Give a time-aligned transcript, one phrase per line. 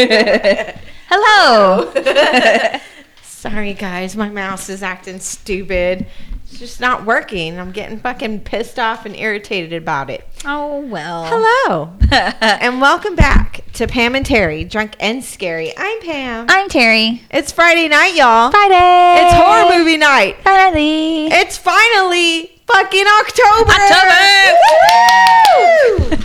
[1.10, 1.92] Hello.
[3.22, 6.06] Sorry, guys, my mouse is acting stupid.
[6.44, 7.58] It's just not working.
[7.60, 10.26] I'm getting fucking pissed off and irritated about it.
[10.46, 11.26] Oh well.
[11.26, 11.92] Hello,
[12.40, 15.76] and welcome back to Pam and Terry, Drunk and Scary.
[15.76, 16.46] I'm Pam.
[16.48, 17.22] I'm Terry.
[17.30, 18.50] It's Friday night, y'all.
[18.50, 19.22] Friday.
[19.22, 20.38] It's horror movie night.
[20.42, 21.26] Finally.
[21.26, 23.70] It's finally fucking October.
[23.70, 24.16] October.
[25.60, 26.16] Woo!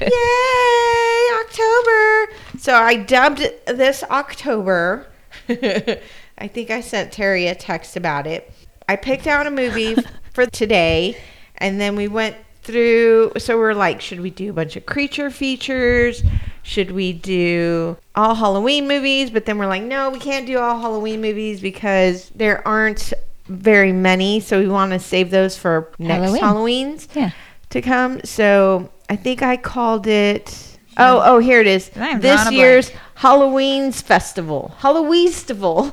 [0.00, 2.34] Yay, October.
[2.60, 5.06] So I dubbed this October.
[5.48, 8.52] I think I sent Terry a text about it.
[8.86, 9.96] I picked out a movie
[10.34, 11.16] for today
[11.56, 15.30] and then we went through so we're like should we do a bunch of creature
[15.30, 16.22] features
[16.62, 20.78] should we do all halloween movies but then we're like no we can't do all
[20.78, 23.14] halloween movies because there aren't
[23.46, 26.98] very many so we want to save those for next Halloween.
[26.98, 27.30] halloweens Yeah.
[27.70, 28.20] to come.
[28.24, 30.69] So I think I called it.
[30.96, 31.88] Oh, oh, here it is.
[31.90, 34.74] This year's Halloween's festival.
[34.80, 35.92] Halloweenstival.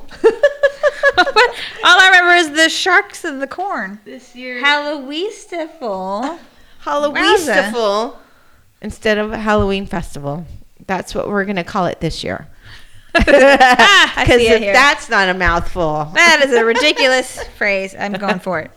[1.18, 1.24] All
[2.00, 4.00] I remember is the sharks and the corn.
[4.04, 4.62] this year.
[4.62, 6.38] Halloweenistival.
[6.84, 8.16] Halloweenstival
[8.80, 10.46] instead of Halloween festival.
[10.86, 12.46] That's what we're gonna call it this year.
[13.14, 14.72] Ah, Because see it if here.
[14.72, 16.10] that's not a mouthful.
[16.14, 17.94] that is a ridiculous phrase.
[17.98, 18.70] I'm going for it.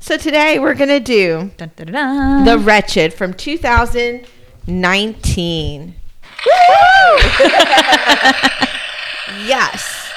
[0.00, 2.44] So today we're gonna do Dun, dun, dun, dun.
[2.44, 3.34] The Wretched from
[4.66, 5.94] 2019.
[9.46, 10.12] yes.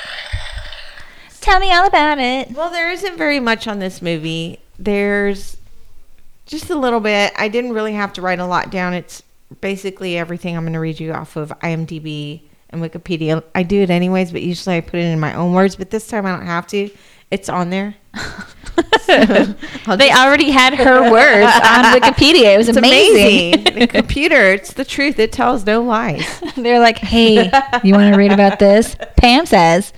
[1.41, 2.51] Tell me all about it.
[2.51, 4.59] Well, there isn't very much on this movie.
[4.79, 5.57] There's
[6.45, 7.33] just a little bit.
[7.35, 8.93] I didn't really have to write a lot down.
[8.93, 9.23] It's
[9.61, 13.43] basically everything I'm going to read you off of IMDb and Wikipedia.
[13.53, 15.75] I do it anyways, but usually I put it in my own words.
[15.75, 16.89] But this time I don't have to.
[17.33, 17.95] It's on there.
[19.05, 22.55] They already had her words on Wikipedia.
[22.55, 23.53] It was It's amazing.
[23.53, 23.79] amazing.
[23.79, 25.19] the computer, it's the truth.
[25.19, 26.25] It tells no lies.
[26.55, 27.51] They're like, "Hey,
[27.83, 29.93] you want to read about this?" Pam says,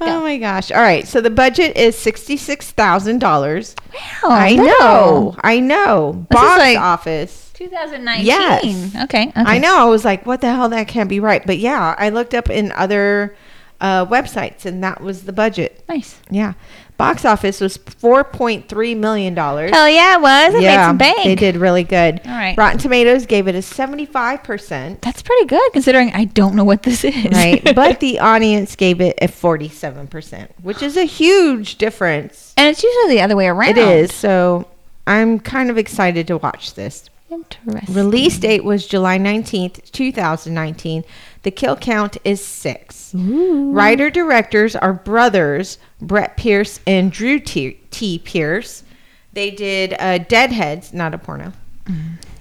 [0.00, 0.70] Oh my gosh.
[0.70, 1.08] All right.
[1.08, 3.74] So the budget is $66,000.
[3.92, 5.34] "Wow, I know.
[5.42, 6.26] I know.
[6.30, 7.40] This Box like- office.
[7.54, 8.26] 2019.
[8.26, 8.64] Yes.
[9.04, 9.28] Okay.
[9.28, 9.32] okay.
[9.36, 9.78] I know.
[9.78, 10.68] I was like, what the hell?
[10.68, 11.44] That can't be right.
[11.46, 13.36] But yeah, I looked up in other
[13.84, 15.84] uh, websites and that was the budget.
[15.90, 16.18] Nice.
[16.30, 16.54] Yeah.
[16.96, 19.36] Box office was $4.3 million.
[19.36, 20.54] Hell yeah, it was.
[20.54, 21.24] It made some bank.
[21.24, 22.20] They did really good.
[22.24, 22.56] All right.
[22.56, 25.00] Rotten Tomatoes gave it a 75%.
[25.02, 27.26] That's pretty good considering I don't know what this is.
[27.26, 27.62] Right.
[27.74, 32.54] but the audience gave it a 47%, which is a huge difference.
[32.56, 33.76] and it's usually the other way around.
[33.76, 34.14] It is.
[34.14, 34.66] So
[35.06, 37.10] I'm kind of excited to watch this.
[37.30, 37.94] Interesting.
[37.94, 41.04] Release date was July 19th, 2019.
[41.42, 43.03] The kill count is six.
[43.14, 47.78] Writer directors are brothers Brett Pierce and Drew T.
[47.90, 48.18] T.
[48.18, 48.82] Pierce.
[49.32, 51.52] They did uh, Deadheads, not a porno.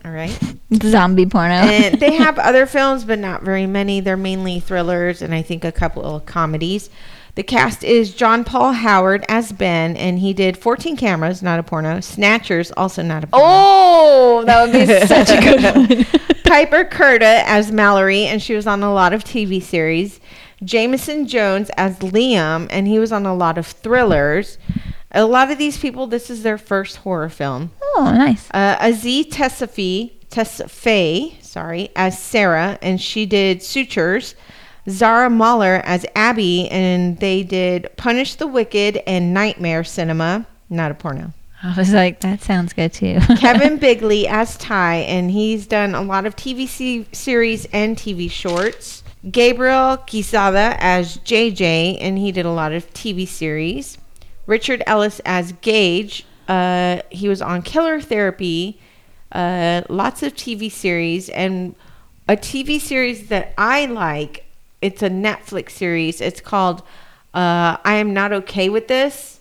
[0.04, 0.38] All right.
[0.82, 1.54] Zombie porno.
[1.54, 4.00] and they have other films, but not very many.
[4.00, 6.90] They're mainly thrillers and I think a couple of comedies.
[7.36, 11.64] The cast is John Paul Howard as Ben, and he did 14 Cameras, not a
[11.64, 12.00] porno.
[12.00, 13.46] Snatchers, also not a porno.
[13.48, 16.06] oh, that would be such a good one.
[16.44, 20.20] Piper Curda as Mallory, and she was on a lot of TV series.
[20.64, 24.58] Jamison Jones as Liam, and he was on a lot of thrillers.
[25.12, 27.72] A lot of these people, this is their first horror film.
[27.96, 28.50] oh, nice.
[28.52, 34.36] Uh, Aziz Tessafi, sorry, as Sarah, and she did Sutures.
[34.90, 40.94] Zarah Mahler as Abby, and they did Punish the Wicked and Nightmare Cinema, not a
[40.94, 41.32] porno.
[41.62, 43.20] I was like, that sounds good too.
[43.40, 46.68] Kevin Bigley as Ty, and he's done a lot of TV
[47.16, 49.03] series and TV shorts.
[49.30, 53.98] Gabriel Quezada as JJ, and he did a lot of TV series.
[54.46, 56.26] Richard Ellis as Gage.
[56.48, 58.80] Uh, he was on Killer Therapy,
[59.32, 61.74] uh, lots of TV series, and
[62.28, 64.46] a TV series that I like.
[64.82, 66.20] It's a Netflix series.
[66.20, 66.82] It's called
[67.34, 69.40] uh, I Am Not Okay with This.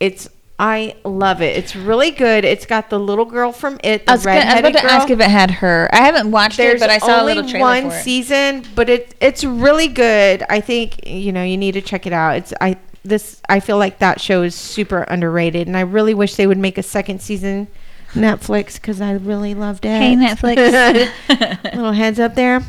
[0.00, 0.28] It's
[0.58, 1.56] I love it.
[1.56, 2.44] It's really good.
[2.44, 4.80] It's got the little girl from it, the I was, gonna, I was about to
[4.82, 4.90] girl.
[4.90, 5.88] ask if it had her.
[5.92, 8.02] I haven't watched There's it, but I saw a little trailer one for it.
[8.02, 10.44] season, but it it's really good.
[10.48, 12.36] I think you know you need to check it out.
[12.36, 16.36] It's I this I feel like that show is super underrated, and I really wish
[16.36, 17.66] they would make a second season.
[18.12, 19.88] Netflix, because I really loved it.
[19.88, 21.10] Hey, Netflix.
[21.74, 22.62] little heads up there.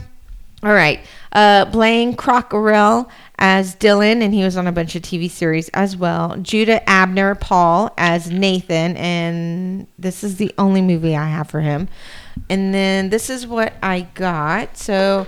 [0.65, 0.99] All right.
[1.31, 3.07] Uh, Blane Crockarell
[3.37, 6.35] as Dylan, and he was on a bunch of TV series as well.
[6.37, 11.87] Judah Abner Paul as Nathan, and this is the only movie I have for him.
[12.49, 14.75] And then this is what I got.
[14.75, 15.27] So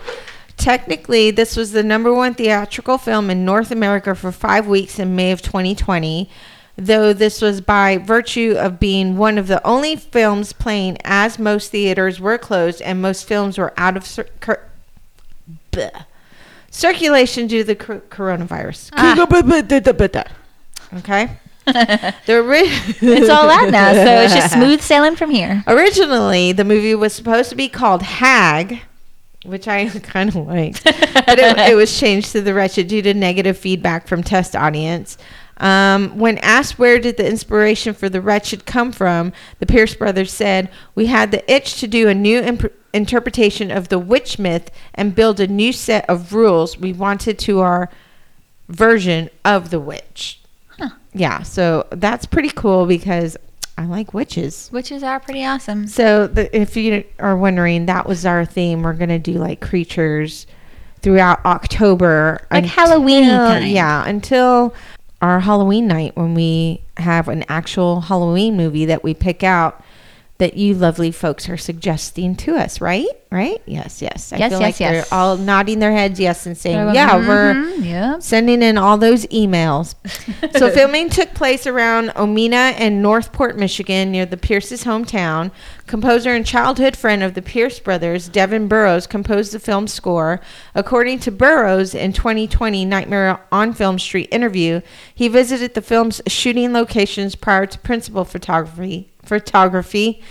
[0.58, 5.16] technically, this was the number one theatrical film in North America for five weeks in
[5.16, 6.32] May of 2020.
[6.78, 11.72] Though this was by virtue of being one of the only films playing as most
[11.72, 14.28] theaters were closed and most films were out of cir-
[15.78, 16.06] bleh.
[16.72, 18.90] circulation due to the cor- coronavirus.
[18.94, 19.16] Ah.
[20.96, 21.30] Okay.
[21.68, 22.62] The ori-
[23.02, 25.64] It's all out now, so it's just smooth sailing from here.
[25.68, 28.80] Originally, the movie was supposed to be called Hag,
[29.44, 33.14] which I kind of liked, but it, it was changed to The Wretched due to
[33.14, 35.18] negative feedback from test audience.
[35.58, 40.32] Um, when asked where did the inspiration for The Wretched come from, the Pierce brothers
[40.32, 44.70] said, "We had the itch to do a new imp- interpretation of the witch myth
[44.94, 47.90] and build a new set of rules we wanted to our
[48.68, 50.42] version of the witch."
[50.78, 50.90] Huh.
[51.14, 53.38] Yeah, so that's pretty cool because
[53.78, 54.70] I like witches.
[54.74, 55.88] Witches are pretty awesome.
[55.88, 58.82] So, the, if you are wondering, that was our theme.
[58.82, 60.48] We're gonna do like creatures
[61.02, 63.68] throughout October, Like until- Halloween kind.
[63.70, 64.74] Yeah, until
[65.22, 69.84] our Halloween night when we have an actual Halloween movie that we pick out
[70.40, 72.80] that you lovely folks are suggesting to us.
[72.80, 73.08] Right?
[73.30, 73.62] Right?
[73.66, 74.02] Yes.
[74.02, 74.32] Yes.
[74.32, 77.28] I Yes, feel yes, like they're all nodding their heads yes and saying, "Yeah, like,
[77.28, 78.20] we're." "Mhm, yeah.
[78.20, 79.96] sending in all those emails.
[80.58, 85.52] so filming took place around Omena and Northport, Michigan, near the Pierce's hometown.
[85.88, 90.40] Composer and childhood friend of the Pierce brothers, Devin Burrows, composed the film score.
[90.76, 94.82] According to Burrows in 2020 Nightmare on Film Street interview,
[95.14, 100.22] he visited the film's shooting locations prior to principal photography photography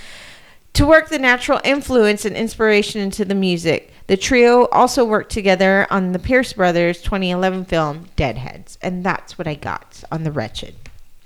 [0.75, 3.93] to work the natural influence and inspiration into the music.
[4.09, 9.49] The trio also worked together on the Pierce Brothers 2011 film Deadheads, and that's what
[9.49, 10.75] I got on The Wretched.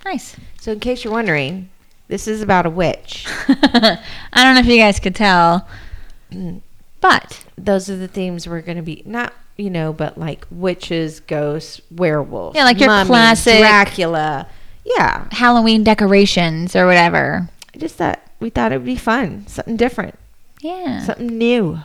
[0.05, 0.35] Nice.
[0.61, 1.69] So, in case you're wondering,
[2.09, 3.27] this is about a witch.
[3.49, 3.99] I
[4.35, 5.69] don't know if you guys could tell,
[7.01, 11.21] but Those are the themes we're going to be not, you know, but like witches,
[11.21, 12.57] ghosts, werewolves.
[12.57, 14.49] Yeah, like your mummies, classic- Dracula.
[14.85, 17.49] Yeah, Halloween decorations or whatever.
[17.75, 20.19] I just thought we thought it would be fun, something different,
[20.61, 21.03] Yeah.
[21.05, 21.79] something new.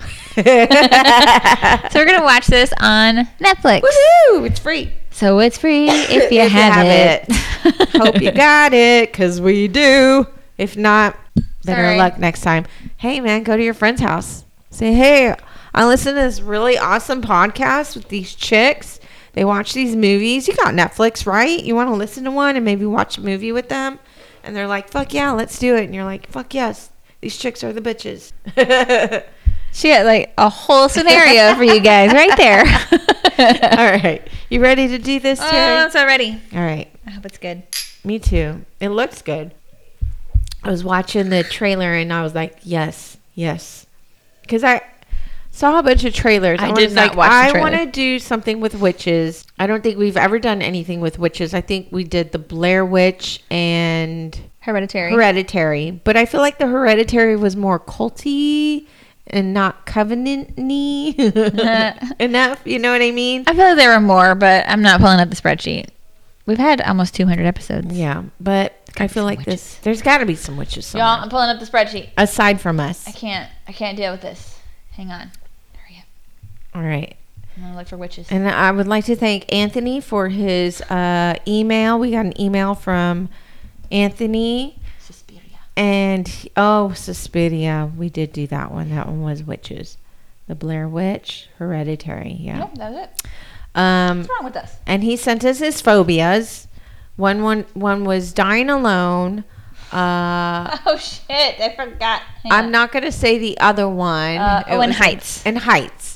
[0.36, 3.82] So we're gonna watch this on Netflix.
[3.82, 4.46] Woohoo!
[4.46, 4.92] It's free.
[5.10, 7.90] So it's free if you, If you have, have it.
[7.96, 10.26] Hope you got it, cause we do.
[10.56, 11.16] If not,
[11.64, 11.98] better Sorry.
[11.98, 12.66] luck next time.
[12.96, 14.44] Hey, man, go to your friend's house.
[14.70, 15.34] Say, hey,
[15.74, 19.00] I listen to this really awesome podcast with these chicks.
[19.32, 20.48] They watch these movies.
[20.48, 21.62] You got Netflix, right?
[21.62, 23.98] You want to listen to one and maybe watch a movie with them?
[24.44, 25.84] And they're like, fuck yeah, let's do it.
[25.84, 26.90] And you're like, fuck yes,
[27.20, 28.32] these chicks are the bitches.
[29.72, 32.60] She had like a whole scenario for you guys right there.
[33.78, 34.26] All right.
[34.48, 36.40] You ready to do this, Oh, I'm so ready.
[36.52, 36.90] All right.
[37.06, 37.62] I hope it's good.
[38.04, 38.64] Me too.
[38.80, 39.54] It looks good.
[40.62, 43.86] I was watching the trailer and I was like, yes, yes.
[44.42, 44.82] Because I
[45.60, 46.58] saw a bunch of trailers.
[46.58, 49.46] I did not like, watch I want to do something with witches.
[49.58, 51.52] I don't think we've ever done anything with witches.
[51.52, 55.12] I think we did the Blair Witch and Hereditary.
[55.12, 55.90] Hereditary.
[55.90, 58.86] But I feel like the Hereditary was more culty
[59.26, 61.14] and not covenant-y
[62.18, 62.62] enough.
[62.64, 63.44] You know what I mean?
[63.46, 65.90] I feel like there were more, but I'm not pulling up the spreadsheet.
[66.46, 67.92] We've had almost 200 episodes.
[67.92, 69.76] Yeah, but I feel like this.
[69.82, 71.06] There's got to be some witches somewhere.
[71.06, 72.08] Y'all, I'm pulling up the spreadsheet.
[72.16, 73.06] aside from us.
[73.06, 73.48] I can't.
[73.68, 74.58] I can't deal with this.
[74.92, 75.30] Hang on.
[76.74, 77.16] All right.
[77.56, 78.28] I'm gonna look for witches.
[78.30, 81.98] And I would like to thank Anthony for his uh, email.
[81.98, 83.28] We got an email from
[83.90, 84.78] Anthony.
[85.00, 85.42] Suspiria.
[85.76, 87.90] And, he- oh, Suspiria.
[87.96, 88.90] We did do that one.
[88.90, 89.96] That one was witches.
[90.46, 92.36] The Blair Witch, Hereditary.
[92.40, 92.58] Yeah.
[92.60, 93.22] Nope, that was it.
[93.74, 94.76] Um, What's wrong with us?
[94.86, 96.66] and he sent us his phobias.
[97.16, 99.44] One, one, one was dying alone.
[99.92, 101.60] Uh, Oh shit!
[101.60, 102.22] I forgot.
[102.42, 102.70] Hang I'm on.
[102.72, 104.38] not going to say the other one.
[104.38, 105.44] Uh, oh, and Heights.
[105.46, 106.09] And Heights.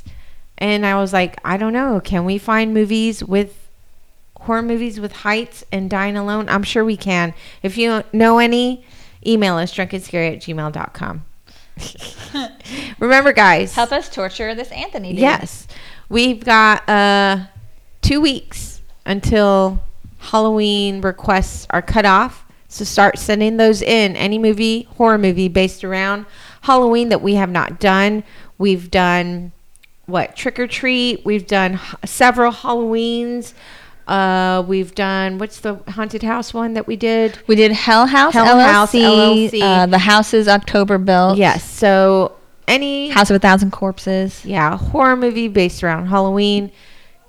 [0.59, 2.01] And I was like, I don't know.
[2.01, 3.69] Can we find movies with
[4.37, 6.49] horror movies with Heights and Dying Alone?
[6.49, 7.35] I'm sure we can.
[7.63, 8.85] If you know any,
[9.27, 11.25] email us drunkandscary at gmail.com.
[13.01, 13.75] Remember, guys.
[13.75, 15.11] Help us torture this Anthony.
[15.11, 15.21] Dude.
[15.21, 15.67] Yes.
[16.09, 17.47] We've got uh,
[18.03, 19.83] two weeks until
[20.19, 22.45] Halloween requests are cut off.
[22.69, 24.17] So start sending those in.
[24.17, 26.27] Any movie, horror movie based around
[26.63, 28.25] Halloween that we have not done.
[28.59, 29.53] We've done
[30.07, 30.37] what?
[30.37, 31.25] Trick or treat.
[31.25, 33.55] We've done h- several Halloweens.
[34.07, 37.39] Uh, we've done what's the haunted house one that we did?
[37.47, 38.63] We did Hell House Hell LLC.
[38.63, 39.63] House LLC.
[39.63, 41.39] Uh, the house is October built.
[41.39, 41.65] Yes.
[41.69, 42.37] So
[42.69, 44.45] any House of a Thousand Corpses.
[44.45, 46.71] yeah horror movie based around Halloween,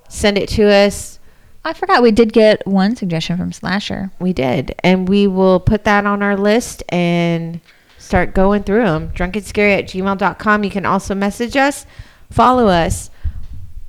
[0.09, 1.19] send it to us.
[1.63, 4.11] I forgot we did get one suggestion from Slasher.
[4.19, 4.75] We did.
[4.83, 7.59] And we will put that on our list and
[7.97, 9.09] start going through them.
[9.09, 10.63] Drunkandscary at gmail.com.
[10.63, 11.87] You can also message us,
[12.31, 13.09] follow us,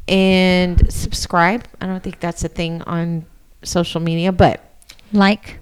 [0.08, 1.66] and subscribe.
[1.80, 3.26] I don't think that's a thing on
[3.62, 4.62] social media, but
[5.12, 5.58] Like,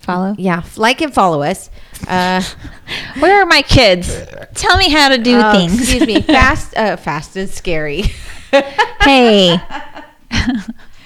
[0.00, 0.34] follow.
[0.38, 1.70] yeah, like and follow us.
[2.06, 2.42] Uh,
[3.18, 4.14] Where are my kids?
[4.54, 5.80] Tell me how to do oh, things.
[5.80, 6.20] Excuse me.
[6.22, 8.04] Fast, uh, fast and scary.
[9.00, 9.58] Hey.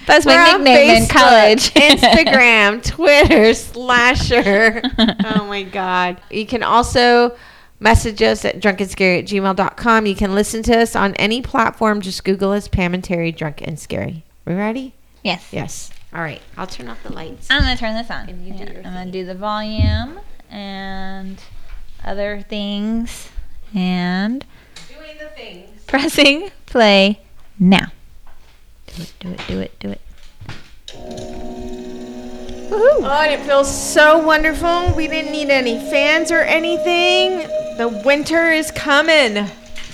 [0.05, 1.73] That's We're my nickname in college.
[1.73, 4.81] Instagram, Twitter, Slasher.
[5.25, 6.19] oh my God.
[6.29, 7.37] You can also
[7.79, 10.05] message us at drunkandscary at gmail.com.
[10.05, 12.01] You can listen to us on any platform.
[12.01, 14.23] Just Google us, Pam and Terry, Drunk and Scary.
[14.45, 14.93] We ready?
[15.23, 15.47] yes.
[15.51, 15.91] Yes.
[16.13, 16.41] All right.
[16.55, 17.47] I'll turn off the lights.
[17.51, 18.29] I'm gonna turn this on.
[18.29, 20.19] And you do Yeah, your I'm gonna do the volume
[20.49, 21.37] and
[22.05, 23.29] other things
[23.75, 24.45] and
[24.87, 25.83] Doing the things.
[25.85, 27.19] pressing play
[27.59, 27.87] now.
[28.95, 30.01] Do it, do it, do it, do it.
[32.69, 34.93] Oh, and it feels so wonderful.
[34.95, 37.39] We didn't need any fans or anything.
[37.77, 39.37] The winter is coming.
[39.37, 39.47] I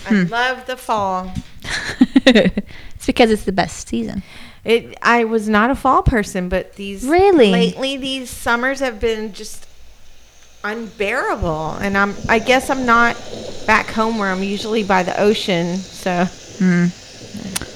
[0.08, 0.24] Hmm.
[0.32, 1.32] love the fall.
[2.26, 4.24] it's because it's the best season.
[4.66, 4.98] It.
[5.02, 7.52] I was not a fall person, but these Really?
[7.52, 9.68] lately these summers have been just
[10.64, 11.72] unbearable.
[11.82, 12.16] And I'm.
[12.30, 13.16] I guess I'm not
[13.68, 15.78] back home where I'm usually by the ocean.
[15.78, 16.26] So,
[16.60, 16.86] Hmm.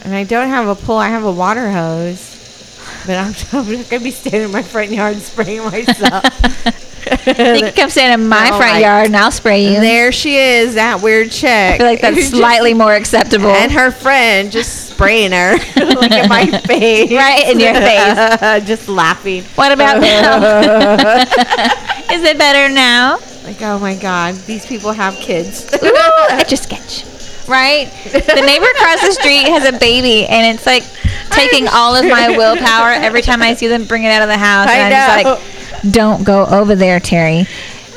[0.06, 0.98] and I don't have a pool.
[0.98, 2.37] I have a water hose.
[3.08, 3.34] But I'm,
[3.68, 6.24] I'm not gonna be standing in my front yard spraying myself.
[7.26, 9.80] you can come stand in my No, front I- yard and I'll spray you.
[9.80, 11.50] There she is, that weird chick.
[11.50, 13.48] I feel like that's slightly more acceptable.
[13.48, 17.10] And her friend just spraying her, like in my face.
[17.14, 18.68] Right in your face.
[18.68, 19.44] just laughing.
[19.56, 21.22] what about now?
[22.14, 23.20] Is it better now?
[23.46, 25.74] Like, oh my God, these people have kids.
[25.82, 27.06] Ooh, etch a sketch.
[27.48, 27.90] Right?
[28.04, 30.84] The neighbor across the street has a baby, and it's like
[31.32, 34.38] taking all of my willpower every time I see them bring it out of the
[34.38, 34.68] house.
[34.68, 35.36] I and I'm know.
[35.36, 37.46] just like, don't go over there, Terry.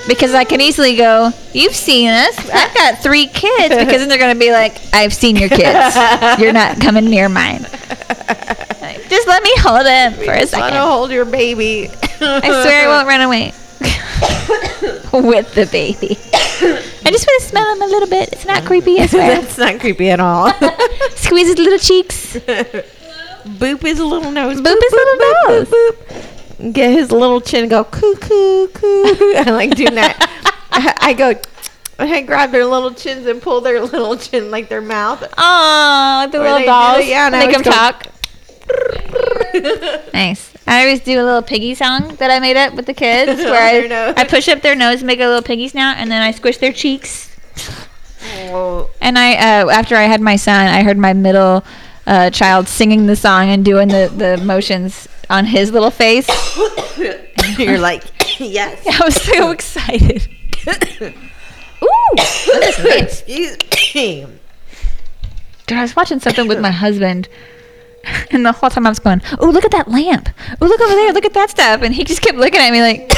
[0.09, 2.39] Because I can easily go, You've seen us.
[2.51, 3.75] I've got three kids.
[3.77, 5.97] Because then they're going to be like, I've seen your kids.
[6.41, 7.63] You're not coming near mine.
[7.63, 10.55] Like, Just let me hold him for a second.
[10.55, 11.91] I Want to hold your baby.
[12.21, 13.53] I swear I won't run away.
[15.13, 16.17] With the baby.
[16.63, 18.31] I just want to smell him a little bit.
[18.33, 19.37] It's not creepy, I swear.
[19.41, 20.53] That's not creepy at all.
[21.17, 22.37] Squeeze his little cheeks.
[23.45, 24.61] Boop his little nose.
[24.61, 25.69] Boop his little nose.
[25.69, 26.73] boop, boop.
[26.75, 29.05] Get his little chin and go coo coo coo.
[29.37, 30.17] I like doing that.
[30.71, 31.35] I, I go.
[31.99, 35.23] I grab their little chins and pull their little chin like their mouth.
[35.37, 37.05] Oh, the Or little dolls.
[37.07, 38.07] yeah, and Make them go- talk.
[40.15, 40.53] Nice.
[40.67, 43.75] I always do a little piggy song that I made up with the kids where
[43.85, 44.15] On their nose.
[44.17, 46.59] I, I push up their nose, make a little piggy snout, and then I squish
[46.59, 47.35] their cheeks.
[48.53, 51.65] Oh, And I, uh, after I had my son, I heard my middle
[52.07, 56.29] uh, child singing the song and doing the, the motions on his little face.
[57.59, 58.05] You're like,
[58.41, 58.85] yes.
[59.01, 60.29] I was so excited.
[61.83, 63.57] Ooh, Excuse
[63.95, 64.27] me.
[65.67, 67.29] Dude, I was watching something with my husband,
[68.31, 70.29] and the whole time I was going, "Oh, look at that lamp!
[70.61, 71.13] Oh, look over there!
[71.13, 73.11] Look at that stuff!" And he just kept looking at me like,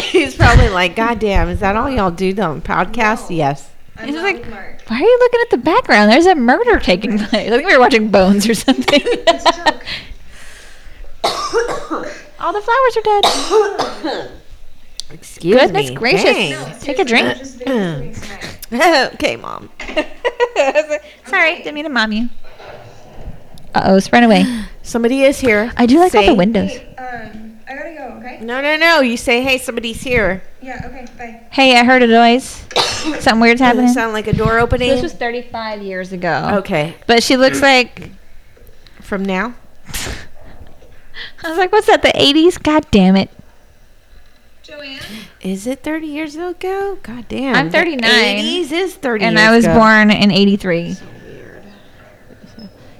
[0.00, 3.34] He's probably like, God damn, is that all y'all do on podcasts?
[3.34, 3.70] Yes.
[4.04, 6.10] He's like, "Why are you looking at the background?
[6.10, 7.50] There's a murder taking place.
[7.50, 9.02] I think we were watching Bones or something."
[12.40, 14.30] All the flowers are dead.
[15.10, 15.60] Excuse me.
[15.60, 15.94] Goodness me.
[15.94, 16.24] gracious!
[16.24, 16.80] Dang.
[16.80, 17.38] Take a drink.
[19.14, 19.70] okay, mom.
[21.26, 22.28] Sorry, didn't mean to mom you.
[23.74, 24.44] Uh oh, it's run away.
[24.82, 25.72] Somebody is here.
[25.76, 26.72] I do like all the windows.
[26.96, 27.37] Um,
[27.68, 28.38] I gotta go, okay?
[28.40, 29.00] No, no, no.
[29.00, 30.42] You say, hey, somebody's here.
[30.62, 31.46] Yeah, okay, bye.
[31.50, 32.64] Hey, I heard a noise.
[32.76, 33.90] Something weird's Does happening.
[33.90, 34.88] it sound like a door opening?
[34.90, 36.56] This was 35 years ago.
[36.60, 36.94] okay.
[37.06, 38.10] But she looks like
[39.02, 39.54] From now?
[41.44, 42.02] I was like, what's that?
[42.02, 42.62] The 80s?
[42.62, 43.30] God damn it.
[44.62, 44.98] Joanne?
[45.40, 46.98] Is it 30 years ago?
[47.02, 47.54] God damn.
[47.54, 48.02] I'm the 39.
[48.10, 49.74] 80s is 30 And years I was ago.
[49.78, 50.96] born in 83.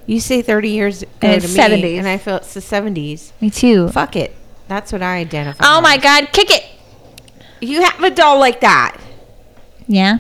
[0.06, 1.98] You say 30 years ago And to it's me, 70s.
[1.98, 3.32] and I feel it's the 70s.
[3.40, 3.88] Me too.
[3.88, 4.34] Fuck it.
[4.68, 5.64] That's what I identify.
[5.66, 6.02] Oh my as.
[6.02, 6.64] God, kick it.
[7.60, 8.96] You have a doll like that.
[9.86, 10.18] Yeah.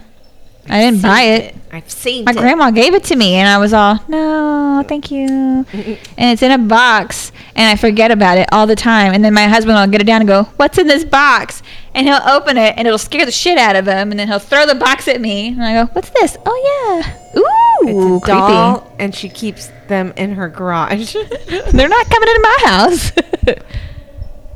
[0.70, 1.54] I didn't buy Seen it.
[1.72, 2.26] I've seen it.
[2.26, 2.36] My it.
[2.36, 5.26] grandma gave it to me, and I was all, no, thank you.
[5.72, 9.14] and it's in a box, and I forget about it all the time.
[9.14, 11.62] And then my husband will get it down and go, what's in this box?
[11.94, 14.10] And he'll open it, and it'll scare the shit out of him.
[14.10, 16.36] And then he'll throw the box at me, and I go, what's this?
[16.44, 17.38] Oh, yeah.
[17.38, 21.12] Ooh, It's a doll, and she keeps them in her garage.
[21.72, 23.12] They're not coming into my house.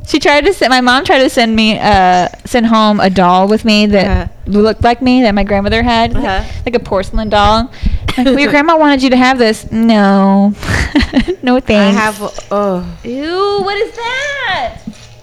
[0.06, 3.48] She tried to send my mom tried to send me uh send home a doll
[3.48, 4.28] with me that Uh-huh.
[4.60, 6.42] looked like me that my grandmother had, Uh-huh.
[6.66, 7.70] like a porcelain doll.
[8.18, 9.70] Like, well, your grandma wanted you to have this.
[9.72, 10.52] No,
[11.42, 11.96] no thanks.
[11.96, 12.20] I have.
[12.50, 14.78] Oh, Ew, what is that?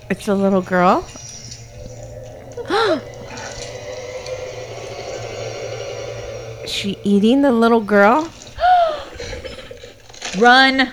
[0.10, 1.06] it's a little girl.
[6.64, 8.30] Is she eating the little girl?
[10.40, 10.92] Run!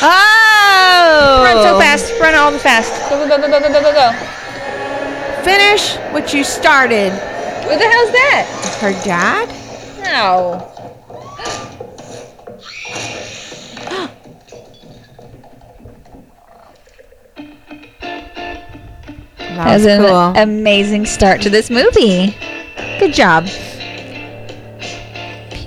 [0.00, 1.42] Oh!
[1.44, 2.12] Run so fast.
[2.20, 3.10] Run all the fast.
[3.10, 4.12] Go, go, go, go, go, go, go, go.
[5.42, 7.10] Finish what you started.
[7.10, 8.78] Who the hell's that?
[8.80, 9.48] Her dad?
[10.02, 10.64] No.
[19.38, 20.16] That was, that was cool.
[20.16, 22.36] an amazing start to this movie.
[23.00, 23.48] Good job.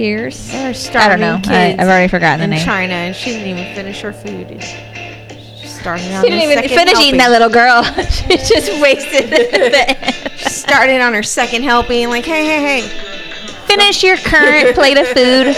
[0.01, 0.51] Pierce.
[0.51, 1.35] They're I don't know.
[1.35, 2.65] I, kids I've already forgotten the in name.
[2.65, 4.47] China, and she didn't even finish her food.
[4.59, 7.83] She started on She didn't even finish eating that little girl.
[8.09, 10.31] she just wasted it.
[10.49, 13.67] Started on her second helping, like, hey, hey, hey.
[13.67, 15.55] Finish your current plate of food.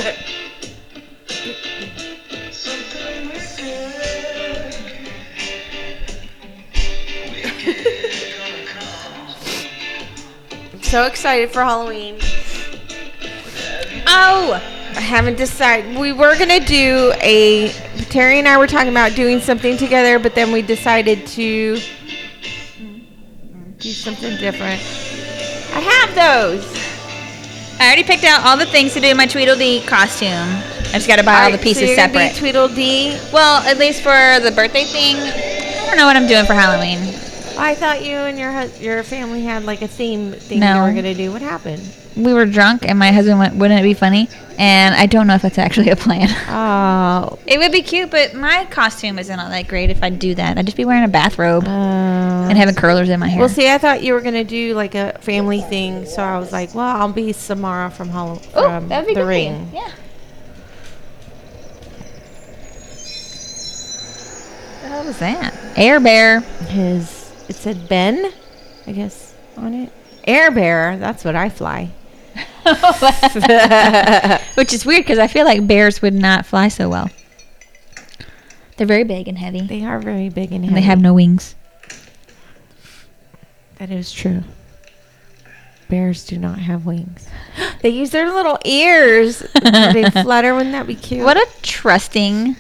[10.73, 12.19] I'm so excited for Halloween.
[14.15, 14.53] Oh,
[14.95, 15.97] I haven't decided.
[15.97, 17.71] We were gonna do a.
[18.09, 21.77] Terry and I were talking about doing something together, but then we decided to
[23.79, 24.79] do something different.
[25.75, 26.63] I have those.
[27.79, 30.29] I already picked out all the things to do in my Tweedledee costume.
[30.29, 32.37] I just got to buy all the pieces so you're gonna be.
[32.37, 33.17] Tweedledee.
[33.33, 36.99] well, at least for the birthday thing, I don't know what I'm doing for Halloween.
[37.57, 40.75] I thought you and your hus- your family had like a theme thing No.
[40.75, 41.31] you were gonna do.
[41.31, 41.81] What happened?
[42.15, 45.33] We were drunk, and my husband went, "Wouldn't it be funny?" And I don't know
[45.33, 46.29] if that's actually a plan.
[46.49, 50.35] Oh, It would be cute, but my costume isn't all that great if I do
[50.35, 50.57] that.
[50.57, 53.39] I'd just be wearing a bathrobe and uh, having curlers in my hair.
[53.39, 56.51] well, see, I thought you were gonna do like a family thing, so I was
[56.51, 59.27] like, well, I'll be Samara from Hollow oh, from the good.
[59.27, 59.69] Ring.
[59.73, 59.81] Yeah.
[59.81, 59.91] What
[64.81, 65.53] the hell was that?
[65.75, 66.41] Air Bear.
[66.41, 68.31] His it said Ben,
[68.87, 69.91] I guess on it.
[70.25, 70.97] Air Bear.
[70.97, 71.91] That's what I fly.
[74.55, 77.09] Which is weird because I feel like bears would not fly so well.
[78.77, 81.55] They're very big and heavy, They are very big and, and they have no wings.
[83.77, 84.43] That is true.
[85.89, 87.27] Bears do not have wings.
[87.81, 89.39] They use their little ears.
[89.61, 90.55] they flutter.
[90.55, 91.25] Wouldn't that be cute?
[91.25, 92.55] What a trusting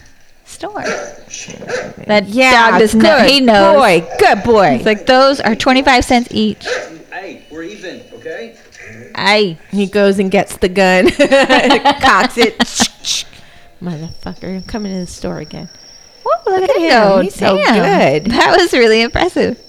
[0.53, 0.83] store.
[2.07, 3.29] That yeah, dog does good not.
[3.29, 3.77] He knows.
[3.77, 4.67] boy, good boy.
[4.75, 6.65] It's like those are twenty-five cents each.
[7.11, 8.57] Hey, we're even, okay?
[9.15, 9.57] Aye.
[9.71, 11.09] He goes and gets the gun,
[12.01, 12.57] cocks it.
[13.81, 15.69] Motherfucker, I'm coming to the store again.
[16.25, 17.23] Whoa, look, Look at at him him.
[17.23, 18.21] He's so Damn.
[18.23, 18.31] good.
[18.31, 19.59] That was really impressive.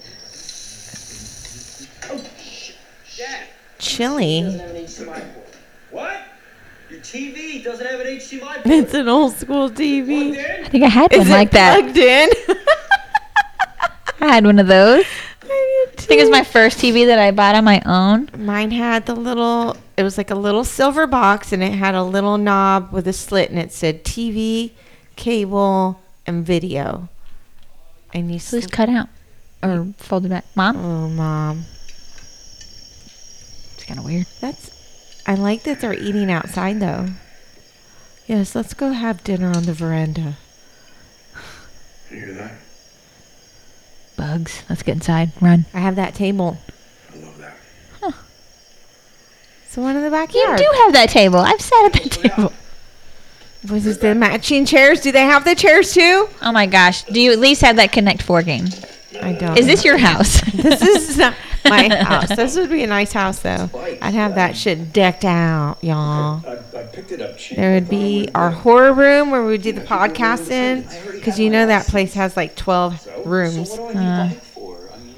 [2.10, 2.24] Oh,
[3.16, 3.40] Dad,
[3.78, 4.42] Chili.
[4.42, 5.46] doesn't have an HDMI port.
[5.90, 6.16] What?
[7.12, 8.60] Your TV doesn't have an HDMI port.
[8.66, 10.36] It's an old school TV.
[10.38, 11.80] I think I had one Is like it that.
[11.80, 12.30] plugged in?
[14.20, 15.04] I had one of those.
[15.42, 18.28] I I think it was my first TV that I bought on my own.
[18.36, 22.02] Mine had the little, it was like a little silver box and it had a
[22.02, 24.72] little knob with a slit and it said TV,
[25.16, 27.08] cable, and video.
[28.12, 29.08] And you So it's sl- cut out
[29.62, 30.44] or folded back.
[30.54, 31.64] Mom, Oh, mom.
[33.74, 34.26] it's kind of weird.
[34.40, 34.70] That's,
[35.26, 37.08] I like that they're eating outside though.
[38.26, 40.34] Yes, let's go have dinner on the veranda.
[42.10, 42.52] You hear that?
[44.16, 44.62] Bugs.
[44.68, 45.32] Let's get inside.
[45.40, 45.66] Run.
[45.74, 46.58] I have that table.
[47.12, 47.56] I love that.
[49.74, 50.60] It's the one in the backyard.
[50.60, 51.38] You do have that table.
[51.38, 52.52] I've sat at that oh, table.
[53.72, 55.00] Was it the matching chairs?
[55.00, 56.28] Do they have the chairs too?
[56.42, 57.02] Oh my gosh.
[57.04, 58.66] Do you at least have that Connect Four game?
[59.20, 59.58] I don't.
[59.58, 60.40] Is this your house?
[60.52, 61.34] this is not
[61.64, 62.28] my house.
[62.34, 63.68] This would be a nice house though.
[64.02, 66.42] I'd have that shit decked out, y'all.
[66.46, 67.56] I, I picked it up cheap.
[67.56, 71.50] There would be our horror room where we would do the podcast in, because you
[71.50, 73.72] know that place has like twelve rooms.
[73.74, 74.90] So what do I need a bike for?
[74.92, 75.14] I mean,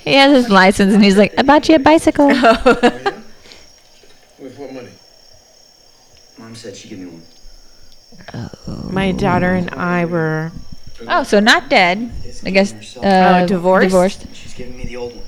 [0.00, 2.26] he has his license and he's like, I bought you a bicycle.
[4.38, 4.88] with what money?
[6.38, 7.22] Mom said she'd give me one.
[8.90, 10.52] My daughter and I were
[11.08, 12.10] oh, so not dead.
[12.44, 12.96] I guess.
[12.96, 13.84] Uh, Oh, divorced?
[13.86, 14.26] Divorced.
[14.34, 15.24] She's giving me the old one.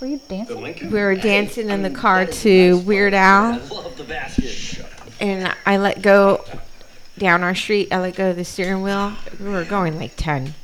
[0.00, 0.90] Were you dancing?
[0.90, 4.84] We were dancing in the car to Weird Al, love the basket.
[5.20, 6.44] and I let go
[7.18, 7.88] down our street.
[7.92, 9.12] I let go of the steering wheel.
[9.40, 10.54] We were going like ten.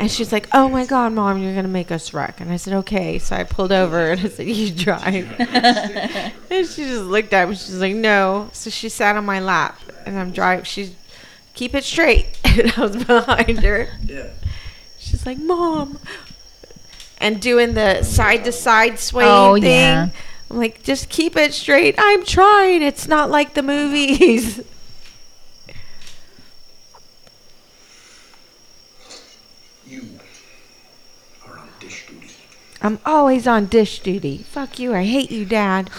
[0.00, 2.74] And she's like, "Oh my God, mom, you're gonna make us wreck." And I said,
[2.74, 7.48] "Okay." So I pulled over and I said, "You drive." and she just looked at
[7.48, 7.54] me.
[7.54, 10.64] She's like, "No." So she sat on my lap, and I'm driving.
[10.64, 10.94] She's
[11.54, 13.88] keep it straight, and I was behind her.
[14.04, 14.30] Yeah.
[14.98, 15.98] She's like, "Mom,"
[17.22, 19.64] and doing the side to side sway Oh, thing.
[19.64, 20.08] yeah.
[20.50, 22.82] I'm like, "Just keep it straight." I'm trying.
[22.82, 24.60] It's not like the movies.
[29.86, 30.02] You
[31.46, 32.28] are on dish duty.
[32.80, 34.38] I'm always on dish duty.
[34.38, 34.94] Fuck you.
[34.94, 35.90] I hate you, Dad.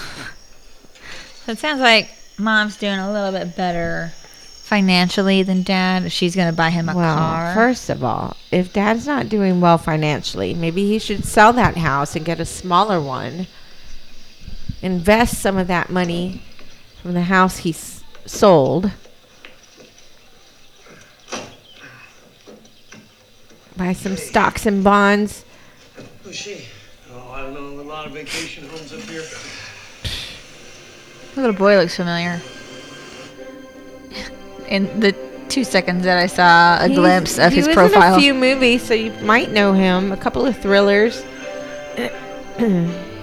[1.45, 4.13] So it sounds like mom's doing a little bit better
[4.63, 6.11] financially than dad.
[6.11, 7.53] She's gonna buy him a well, car.
[7.53, 12.15] first of all, if Dad's not doing well financially, maybe he should sell that house
[12.15, 13.47] and get a smaller one.
[14.81, 16.41] Invest some of that money
[17.01, 18.91] from the house he s- sold.
[23.75, 25.43] Buy some stocks and bonds.
[26.23, 26.65] Who's she?
[27.11, 29.23] Oh, I don't know, a lot of vacation homes up here.
[31.35, 32.39] The little boy looks familiar.
[34.73, 35.15] In the
[35.49, 37.89] two seconds that I saw a He's- glimpse of his profile.
[37.89, 40.11] he was in a few movies, so you might know him.
[40.11, 41.23] A couple of thrillers.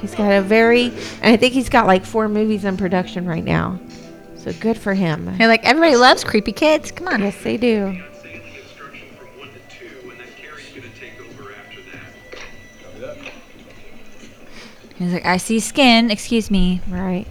[0.00, 0.84] he's got a very,
[1.22, 3.80] and I think he's got like four movies in production right now.
[4.36, 5.34] So good for him.
[5.40, 6.92] You're like, everybody loves creepy kids.
[6.92, 7.20] Come on.
[7.20, 7.98] Yes, they do.
[8.22, 11.80] Saying the instruction from one to two, and then Carrie's gonna take over after
[13.00, 13.32] that.
[14.96, 16.10] He's like, I see skin.
[16.12, 16.80] Excuse me.
[16.88, 17.26] Right.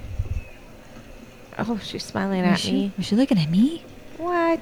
[1.58, 2.92] Oh, she's smiling Was at she, me.
[2.98, 3.84] was she looking at me?
[4.20, 4.60] What?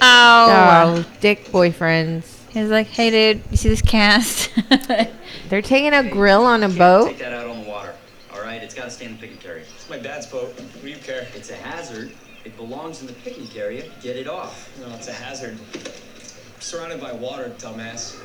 [0.00, 0.96] Oh.
[1.02, 2.32] Oh, dick boyfriends.
[2.50, 4.50] He's like, hey, dude, you see this cast?
[5.50, 7.08] They're taking a grill on a boat.
[7.08, 7.94] Take that out on the water.
[8.34, 9.64] All right, it's got to stay in the picnic area.
[9.74, 10.54] It's my dad's boat.
[10.58, 11.26] What do you care?
[11.34, 12.12] It's a hazard.
[12.44, 13.90] It belongs in the picnic area.
[14.02, 14.70] Get it off.
[14.80, 15.58] No, it's a hazard.
[16.60, 18.18] surrounded by water, dumbass.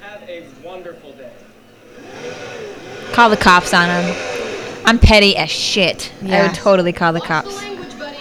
[0.00, 1.32] Have a wonderful day.
[3.12, 4.16] call the cops on him.
[4.84, 6.12] I'm petty as shit.
[6.24, 7.48] I would totally call the Watch cops.
[7.54, 8.16] the language, buddy.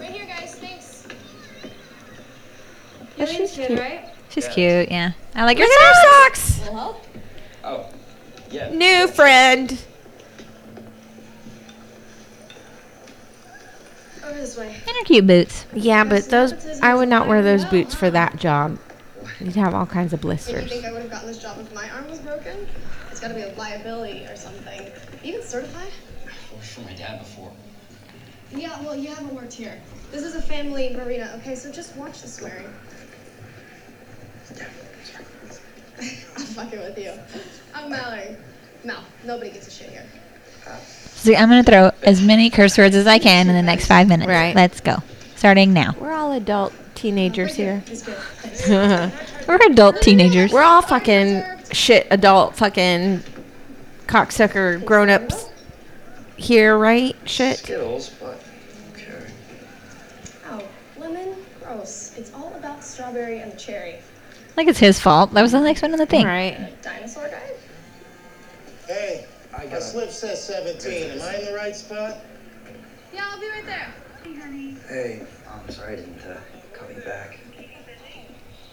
[0.00, 0.54] Right here, guys.
[0.54, 1.06] Thanks.
[3.16, 3.78] Yeah, she's cute.
[3.78, 4.08] right?
[4.30, 5.12] She's cute, yeah.
[5.34, 6.40] I like her Look at her socks.
[6.40, 6.70] socks.
[6.70, 7.00] Will.
[7.62, 7.86] Oh,
[8.50, 8.70] yeah.
[8.70, 9.84] New friend.
[14.24, 14.68] Over this way.
[14.68, 15.66] And her cute boots.
[15.72, 18.78] Yeah, but those I would not wear those boots for that job.
[19.40, 21.72] You'd have all kinds of Did you think I would have gotten this job if
[21.74, 22.66] my arm was broken?
[23.10, 24.90] It's got to be a liability or something.
[25.22, 25.92] Even certified?
[26.52, 27.52] Worked for my dad before.
[28.52, 29.80] Yeah, well, you haven't worked here.
[30.12, 31.54] This is a family marina, okay?
[31.56, 32.72] So just watch the swearing.
[35.98, 37.12] I'm fucking with you.
[37.74, 38.36] I'm Mallory.
[38.84, 40.04] Mel, nobody gives a shit here.
[41.14, 44.08] So I'm gonna throw as many curse words as I can in the next five
[44.08, 44.28] minutes.
[44.28, 44.54] Right.
[44.54, 44.96] Let's go.
[45.36, 45.94] Starting now.
[45.98, 47.82] We're all adult teenagers here.
[47.86, 48.16] It's good.
[48.16, 48.68] Thanks.
[49.48, 50.52] We're adult teenagers.
[50.52, 53.22] We're all fucking shit adult fucking
[54.06, 55.48] cocksucker grown ups
[56.36, 57.16] here, right?
[57.24, 57.58] Shit.
[57.58, 58.42] Skittles, but
[58.92, 59.26] okay.
[60.46, 60.62] Oh,
[60.98, 61.34] lemon?
[61.62, 62.16] Gross.
[62.16, 64.00] It's all about strawberry and cherry.
[64.56, 65.32] Like it's his fault.
[65.34, 66.26] That was the next one on the thing.
[66.26, 66.80] Right.
[66.82, 67.50] Dinosaur guy?
[68.86, 71.10] Hey, I my got slip says 17.
[71.10, 72.18] Am I in the right spot?
[73.12, 73.92] Yeah, I'll be right there.
[74.88, 76.36] Hey, I'm sorry I didn't uh,
[76.72, 77.38] call you back.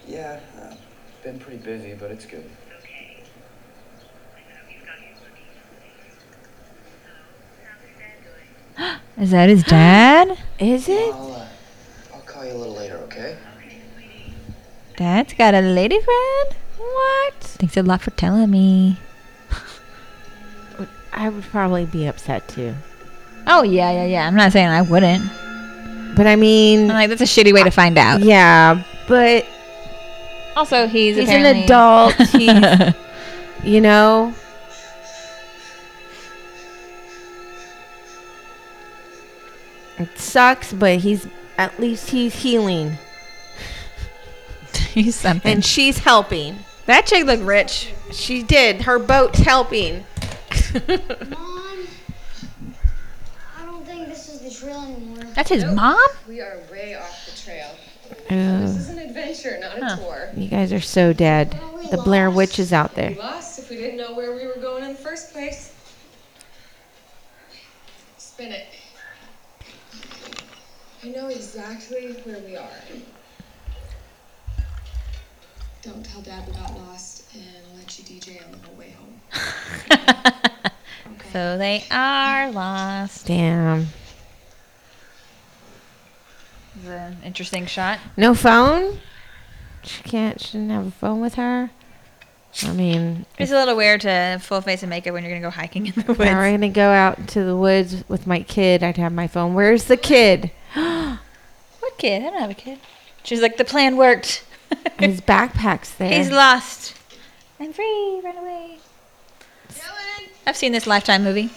[0.08, 0.74] Yeah, uh,
[1.24, 2.50] been pretty busy, but it's good.
[9.20, 10.38] Is that his dad?
[10.60, 11.14] Is it?
[11.14, 11.48] I'll, uh,
[12.14, 13.38] I'll call you a little later, okay?
[15.02, 16.56] Dad's got a lady friend?
[16.78, 17.34] What?
[17.42, 18.98] Thanks a lot for telling me.
[21.12, 22.76] I would probably be upset too.
[23.48, 24.28] Oh yeah, yeah, yeah.
[24.28, 25.24] I'm not saying I wouldn't.
[26.16, 28.22] But I mean, I'm like that's a shitty way to find out.
[28.22, 29.48] yeah, but
[30.56, 32.14] Also, he's he's an adult.
[32.32, 32.94] He's,
[33.64, 34.36] you know,
[39.98, 42.98] it sucks, but he's at least he's healing,
[44.94, 45.52] he's something.
[45.52, 46.58] and she's helping.
[46.86, 47.94] that chick looked rich.
[48.12, 48.82] She did.
[48.84, 50.04] Her boat's helping.
[50.74, 51.88] Mom,
[53.58, 55.24] I don't think this is the trail anymore.
[55.34, 55.98] That's his mom.
[56.28, 57.68] We are way off the trail.
[58.30, 60.30] Oh, This is an adventure, not a tour.
[60.36, 61.58] you guys are so dead.
[61.92, 63.12] The Blair Witch is out there.
[63.12, 65.74] We lost if we didn't know where we were going in the first place.
[68.18, 68.66] Spin it.
[71.04, 72.70] I know exactly where we are.
[75.82, 78.94] Don't tell Dad we got lost, and I'll let you DJ on the whole way
[79.00, 80.72] home.
[81.34, 83.26] so they are lost.
[83.26, 83.88] Damn.
[86.76, 88.00] It's an interesting shot.
[88.16, 89.00] No phone?
[89.84, 90.40] She can't.
[90.40, 91.72] She didn't have a phone with her.
[92.64, 95.50] I mean, It's a little weird to full face of makeup when you're gonna go
[95.50, 96.22] hiking in the if woods.
[96.22, 99.54] I were gonna go out to the woods with my kid, I'd have my phone.
[99.54, 100.52] Where's the kid?
[101.80, 102.22] What kid?
[102.22, 102.80] I don't have a kid.
[103.24, 104.44] She's like, the plan worked.
[105.00, 106.18] His backpack's there.
[106.18, 106.96] He's lost.
[107.60, 108.22] I'm free.
[108.24, 108.78] Run away.
[110.46, 111.50] I've seen this Lifetime movie.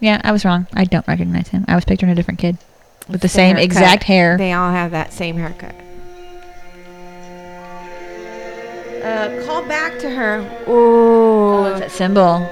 [0.00, 0.66] Yeah, I was wrong.
[0.72, 1.64] I don't recognize him.
[1.68, 2.58] I was picturing a different kid
[3.08, 3.64] with the same haircut.
[3.64, 4.36] exact hair.
[4.38, 5.74] They all have that same haircut.
[9.02, 10.64] Uh, call back to her.
[10.66, 11.70] Oh, Ooh.
[11.70, 12.46] it's that symbol.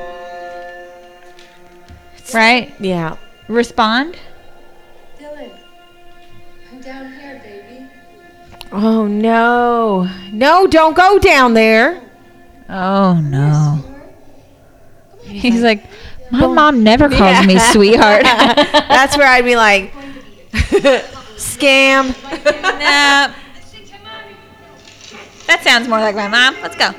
[2.35, 2.75] Right?
[2.81, 3.17] yeah.
[3.49, 4.17] Respond.
[6.87, 7.87] Dylan, I'm down here, baby.
[8.72, 10.09] Oh no.
[10.33, 12.03] No, don't go down there.
[12.68, 13.83] Oh no.
[15.22, 15.85] He's like,
[16.31, 17.46] my mom never calls Yeah.
[17.46, 18.22] me sweetheart.
[18.25, 19.92] That's where I'd be like,
[21.37, 22.09] scam.
[22.44, 23.35] nah.
[25.46, 26.57] That sounds more like my mom.
[26.62, 26.92] Let's go.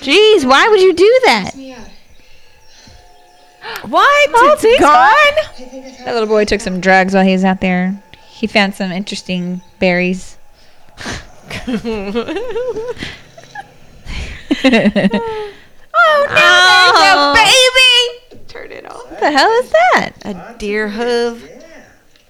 [0.00, 1.52] Jeez, why would you do that?
[3.76, 3.90] Me out.
[3.90, 4.30] What?
[4.34, 4.92] Oh, it's thanks, gone?
[4.92, 8.00] I That little boy took some drugs while he was out there.
[8.28, 10.36] He found some interesting berries.
[15.98, 17.32] Oh, no, there's a oh.
[18.30, 18.42] baby.
[18.48, 19.10] Turn it off.
[19.10, 20.12] What the hell is that?
[20.24, 21.42] A deer hoof.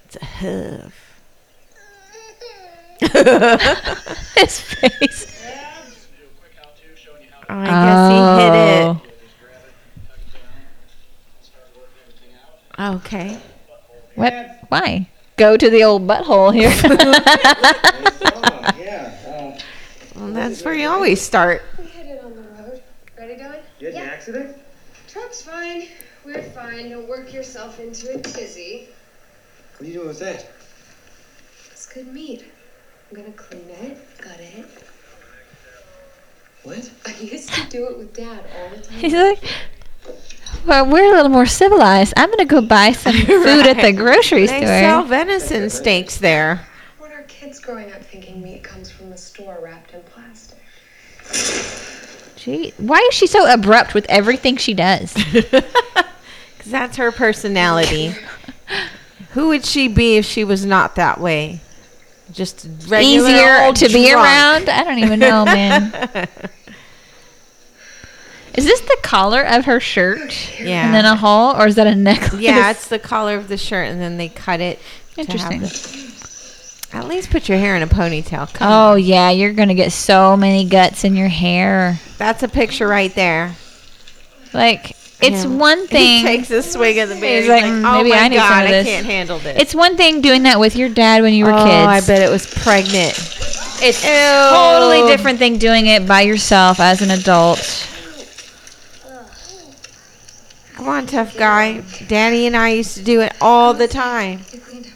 [0.05, 0.93] It's a hoof.
[4.35, 5.27] His face.
[7.49, 8.83] Oh, I guess he hit it.
[8.83, 9.01] Oh.
[12.79, 13.39] Okay.
[14.15, 14.33] What?
[14.69, 15.09] Why?
[15.35, 16.69] Go to the old butthole here.
[18.79, 19.13] yeah.
[20.15, 21.61] Well, that's where you always start.
[21.77, 22.81] We headed on the road.
[23.19, 23.61] Ready, Dylan?
[23.79, 24.57] you had an accident?
[25.07, 25.89] Truck's fine.
[26.25, 26.89] We're fine.
[26.89, 28.89] Don't work yourself into a tizzy.
[29.77, 30.49] What are you doing with that?
[31.71, 32.45] It's good meat.
[33.11, 34.65] I'm gonna clean it, gut it.
[36.63, 36.89] What?
[37.05, 38.97] I used to do it with Dad all the time.
[38.97, 39.43] He's like,
[40.65, 42.13] well, we're a little more civilized.
[42.17, 43.95] I'm gonna go buy some food at the Right.
[43.95, 46.65] grocery They sell venison steaks there.
[46.97, 50.57] What are kids growing up thinking meat comes from the store wrapped in plastic?
[52.35, 55.13] Gee, why is she so abrupt with everything she does?
[56.57, 58.13] Because that's her personality.
[59.31, 61.61] Who would she be if she was not that way?
[62.31, 64.67] Just regular Easier old to be around?
[64.67, 66.27] I don't even know, man.
[68.57, 70.35] Is this the collar of her shirt?
[70.59, 70.85] Yeah.
[70.85, 72.41] And then a hole, or is that a necklace?
[72.41, 74.79] yeah, it's the collar of the shirt, and then they cut it.
[75.15, 75.61] Interesting.
[75.61, 76.07] the-
[76.93, 78.51] at least put your hair in a ponytail.
[78.53, 81.99] Come Oh yeah, you're gonna get so many guts in your hair.
[82.17, 83.55] That's a picture right there.
[84.53, 84.91] Like
[85.21, 85.49] it's Yeah.
[85.49, 86.19] one thing.
[86.19, 87.41] He takes a swig of the beer.
[87.41, 89.37] He's like, like, "Mm, oh maybe my I need some god, of I can't handle
[89.39, 89.61] this.
[89.61, 91.63] It's one thing doing that with your dad when you were kids.
[91.63, 92.09] oh, kids.
[92.09, 93.13] I bet it was pregnant.
[93.83, 94.09] It's Ew.
[94.09, 97.59] totally different thing doing it by yourself as an adult.
[100.77, 101.83] Come on, tough guy.
[102.07, 104.41] Danny and I used to do it all the time.
[104.53, 104.93] You cleaned up.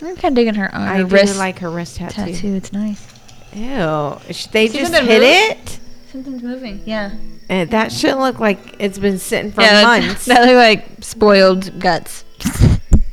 [0.00, 2.32] I'm kind of digging her on I her wrist like her wrist tattoo.
[2.32, 2.54] tattoo.
[2.54, 3.06] It's nice.
[3.52, 4.18] Ew.
[4.30, 5.78] Sh- They just hit it?
[6.10, 6.80] Something's moving.
[6.86, 7.12] Yeah.
[7.50, 10.24] And that shouldn't look like it's been sitting for yeah, that- months.
[10.24, 12.24] That look like spoiled guts.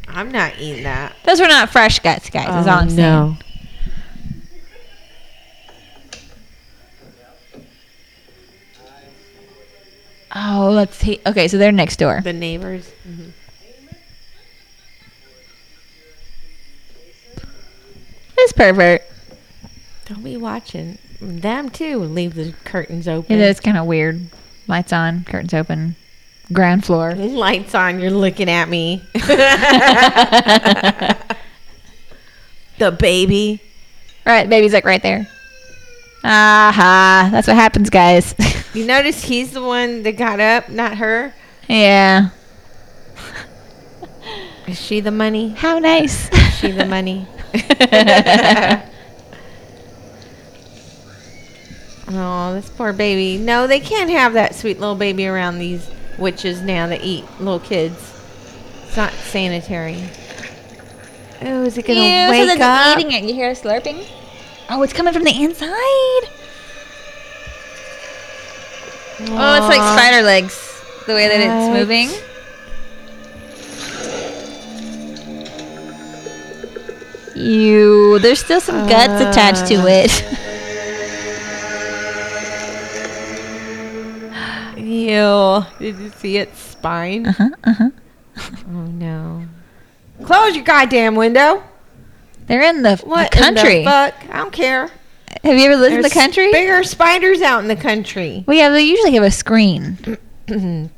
[0.08, 1.18] I'm not eating that.
[1.26, 2.48] Those are not fresh guts, guys.
[2.48, 3.38] That's oh, all I'm saying.
[10.36, 11.22] Oh, let's see.
[11.26, 12.20] Okay, so they're next door.
[12.22, 12.92] The neighbors.
[13.08, 13.32] Mhm.
[18.36, 19.02] This pervert.
[20.08, 20.98] Don't be watching.
[21.22, 22.00] Them too.
[22.00, 23.34] Leave the curtains open.
[23.34, 24.28] It is kind of weird.
[24.68, 25.96] Lights on, curtains open,
[26.52, 27.14] ground floor.
[27.16, 28.00] Lights on.
[28.00, 29.02] You're looking at me.
[32.78, 33.62] the baby.
[34.26, 35.28] Right, baby's like right there.
[36.24, 38.34] Aha, that's what happens, guys.
[38.76, 41.34] You notice he's the one that got up, not her.
[41.68, 42.30] yeah.
[44.68, 45.50] Is she the money?
[45.50, 46.28] How nice.
[46.34, 47.28] Is she the money?
[52.08, 53.42] Oh, this poor baby.
[53.44, 57.60] No, they can't have that sweet little baby around these witches now that eat little
[57.60, 57.96] kids.
[58.88, 60.04] It's not sanitary.
[61.42, 63.00] Oh, is it gonna Ew, wake that's up?
[63.00, 63.24] eating it.
[63.28, 64.08] You hear it slurping?
[64.70, 66.30] Oh, it's coming from the inside.
[69.28, 70.56] Oh, it's like spider legs.
[71.08, 72.10] The way that it's moving.
[77.36, 79.86] Ew, there's still some guts attached to Uh.
[79.88, 80.12] it.
[84.78, 85.66] Ew.
[85.80, 87.28] Did you see its spine?
[87.28, 87.90] uh-huh, uh-huh.
[88.68, 89.46] Oh no.
[90.24, 91.64] Close your goddamn window.
[92.48, 93.80] They're in the, What the country.
[93.80, 94.14] In the fuck?
[94.30, 94.90] I don't care.
[95.46, 96.52] Have you ever lived in the country?
[96.52, 98.44] Bigger spiders out in the country.
[98.48, 100.18] Well, yeah, they usually have a screen.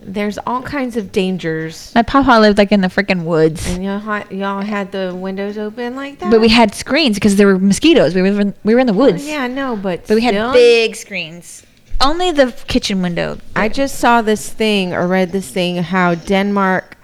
[0.00, 1.92] There's all kinds of dangers.
[1.94, 3.68] My papa lived like in the freaking woods.
[3.68, 6.30] And y'all, ha- y'all had the windows open like that?
[6.30, 8.14] But we had screens because there were mosquitoes.
[8.14, 9.26] We were in, we were in the oh, woods.
[9.26, 11.66] Yeah, no, but But we had still, big screens.
[12.00, 13.36] Only the kitchen window.
[13.54, 16.96] I just saw this thing or read this thing how Denmark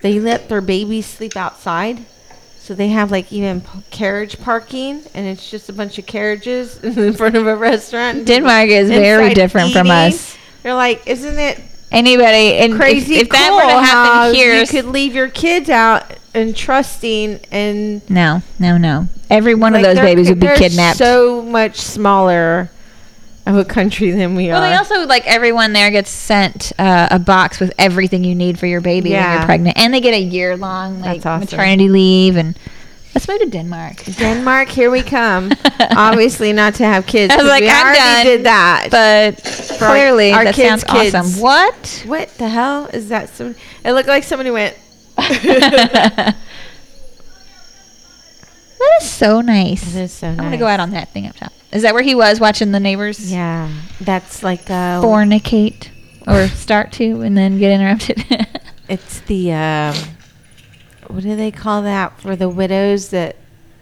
[0.00, 2.04] they let their babies sleep outside.
[2.66, 6.76] So they have like even p- carriage parking and it's just a bunch of carriages
[6.82, 8.26] in front of a restaurant.
[8.26, 10.36] Denmark is very different from us.
[10.64, 11.60] They're like, isn't it
[11.92, 15.28] Anybody and if- crazy if, that cool were to happen here, you could leave your
[15.28, 19.06] kids out and trusting and no, no, no.
[19.30, 20.98] Every one like, of those babies would be kidnapped.
[20.98, 22.68] So much smaller
[23.46, 24.60] of a country than we Well, are.
[24.60, 28.58] Well, they also like everyone there gets sent uh, a box with everything you need
[28.58, 31.40] for your baby when you're pregnant, and they get a year long like awesome.
[31.40, 32.36] maternity leave.
[32.36, 32.58] And
[33.14, 34.04] let's move to Denmark.
[34.18, 35.52] Denmark, here we come.
[35.80, 37.32] Obviously, not to have kids.
[37.32, 38.88] I was like, we I'm already done, did that.
[38.90, 41.14] But For our- clearly, our that kids' sounds kids.
[41.14, 41.40] awesome.
[41.40, 42.02] What?
[42.06, 43.28] what the hell is that?
[43.30, 43.54] Some,
[43.84, 44.76] it looked like somebody went.
[45.16, 46.34] that
[49.00, 49.94] is so nice.
[49.94, 50.38] It is so nice.
[50.38, 51.52] I'm gonna go out on that thing up top.
[51.76, 55.88] Is that where he was watching the neighbors Yeah, that's like uh, fornicate
[56.26, 58.24] or start to and then get interrupted?
[58.88, 59.94] It's the um,
[61.08, 63.34] what do they call that for the widows that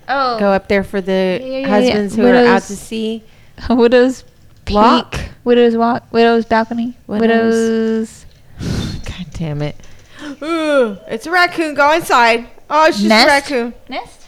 [0.08, 2.22] oh, go up there for the Yeah, yeah, yeah, husbands yeah.
[2.24, 3.22] who are out to sea?
[3.70, 4.24] widow's
[4.64, 5.20] peak, Walk?
[5.44, 8.24] widow's walk, widow's balcony, Widows-
[8.58, 9.76] widow's God damn it!
[10.42, 11.74] Ooh, it's a raccoon.
[11.74, 12.48] Go inside.
[12.70, 13.26] Oh, it's just Nest?
[13.26, 13.74] a raccoon.
[13.90, 14.26] nest.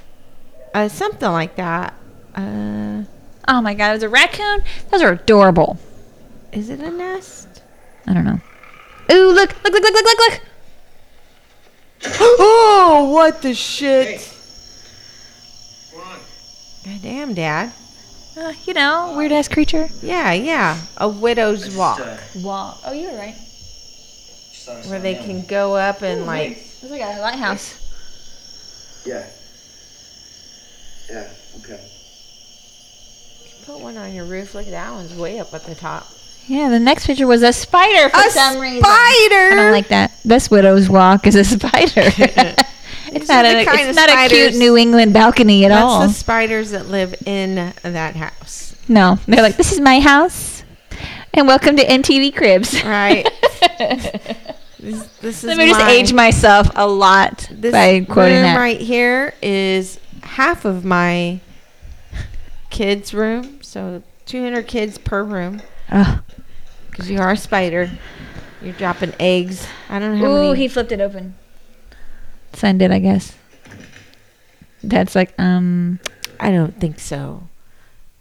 [0.74, 1.94] Uh, something like that.
[2.35, 3.05] Uh,
[3.48, 4.62] Oh my god, it was a raccoon.
[4.90, 5.78] Those are adorable.
[6.52, 7.62] is it a nest?
[8.06, 8.40] I don't know.
[9.12, 10.40] Ooh, look, look, look, look, look, look, look.
[12.20, 14.32] oh, what the shit!
[15.92, 16.18] Come on.
[16.85, 17.72] God damn, Dad.
[18.37, 19.88] Uh, you know, weird ass creature.
[20.02, 20.78] Yeah, yeah.
[20.98, 22.80] A widow's walk, uh, Walk.
[22.85, 23.35] Oh, you were right.
[24.88, 26.52] where they can go up and like.
[26.52, 27.82] It's like a lighthouse.
[29.06, 29.26] Yeah.
[31.09, 31.30] Yeah,
[31.61, 31.95] okay.
[33.66, 34.55] Put one on your roof.
[34.55, 36.07] Look at that one's way up at the top.
[36.46, 38.79] Yeah, the next picture was a spider for A some reason.
[38.81, 38.94] spider!
[38.94, 40.12] I don't like that.
[40.24, 41.90] This widow's walk is a spider.
[41.96, 45.98] it's not a kind it's of not a cute New England balcony at all.
[45.98, 46.09] That's all.
[46.09, 48.76] the spiders that live in that house.
[48.87, 50.62] no, they're like, this is my house,
[51.35, 52.83] and welcome to MTV Cribs.
[52.85, 53.29] Right.
[54.79, 58.57] This, this is Let me just age myself a lot this by quoting room that.
[58.59, 61.40] right here is half of my
[62.70, 63.56] kids' room.
[63.77, 65.61] So 200 kids per room.
[65.91, 66.23] Ugh.
[66.89, 67.91] Because you are a spider.
[68.62, 69.69] You're dropping eggs.
[69.91, 70.61] I don't know how Ooh, many.
[70.61, 71.35] he flipped it open.
[72.55, 73.37] Send it, I guess.
[74.83, 76.01] That's like, um,
[76.41, 77.49] I don't think so.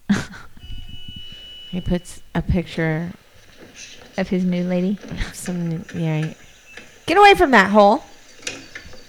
[1.69, 3.13] he puts a picture
[4.17, 4.99] of his new lady.
[5.09, 5.85] of some.
[5.95, 6.33] Yeah.
[7.05, 8.03] Get away from that hole.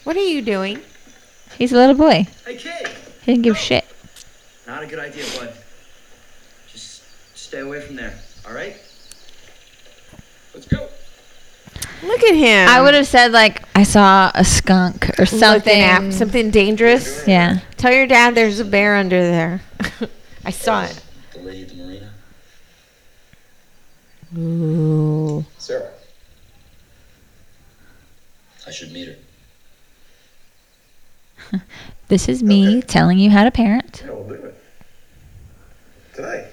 [0.04, 0.78] What are you doing?
[1.58, 2.28] He's a little boy.
[2.44, 2.86] Hey, kid.
[3.22, 3.84] He didn't give a shit.
[4.68, 5.52] Not a good idea, bud.
[7.56, 8.12] Just stay away from there,
[8.46, 8.76] all right?
[10.52, 10.88] Let's go.
[12.02, 12.68] Look at him.
[12.68, 15.80] I would have said like I saw a skunk or something.
[15.80, 17.26] at something dangerous.
[17.26, 17.60] Yeah.
[17.78, 19.62] Tell your dad there's a bear under there.
[20.44, 21.02] I saw it.
[21.32, 22.10] The lady at the marina.
[24.36, 25.46] Ooh.
[25.56, 25.92] Sarah.
[28.66, 29.16] I should meet
[31.48, 31.60] her.
[32.08, 34.62] This is me telling you how to parent, Yeah, we'll do it.
[36.14, 36.46] Tonight.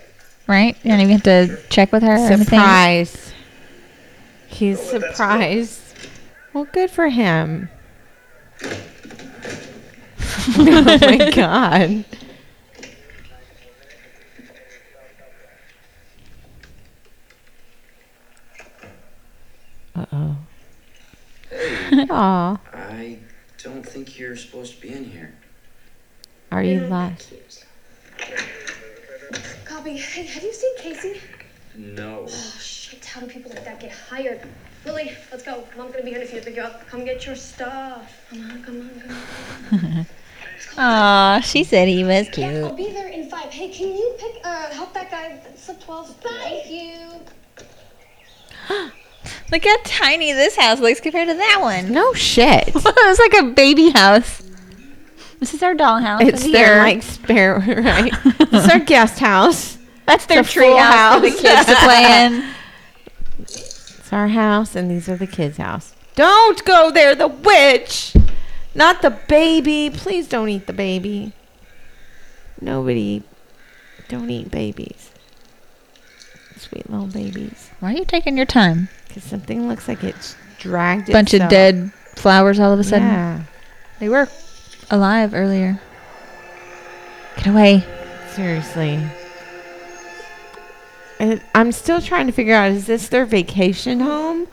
[0.48, 0.76] Right?
[0.84, 2.46] You don't even have to check with her or anything.
[2.46, 3.34] Surprise.
[4.48, 5.82] He's Oh, that's surprised.
[6.54, 7.70] Well, good for him.
[10.58, 12.06] oh my god.
[19.96, 20.38] Uh oh.
[22.10, 22.60] Aw.
[22.74, 23.20] I
[23.64, 25.34] don't think you're supposed to be in here.
[26.52, 27.34] Are you lost?
[29.84, 29.98] Copy.
[29.98, 31.20] Hey, have you seen Casey?
[31.76, 32.26] No.
[32.26, 33.04] Oh, shit.
[33.04, 34.40] How do people like that get hired?
[34.86, 35.68] Lily, let's go.
[35.76, 36.88] Mom's gonna be here in a few to pick you up.
[36.88, 38.10] Come get your stuff.
[38.30, 39.02] Come on, come on,
[39.70, 40.06] come on.
[40.78, 42.38] Aw, she said he was cute.
[42.38, 43.52] Yeah, I'll be there in five.
[43.52, 46.16] Hey, can you pick, uh, help that guy slip 12?
[46.22, 47.10] Thank you.
[49.52, 51.92] Look how tiny this house looks compared to that one.
[51.92, 52.70] No shit.
[52.74, 54.44] it's like a baby house.
[55.44, 56.22] This is our dollhouse.
[56.22, 56.78] It's their here.
[56.78, 58.14] like spare right.
[58.24, 59.78] it's our guest house.
[60.06, 62.50] That's their It's tree full house for the kids to play in.
[63.50, 65.96] It's our house, and these are the kids' house.
[66.16, 68.16] Don't go there, the witch.
[68.74, 69.89] Not the baby.
[69.94, 71.34] Please don't eat the baby.
[72.62, 73.24] Nobody.
[74.08, 75.12] Don't eat babies.
[76.56, 77.70] Sweet little babies.
[77.82, 78.88] Why are you taking your time?
[79.10, 81.10] Because something looks like it's dragged.
[81.10, 83.08] A bunch of dead flowers all of a sudden.
[83.10, 83.44] Yeah.
[84.00, 84.30] They were
[84.94, 85.80] alive earlier.
[87.38, 87.84] Get away.
[88.30, 89.00] Seriously.
[91.20, 94.48] And I'm still trying to figure out: is this their vacation home,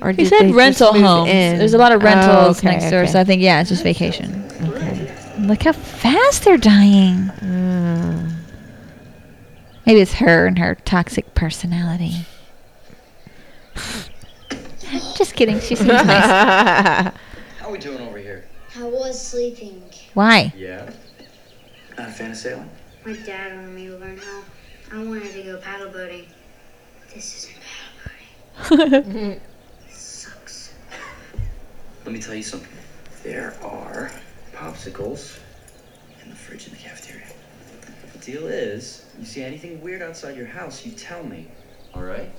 [0.00, 1.30] or He did said they rental move homes.
[1.30, 1.58] in?
[1.58, 3.12] There's a lot of Oh, rentals okay, next door, okay.
[3.12, 4.44] so I think yeah, it's just vacation.
[4.62, 5.12] Okay.
[5.40, 7.30] Look how fast they're dying.
[7.40, 8.32] Mm.
[9.86, 12.26] Maybe it's her and her toxic personality.
[15.16, 15.60] just kidding.
[15.60, 16.06] She seems nice.
[17.58, 18.46] How are we doing over here?
[18.78, 19.82] I was sleeping.
[20.16, 20.50] Why?
[20.56, 20.90] Yeah.
[21.98, 22.70] Uh, Not a fan of sailing?
[23.04, 24.42] My dad wanted me to learn how.
[24.90, 26.24] I wanted to go paddle boating.
[27.14, 27.50] This
[28.70, 29.40] isn't bad.
[29.90, 30.72] Sucks.
[32.06, 32.72] Let me tell you something.
[33.24, 34.10] There are
[34.54, 35.38] popsicles
[36.24, 37.26] in the fridge in the cafeteria.
[38.14, 41.46] The deal is, you see anything weird outside your house, you tell me.
[41.92, 42.30] All right?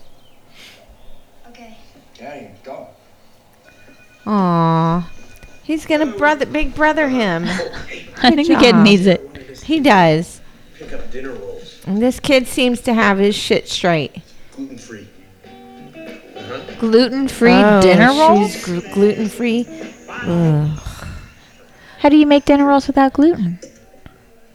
[1.49, 1.77] Okay.
[2.17, 2.87] Daddy, go.
[4.25, 5.11] Aw.
[5.67, 7.43] He's gonna brother, big brother him.
[8.23, 9.59] I think the kid needs it.
[9.65, 10.39] He does.
[10.75, 11.83] Pick up dinner rolls.
[11.85, 14.21] And this kid seems to have his shit straight.
[14.55, 15.07] Gluten free.
[16.79, 18.53] Gluten free Oh, dinner rolls?
[18.53, 19.63] She's gl- gluten free.
[21.99, 23.59] How do you make dinner rolls without gluten?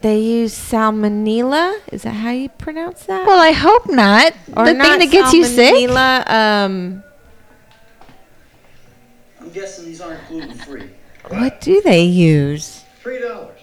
[0.00, 1.78] They use salmonella.
[1.92, 3.26] Is that how you pronounce that?
[3.26, 4.32] Well, I hope not.
[4.56, 5.74] or the not thing that gets you sick?
[5.74, 7.02] salmonella, Um,
[9.40, 10.88] I'm guessing these aren't gluten free.
[11.28, 12.84] What do they use?
[13.00, 13.58] Three dollars.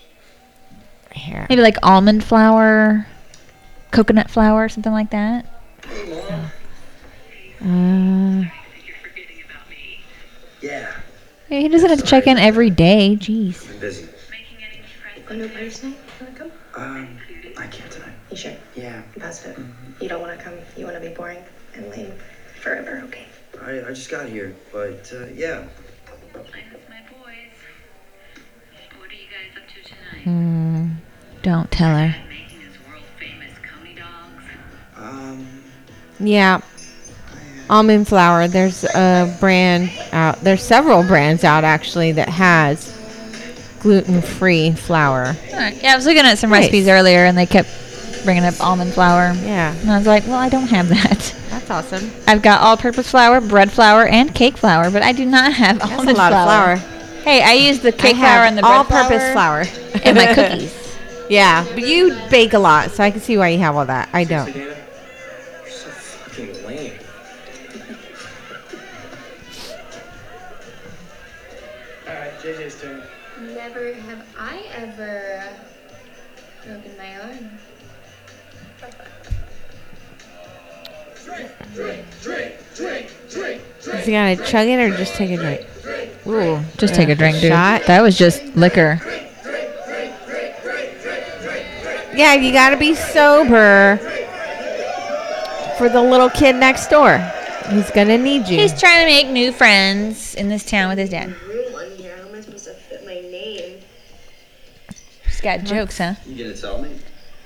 [1.13, 1.45] Here.
[1.49, 3.05] Maybe like almond flour,
[3.91, 5.45] coconut flour, something like that.
[7.61, 8.43] Uh,
[10.61, 10.91] Yeah,
[11.49, 13.17] He doesn't have to check in every day.
[13.19, 13.69] Jeez.
[13.69, 14.07] I'm busy.
[15.25, 15.97] Go to a party tonight?
[16.19, 16.51] You wanna come?
[16.75, 17.17] Um,
[17.57, 18.13] I can't tonight.
[18.31, 18.53] You sure?
[18.75, 19.65] Yeah, I'm positive.
[20.01, 20.53] You don't wanna come.
[20.77, 21.39] You wanna be boring
[21.75, 22.13] and lame
[22.61, 23.25] forever, okay?
[23.61, 25.65] I, I just got here, but uh, yeah.
[30.23, 30.87] Hmm.
[31.41, 32.15] Don't tell her.
[34.97, 35.47] Um,
[36.19, 36.61] yeah.
[37.69, 38.47] Almond flour.
[38.47, 40.41] There's a brand out.
[40.41, 42.95] There's several brands out actually that has
[43.81, 45.35] gluten-free flour.
[45.51, 47.69] Alright, Yeah, I was looking at some recipes earlier, and they kept
[48.25, 49.33] bringing up almond flour.
[49.43, 51.35] Yeah, And I was like, well, I don't have that.
[51.49, 52.11] that's awesome.
[52.27, 55.91] I've got all-purpose flour, bread flour, and cake flour, but I do not have That's
[55.91, 56.73] almond a lot flour.
[56.73, 56.98] of flour.
[57.23, 59.61] Hey, I use the cake I flour and the bread all-purpose flour,
[60.03, 60.73] in my cookies.
[61.29, 64.09] yeah, but you bake a lot, so I can see why you have all that.
[64.13, 64.55] I don't.
[64.55, 64.75] You're
[65.67, 66.93] so fucking lame.
[72.07, 73.03] All right, JJ's turn.
[73.53, 75.43] Never have I ever
[76.65, 77.51] broken my arm.
[81.25, 83.99] Drink, drink, drink, drink, drink, drink.
[83.99, 85.67] Is he gonna chug it or just take a drink?
[86.29, 87.49] Ooh, Just take a drink, dude.
[87.49, 87.85] Shot.
[87.87, 89.01] That was just liquor.
[92.13, 93.97] Yeah, you gotta be sober
[95.77, 97.17] for the little kid next door.
[97.71, 98.59] He's gonna need you.
[98.59, 101.29] He's trying to make new friends in this town with his dad.
[101.47, 102.15] Room on here.
[102.17, 103.79] How am I supposed to fit my name?
[105.25, 106.15] He's got jokes, huh?
[106.27, 106.91] You gonna tell me?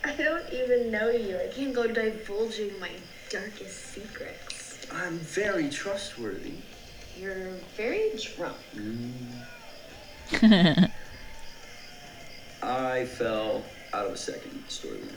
[0.03, 1.37] I don't even know you.
[1.37, 2.89] I can't go divulging my
[3.29, 4.87] darkest secrets.
[4.91, 6.55] I'm very trustworthy.
[7.23, 8.57] You're very drunk.
[12.61, 13.63] I fell
[13.93, 15.15] out of a second story window.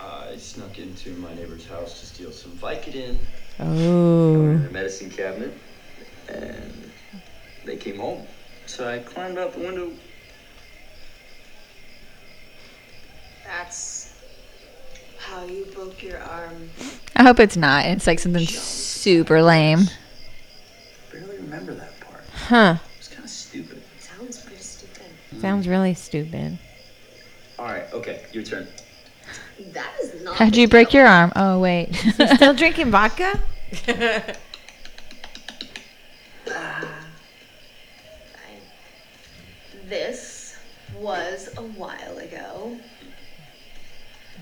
[0.00, 3.18] I snuck into my neighbor's house to steal some Vicodin
[3.58, 5.52] oh, in their medicine cabinet,
[6.28, 6.92] and
[7.64, 8.28] they came home.
[8.66, 9.90] So I climbed out the window.
[13.44, 14.14] That's
[15.18, 16.70] how you broke your arm.
[17.16, 17.86] I hope it's not.
[17.86, 18.46] It's like something
[19.04, 19.84] super lame.
[21.12, 22.24] Barely remember that part.
[22.32, 22.76] huh?
[22.98, 23.82] It's kind of stupid.
[23.98, 25.02] Sounds pretty stupid.
[25.30, 25.40] Hmm.
[25.40, 26.58] Sounds really stupid.
[27.58, 28.66] All right, okay, your turn.
[29.74, 30.36] That is not.
[30.36, 31.32] How'd you break your arm?
[31.36, 31.94] Oh, wait.
[32.36, 33.38] Still drinking vodka?
[36.46, 36.84] Uh,
[39.88, 40.56] this
[40.98, 42.76] was a while ago.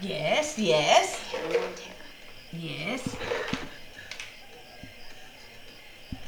[0.02, 1.94] yes, yes, Hannah Montana.
[2.52, 3.16] yes.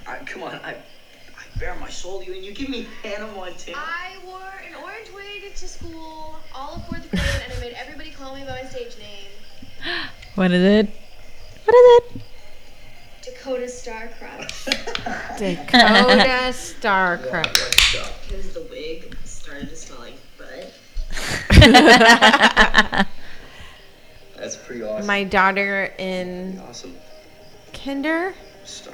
[0.06, 3.32] I, come on, I, I bare my soul to you, and you give me Hannah
[3.32, 3.78] Montana.
[3.78, 8.10] I wore an orange wig to school all of fourth grade, and I made everybody
[8.10, 9.30] call me by my stage name,
[10.34, 10.90] what is it?
[11.64, 12.22] What is it?
[13.22, 14.64] Dakota Star Crush.
[15.38, 18.28] Dakota Starcraft.
[18.28, 20.74] Because the wig started to smell like butt.
[24.36, 25.06] That's pretty awesome.
[25.06, 26.94] My daughter in awesome.
[27.72, 28.34] kinder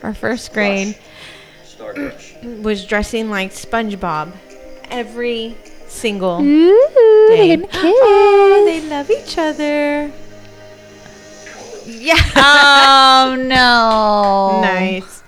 [0.03, 0.97] Or first grade
[2.63, 4.33] was dressing like SpongeBob
[4.91, 5.57] every
[5.87, 7.57] single Ooh, day.
[7.57, 10.11] they Oh, they love each other.
[11.87, 12.17] Yeah.
[13.23, 14.61] Oh, no.
[14.63, 15.23] nice.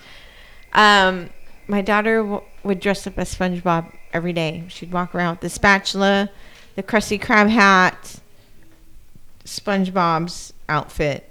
[0.73, 1.29] Um,
[1.69, 4.65] my daughter w- would dress up as SpongeBob every day.
[4.69, 6.31] She'd walk around with the spatula,
[6.75, 8.19] the Krusty Krab hat,
[9.45, 11.29] SpongeBob's outfit.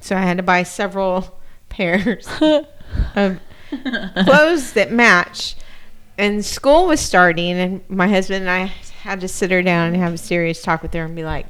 [0.00, 1.38] So I had to buy several
[1.72, 2.28] pairs
[3.16, 3.40] of
[4.24, 5.56] clothes that match.
[6.18, 8.66] And school was starting, and my husband and I
[9.02, 11.46] had to sit her down and have a serious talk with her and be like,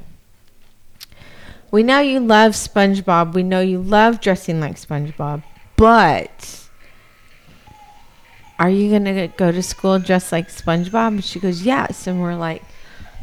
[1.71, 3.35] We know you love SpongeBob.
[3.35, 5.43] We know you love dressing like SpongeBob.
[5.77, 6.69] But
[8.59, 11.09] are you going to go to school dressed like SpongeBob?
[11.09, 12.07] And she goes, Yes.
[12.07, 12.63] And we're like,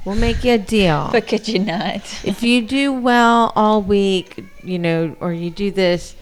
[0.06, 1.10] We'll make you a deal.
[1.12, 2.02] But could you not?
[2.26, 6.16] if you do well all week, you know, or you do this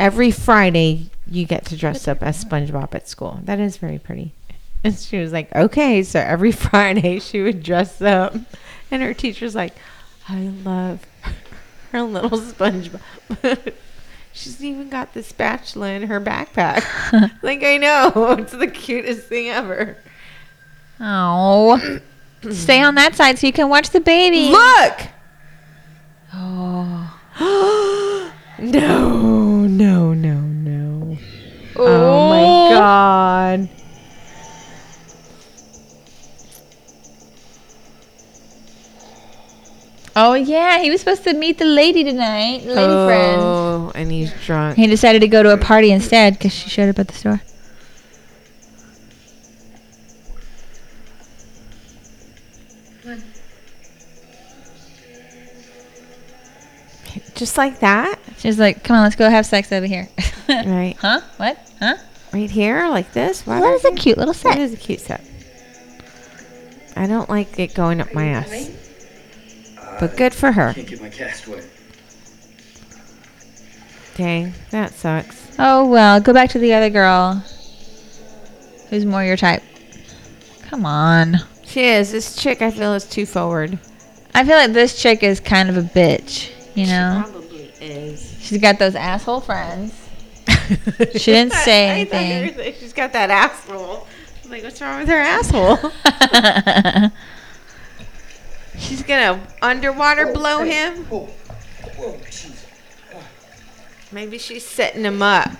[0.00, 3.40] every Friday, you get to dress up as SpongeBob at school.
[3.44, 4.32] That is very pretty.
[4.82, 6.02] And she was like, okay.
[6.02, 8.34] So every Friday she would dress up.
[8.90, 9.74] And her teacher's like,
[10.26, 11.06] I love
[11.92, 13.74] her little SpongeBob.
[14.32, 16.82] She's even got the spatula in her backpack.
[17.42, 18.36] like, I know.
[18.38, 19.98] It's the cutest thing ever.
[20.98, 22.00] Oh.
[22.50, 24.48] Stay on that side so you can watch the baby.
[24.48, 25.00] Look!
[26.32, 28.30] Oh.
[28.70, 31.16] No, no, no, no.
[31.76, 33.68] Oh my god.
[40.14, 43.40] Oh yeah, he was supposed to meet the lady tonight, lady friend.
[43.40, 44.76] Oh, and he's drunk.
[44.76, 47.40] He decided to go to a party instead because she showed up at the store.
[57.40, 58.18] Just like that?
[58.36, 60.08] She's like, "Come on, let's go have sex over here."
[60.48, 60.94] Right.
[61.00, 61.20] Huh?
[61.38, 61.58] What?
[61.78, 61.96] Huh?
[62.34, 63.46] Right here, like this?
[63.46, 64.58] Why That is does a cute little set.
[64.58, 65.24] is a cute set.
[66.96, 68.68] I don't like it going up my ass.
[70.00, 70.74] But good for her.
[70.74, 71.64] Can't get my cast wet.
[74.16, 75.56] Dang, that sucks.
[75.58, 77.42] Oh well, go back to the other girl.
[78.90, 79.62] Who's more your type?
[80.62, 81.36] Come on.
[81.64, 82.12] She is.
[82.12, 83.78] This chick I feel is too forward.
[84.34, 86.50] I feel like this chick is kind of a bitch.
[86.74, 88.36] You know, Probably is.
[88.40, 89.94] she's got those asshole friends.
[91.16, 92.56] She didn't say I thought you were anything.
[92.62, 94.06] saying She's got that asshole.
[94.06, 97.10] I was like, what's wrong with her asshole?
[98.78, 101.04] She's gonna underwater blow him.
[101.06, 101.26] Whoa,
[101.96, 102.56] whoa, jeez.
[104.12, 105.50] Maybe she's setting him up.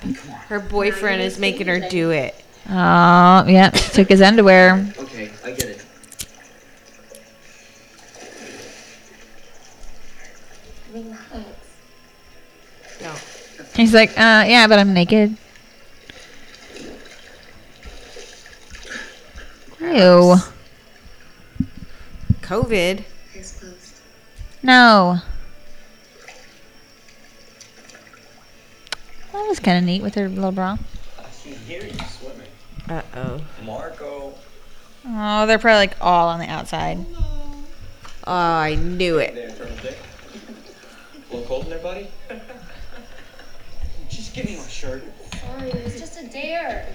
[0.49, 2.35] Her boyfriend is making her do it.
[2.69, 4.93] oh, yeah, she took his underwear.
[4.99, 5.85] Okay, I get it.
[13.01, 13.15] No.
[13.81, 15.39] He's like, uh, yeah, but I'm naked.
[19.81, 20.37] Ew.
[22.43, 23.05] COVID.
[24.63, 25.23] No.
[29.33, 30.77] That was kind of neat with her little bra.
[31.19, 32.49] I can hear you swimming.
[32.87, 33.41] Uh oh.
[33.65, 34.35] Marco.
[35.07, 36.99] Oh, they're probably like all on the outside.
[38.27, 39.35] Oh, I knew it.
[39.35, 39.97] There, turn dick.
[41.31, 42.11] A little cold in there, buddy?
[44.41, 45.05] Just give me my shirt.
[45.41, 46.87] Sorry, it was just a dare.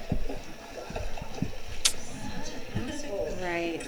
[3.42, 3.82] Right.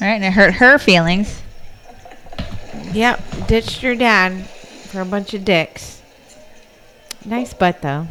[0.00, 1.42] All right, and it hurt her feelings.
[2.92, 3.46] Yep.
[3.48, 6.02] Ditched your dad for a bunch of dicks.
[7.24, 8.06] Nice butt though.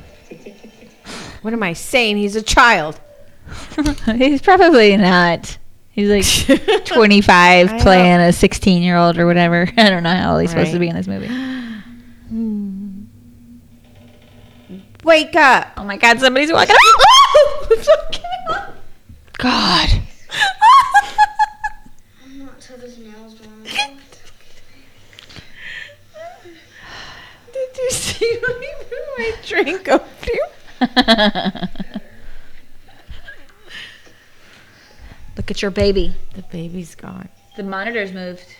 [1.41, 2.17] What am I saying?
[2.17, 2.99] He's a child.
[4.15, 5.57] He's probably not.
[5.91, 9.69] He's like 25 I playing a 16 year old or whatever.
[9.77, 11.27] I don't know how old he's supposed to be in this movie.
[12.27, 12.74] Hmm.
[15.05, 15.71] Wake up.
[15.77, 16.75] Oh my god, somebody's walking.
[18.49, 18.75] Up
[19.37, 19.89] God.
[22.23, 23.63] I'm not tough as nails, Mom.
[27.53, 30.45] Did you see me put my drink over you?
[35.37, 36.15] Look at your baby.
[36.33, 37.29] The baby's gone.
[37.57, 38.55] The monitor's moved.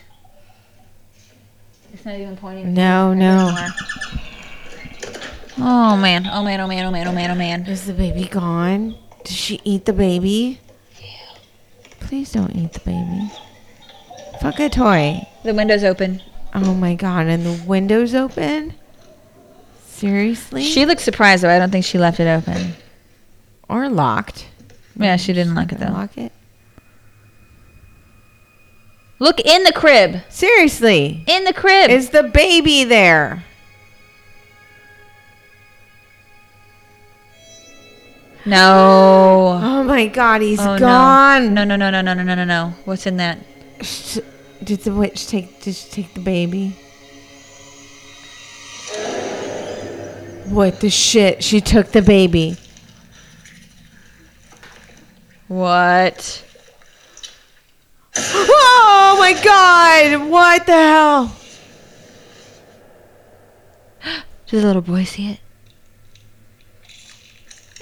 [1.92, 2.72] It's not even pointing.
[2.72, 3.68] No, no.
[5.58, 7.66] Oh man, oh man, oh man, oh man, oh man, oh man.
[7.66, 8.96] Is the baby gone?
[9.24, 10.60] Did she eat the baby?
[12.00, 13.32] Please don't eat the baby.
[14.40, 15.26] Fuck a toy.
[15.44, 16.20] The window's open.
[16.54, 18.74] Oh my god, and the window's open?
[19.86, 20.62] Seriously?
[20.62, 21.50] She looks surprised though.
[21.50, 22.74] I don't think she left it open.
[23.68, 24.46] or locked.
[24.94, 25.86] Yeah, she didn't lock it though.
[25.92, 26.32] Lock it.
[29.18, 30.20] Look in the crib.
[30.28, 31.24] Seriously.
[31.26, 31.90] In the crib.
[31.90, 33.44] Is the baby there?
[38.46, 39.60] No.
[39.60, 41.52] Oh my God, he's oh, gone.
[41.52, 41.64] No.
[41.64, 42.74] no, no, no, no, no, no, no, no.
[42.84, 43.38] What's in that?
[44.62, 45.60] Did the witch take?
[45.62, 46.76] Did she take the baby?
[50.46, 51.42] What the shit?
[51.42, 52.56] She took the baby.
[55.48, 56.44] What?
[58.16, 60.30] Oh my god!
[60.30, 61.36] What the hell?
[64.46, 65.40] Did the little boy see it?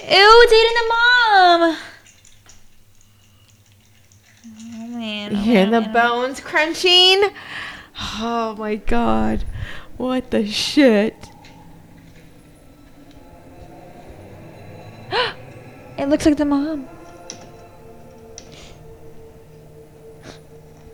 [0.07, 1.77] Ew, it's eating the mom.
[4.75, 5.31] Oh man.
[5.31, 5.93] You oh, hear man, the oh, man, oh, man.
[5.93, 7.23] bones crunching?
[8.19, 9.45] Oh my god.
[9.97, 11.15] What the shit?
[15.97, 16.89] It looks like the mom.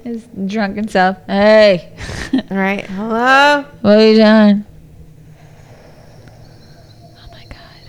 [0.04, 1.18] His drunken self.
[1.28, 1.92] Hey.
[2.50, 2.86] Right.
[2.86, 3.66] Hello?
[3.82, 4.66] what are you doing?
[7.18, 7.82] Oh my god.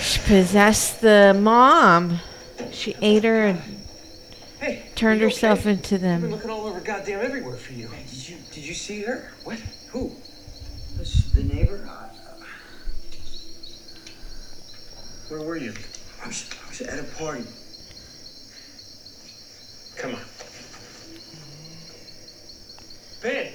[0.00, 2.20] She possessed the mom.
[2.70, 3.62] She ate her and
[4.60, 5.70] Hey, turned herself okay?
[5.70, 7.88] into I've been looking all over goddamn everywhere for you.
[8.10, 9.32] Did you did you see her?
[9.44, 9.58] What?
[9.90, 10.12] Who?
[10.98, 11.88] Was the neighbor?
[11.88, 12.08] Uh,
[15.30, 15.72] Where were you?
[16.22, 17.44] I was, I was at a party.
[19.96, 20.20] Come on.
[23.22, 23.52] Ben!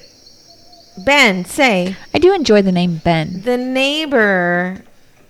[1.06, 3.42] Ben, say I do enjoy the name Ben.
[3.44, 4.82] the neighbor.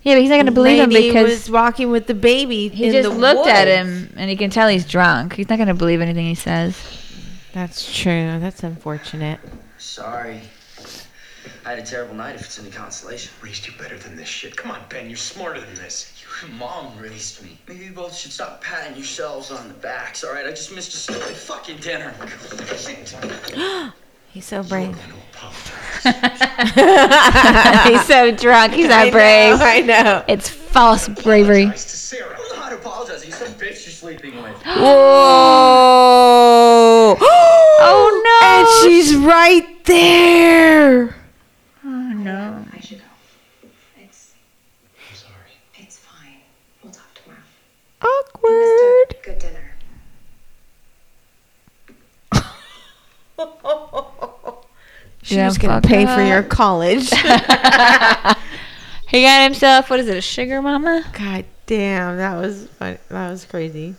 [0.04, 2.68] Yeah, but he's not gonna believe him lady because was walking with the baby.
[2.68, 4.10] he in just the looked at woods.
[4.10, 5.34] him and he can tell he's drunk.
[5.34, 6.78] He's not gonna believe anything he says.
[7.54, 8.39] That's true.
[8.39, 9.39] That's unfortunate.
[9.78, 10.41] Sorry.
[11.66, 13.32] I had a terrible night if it's any consolation.
[13.41, 14.58] Raised you better than this shit.
[14.58, 16.22] Come on, Ben, you're smarter than this.
[16.41, 17.58] Your mom raised me.
[17.70, 20.45] Maybe you both should stop patting yourselves on the backs, alright?
[20.45, 22.14] I just missed a stupid fucking dinner.
[24.34, 24.95] He's so brave.
[26.03, 26.13] he's
[28.07, 28.73] so drunk.
[28.73, 29.59] He's I not brave.
[29.59, 30.23] know, I know.
[30.27, 31.65] It's false bravery.
[31.65, 32.13] Apologize.
[32.51, 33.29] I'm not apologizing.
[33.31, 34.55] Bitch you're sleeping with.
[34.65, 35.93] Whoa!
[37.86, 38.47] Oh no!
[38.47, 41.13] And she's right there.
[41.84, 42.63] oh no!
[42.73, 43.03] I should go.
[43.99, 44.34] It's
[45.09, 45.34] I'm sorry.
[45.75, 46.38] it's fine.
[46.81, 47.41] We'll talk tomorrow.
[48.01, 49.15] Awkward.
[49.23, 49.75] Good dinner.
[55.24, 57.09] She Yeah, was gonna pay for your college.
[59.13, 59.91] He got himself.
[59.91, 60.17] What is it?
[60.17, 61.05] A sugar mama?
[61.13, 62.97] God damn, that was fun.
[63.09, 63.93] That was crazy.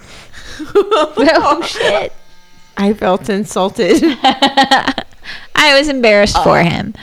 [0.74, 2.14] oh shit!
[2.78, 4.00] I felt insulted.
[4.02, 6.94] I was embarrassed for him.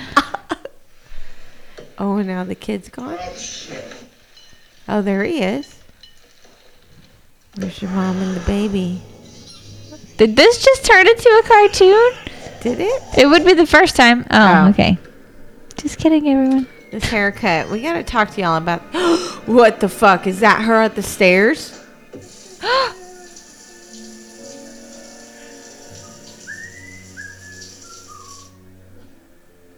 [1.99, 3.19] Oh, now the kid's gone.
[4.89, 5.77] Oh, there he is.
[7.53, 9.03] There's your mom and the baby.
[10.17, 12.11] Did this just turn into a cartoon?
[12.65, 13.03] Did it?
[13.15, 14.25] It would be the first time.
[14.31, 14.69] Oh, Oh.
[14.69, 14.97] okay.
[15.77, 16.65] Just kidding, everyone.
[16.89, 17.69] This haircut.
[17.69, 18.81] We gotta talk to y'all about.
[19.45, 20.63] what the fuck is that?
[20.63, 21.79] Her at the stairs?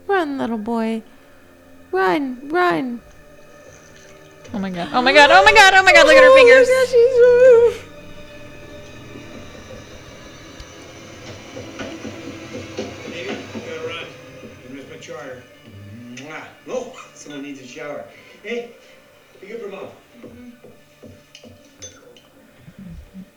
[0.07, 1.03] Run, little boy.
[1.91, 3.01] Run, run.
[4.53, 4.89] Oh my god!
[4.93, 5.29] Oh my god!
[5.29, 5.73] Oh my god!
[5.73, 6.07] Oh my god!
[6.07, 6.67] Look at her oh fingers.
[6.67, 7.86] Baby,
[17.27, 18.05] someone needs a shower.
[18.43, 18.71] Hey,
[19.41, 19.87] be good for mom.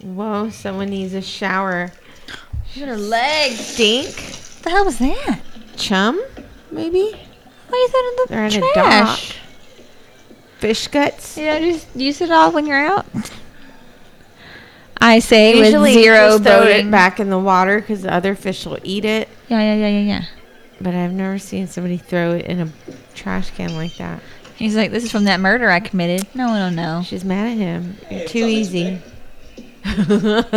[0.03, 1.93] Whoa, someone needs a shower.
[2.74, 3.59] Look at her legs.
[3.59, 4.07] Stink?
[4.14, 5.41] What the hell was that?
[5.76, 6.22] Chum?
[6.70, 7.12] Maybe?
[7.68, 9.28] Why you throw it in the They're in a trash?
[9.28, 9.36] dock.
[10.59, 11.36] Fish guts?
[11.36, 13.07] You know, just use it all when you're out.
[14.99, 16.88] I say Usually with zero just throw boating.
[16.88, 19.28] it back in the water because the other fish will eat it.
[19.49, 20.24] Yeah, yeah, yeah, yeah, yeah.
[20.81, 22.68] But I've never seen somebody throw it in a
[23.14, 24.22] trash can like that.
[24.57, 26.26] He's like, this is from that murder I committed.
[26.35, 27.03] No one will know.
[27.03, 27.97] She's mad at him.
[28.11, 29.01] You're Hey, too easy.
[29.85, 30.53] I'm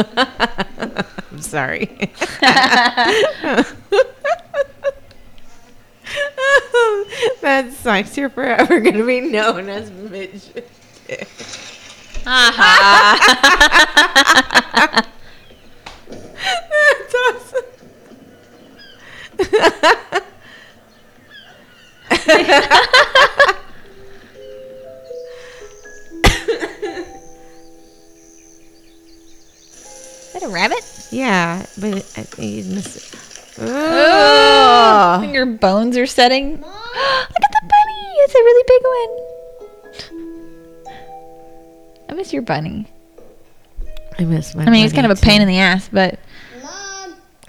[1.41, 1.85] sorry.
[7.41, 8.17] that sucks.
[8.17, 10.49] You're forever going to be known as Mitch.
[12.25, 12.57] That's
[17.15, 17.61] awesome.
[30.33, 30.83] Is that a rabbit?
[31.11, 33.19] Yeah, but I think he's missing.
[33.59, 36.51] Oh, your bones are setting.
[36.57, 38.13] Look at the bunny.
[38.17, 39.33] It's a really big one.
[42.09, 42.87] I miss your bunny.
[44.17, 44.63] I miss my.
[44.63, 46.19] I mean, he's kind of a bunny, pain in the ass, but Mom,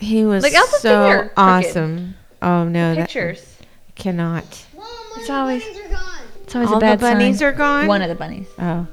[0.04, 2.14] He was Look, Elsa's so awesome.
[2.42, 3.56] Oh no, that pictures.
[3.94, 4.44] cannot.
[4.76, 4.86] Mom,
[5.16, 6.18] It's always- bunnies are gone.
[6.42, 7.48] It's always All a bad the bunnies sign.
[7.48, 7.86] are gone.
[7.86, 8.46] One of the bunnies.
[8.58, 8.88] Oh Mom,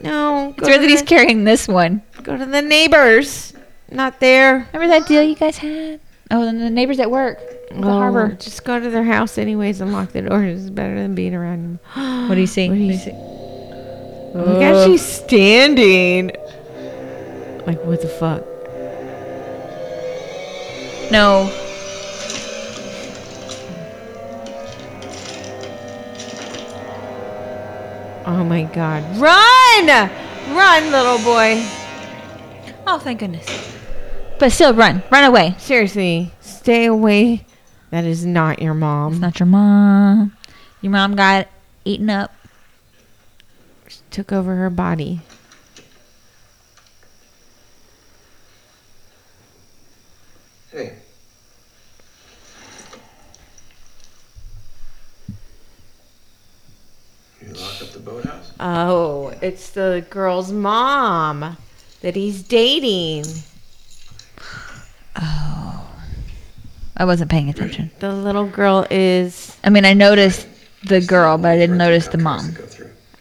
[0.00, 2.02] no, It's go weird that he's carrying this one.
[2.22, 3.52] go to the neighbors.
[3.90, 4.66] Not there.
[4.72, 6.00] Remember that deal you guys had?
[6.30, 7.38] Oh, and the neighbors at work.
[7.70, 8.36] The Oh, harbor.
[8.40, 10.62] Just go to their house anyways and lock the doors.
[10.62, 12.26] It's better than being around them.
[12.28, 12.68] What do you see?
[12.68, 13.12] What do you see?
[13.12, 16.30] Look at she's standing.
[17.66, 18.42] Like what the fuck?
[21.10, 21.50] No.
[28.26, 29.02] Oh my god.
[29.18, 30.10] Run!
[30.56, 31.62] Run, little boy.
[32.86, 33.46] Oh, thank goodness.
[34.38, 35.54] But still, run, run away.
[35.58, 37.46] Seriously, stay away.
[37.90, 39.12] That is not your mom.
[39.12, 40.36] It's not your mom.
[40.80, 41.48] Your mom got
[41.84, 42.34] eaten up.
[43.88, 45.20] She took over her body.
[50.74, 50.92] Hey.
[57.40, 58.50] You lock up the boathouse?
[58.58, 61.56] Oh, it's the girl's mom
[62.00, 63.24] that he's dating.
[65.14, 65.88] Oh,
[66.96, 67.92] I wasn't paying attention.
[68.00, 69.56] The little girl is.
[69.62, 70.48] I mean, I noticed
[70.88, 72.56] the girl, but I didn't notice the mom.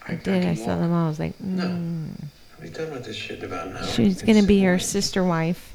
[0.07, 0.43] I did.
[0.43, 1.05] I saw the mom.
[1.05, 2.09] I was like, mm.
[2.09, 3.85] What are you talking about this shit about now?
[3.85, 5.69] she's gonna be her sister wife.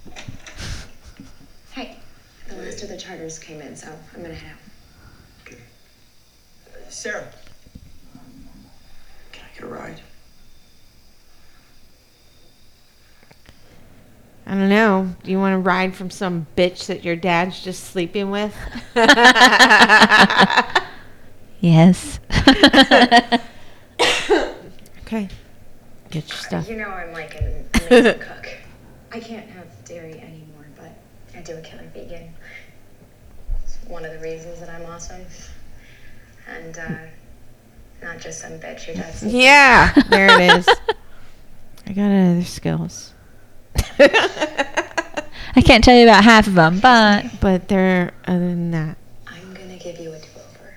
[2.59, 4.59] Hey, the last of the charters came in, so I'm gonna head out.
[5.47, 5.63] Okay.
[6.89, 7.29] Sarah.
[9.33, 10.01] Can I get a ride?
[14.47, 15.15] I don't know.
[15.23, 18.55] Do you want to ride from some bitch that your dad's just sleeping with?
[21.61, 22.21] Yes.
[25.01, 25.29] okay.
[26.11, 26.69] Get your stuff.
[26.69, 28.49] You know I'm like an amazing cook.
[29.11, 30.93] I can't have dairy anymore, but
[31.37, 32.33] I do a killer vegan.
[33.89, 35.25] It's one of the reasons that I'm awesome.
[36.47, 36.97] And uh,
[38.03, 39.23] not just some bitch who does.
[39.25, 40.69] Yeah, there it is.
[41.87, 43.15] I got other skills.
[43.99, 48.99] I can't tell you about half of them, but but they're other than that.
[49.27, 50.75] I'm gonna give you a do-over.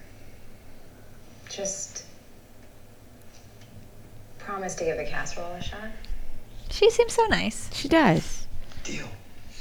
[1.50, 2.06] Just
[4.40, 5.90] promise to give the casserole a shot.
[6.70, 7.70] she seems so nice.
[7.74, 8.48] She does.
[8.84, 9.08] Deal.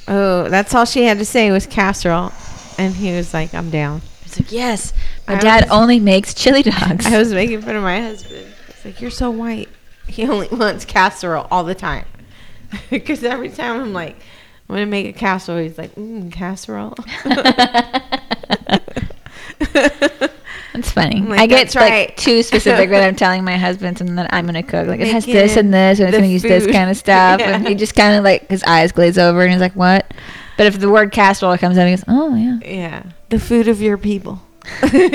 [0.06, 2.32] Oh, that's all she had to say was casserole,
[2.80, 4.92] and he was like, "I'm down." He's like, "Yes,
[5.28, 8.46] my I dad was- only makes chili dogs." I was making fun of my husband.
[8.68, 9.68] It's like, "You're so white."
[10.06, 12.04] He only wants casserole all the time.
[12.90, 14.16] Because every time I'm like,
[14.68, 16.94] "I'm gonna make a casserole," he's like, mm, "Casserole."
[20.72, 21.20] That's funny.
[21.20, 24.46] Like, I get like right." too specific when I'm telling my husband something that I'm
[24.46, 24.86] gonna cook.
[24.86, 27.40] Like it has this and this, and it's gonna use this kind of stuff.
[27.40, 27.56] Yeah.
[27.56, 30.12] And he just kind of like his eyes glaze over, and he's like, "What?"
[30.60, 33.80] But if the word casserole comes up, he goes, "Oh yeah." Yeah, the food of
[33.80, 34.42] your people.
[34.62, 34.92] How is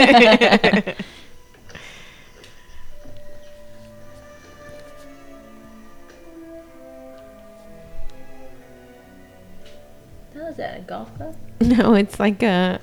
[10.58, 11.36] that a golf club?
[11.62, 12.80] no, it's like a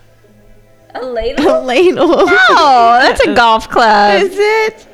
[0.95, 1.49] A ladle?
[1.57, 2.07] a ladle.
[2.07, 4.23] No, that's a golf club.
[4.23, 4.87] Is it?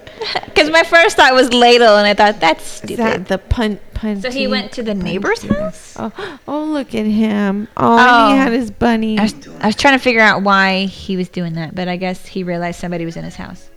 [0.46, 2.92] Because my first thought was ladle, and I thought that's stupid.
[2.92, 4.20] Is that the pun pun?
[4.20, 5.94] so he went to the neighbor's house.
[5.98, 7.68] Oh, oh, look at him!
[7.76, 8.42] Oh, and he Oh.
[8.42, 9.18] had his bunny.
[9.18, 11.96] I was, I was trying to figure out why he was doing that, but I
[11.96, 13.68] guess he realized somebody was in his house.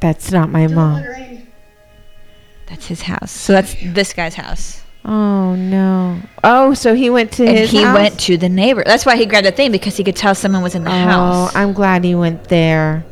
[0.00, 1.02] That's not my mom.
[2.66, 3.30] That's his house.
[3.30, 4.82] So that's this guy's house.
[5.04, 6.18] Oh no!
[6.42, 7.94] Oh, so he went to and his he house?
[7.94, 8.82] went to the neighbor.
[8.86, 10.94] That's why he grabbed the thing because he could tell someone was in the oh,
[10.94, 11.54] house.
[11.54, 13.04] I'm glad he went there.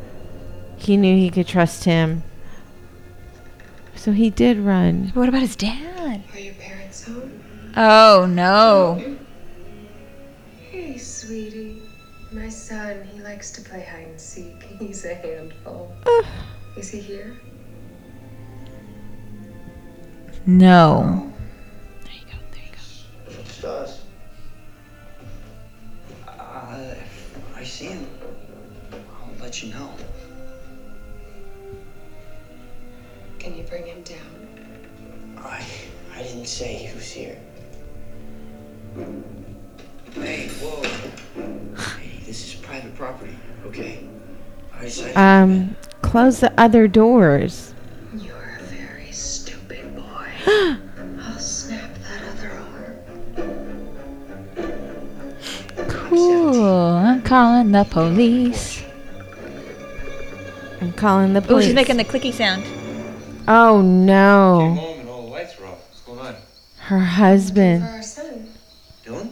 [0.78, 2.22] He knew he could trust him.
[4.02, 5.12] So he did run.
[5.14, 6.24] What about his dad?
[6.32, 7.40] Are your parents home?
[7.76, 9.16] Oh no.
[10.72, 11.82] Hey, sweetie.
[12.32, 14.60] My son, he likes to play hide and seek.
[14.80, 15.94] He's a handful.
[16.76, 17.36] Is he here?
[20.46, 21.32] No.
[22.02, 23.38] There you go.
[23.38, 24.02] It's us.
[26.26, 28.04] Uh, if I see him,
[28.92, 29.94] I'll let you know.
[33.42, 35.36] Can you bring him down?
[35.44, 35.66] I
[36.14, 37.36] I didn't say he was here.
[40.14, 40.80] Hey, whoa.
[41.76, 43.36] Hey, this is private property,
[43.66, 44.06] okay?
[44.72, 47.74] I decided Um, close the other doors.
[48.16, 50.28] You're a very stupid boy.
[51.20, 52.52] I'll snap that other
[54.56, 55.88] arm.
[55.88, 56.64] Cool.
[56.94, 58.84] I'm calling the police.
[60.80, 61.50] I'm calling the police.
[61.50, 61.64] Oh, police.
[61.66, 62.62] she's making the clicky sound.
[63.48, 64.74] Oh Came no!
[64.78, 65.78] home and all the lights were off.
[65.88, 66.36] What's going on?
[66.78, 67.82] Her husband.
[67.84, 68.48] our son.
[69.04, 69.30] Dylan?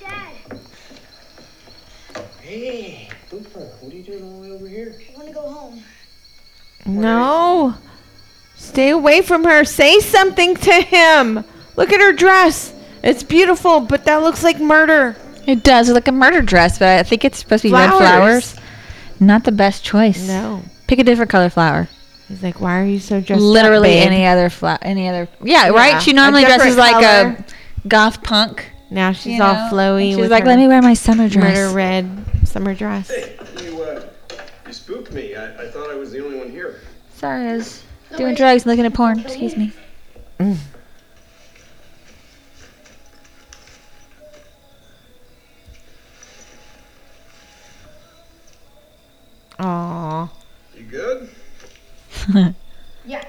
[0.00, 0.60] Dad,
[2.40, 4.94] Hey, Booper, what are you doing all the way over here?
[5.12, 5.82] I want to go home.
[6.86, 7.74] No!
[8.56, 9.64] Stay away from her.
[9.64, 11.44] Say something to him.
[11.76, 12.72] Look at her dress.
[13.02, 15.16] It's beautiful, but that looks like murder.
[15.46, 17.88] It does look like a murder dress, but I think it's supposed to be red
[17.90, 18.52] Flowers.
[18.52, 18.56] flowers.
[19.20, 20.26] Not the best choice.
[20.26, 20.62] No.
[20.86, 21.88] Pick a different color flower.
[22.28, 23.42] He's like, why are you so dressed?
[23.42, 25.28] Literally up, any other flower, any other.
[25.42, 26.02] Yeah, yeah, right.
[26.02, 26.92] She normally dresses color.
[26.92, 27.44] like a
[27.88, 28.70] goth punk.
[28.90, 29.46] Now she's know?
[29.46, 30.12] all flowy.
[30.12, 31.56] And she's like, let me wear my summer dress.
[31.56, 33.08] Murder red summer dress.
[33.08, 34.06] Hey, you, uh,
[34.66, 35.34] you spooked me.
[35.34, 36.80] I, I, thought I was the only one here.
[37.14, 37.82] Sorry, I was
[38.12, 39.20] no, doing drugs and looking at porn.
[39.20, 39.72] Excuse me.
[40.38, 40.56] Mm.
[49.58, 50.30] Aww.
[53.06, 53.24] Yeah.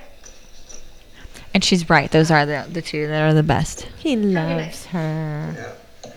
[1.53, 2.09] And she's right.
[2.11, 3.82] Those are the the two that are the best.
[3.99, 5.76] He loves her.
[6.03, 6.11] Yeah.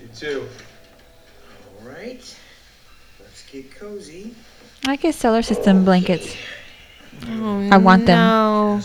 [0.00, 0.48] You too.
[1.82, 2.38] All right.
[3.20, 4.34] Let's get cozy.
[4.86, 6.34] I guess solar system blankets.
[7.26, 8.18] Oh, I want them.
[8.18, 8.80] no.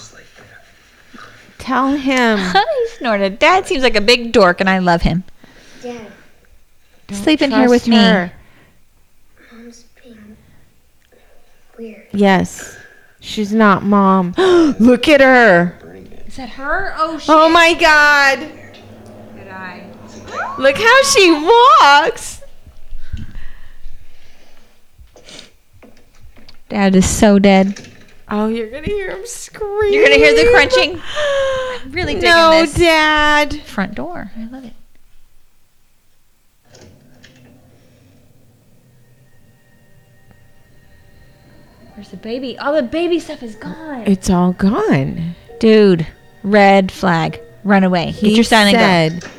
[1.57, 2.37] Tell him.
[2.53, 3.39] he snorted.
[3.39, 5.23] Dad seems like a big dork, and I love him.
[5.81, 6.07] Dad,
[7.11, 8.31] Sleep in here with her.
[9.51, 9.57] me.
[9.57, 10.37] mom's being
[11.77, 12.07] weird.
[12.11, 12.77] Yes.
[13.19, 14.33] She's not mom.
[14.79, 15.79] Look at her.
[16.27, 16.93] Is that her?
[16.97, 17.29] Oh shit!
[17.29, 18.39] Oh my god.
[19.35, 19.89] Good eye.
[20.59, 22.41] Look how she walks.
[26.69, 27.89] Dad is so dead.
[28.29, 29.93] Oh, you're gonna hear him scream.
[29.93, 31.01] You're gonna hear the crunching.
[31.17, 32.73] I'm really digging no, this.
[32.73, 33.61] Dad.
[33.61, 34.31] Front door.
[34.35, 34.73] I love it.
[42.15, 42.57] The baby?
[42.57, 44.03] All the baby stuff is gone.
[44.07, 45.35] It's all gone.
[45.59, 46.07] Dude,
[46.43, 47.39] red flag.
[47.63, 48.05] Run away.
[48.07, 49.25] Get He your sign and go.
[49.25, 49.31] said,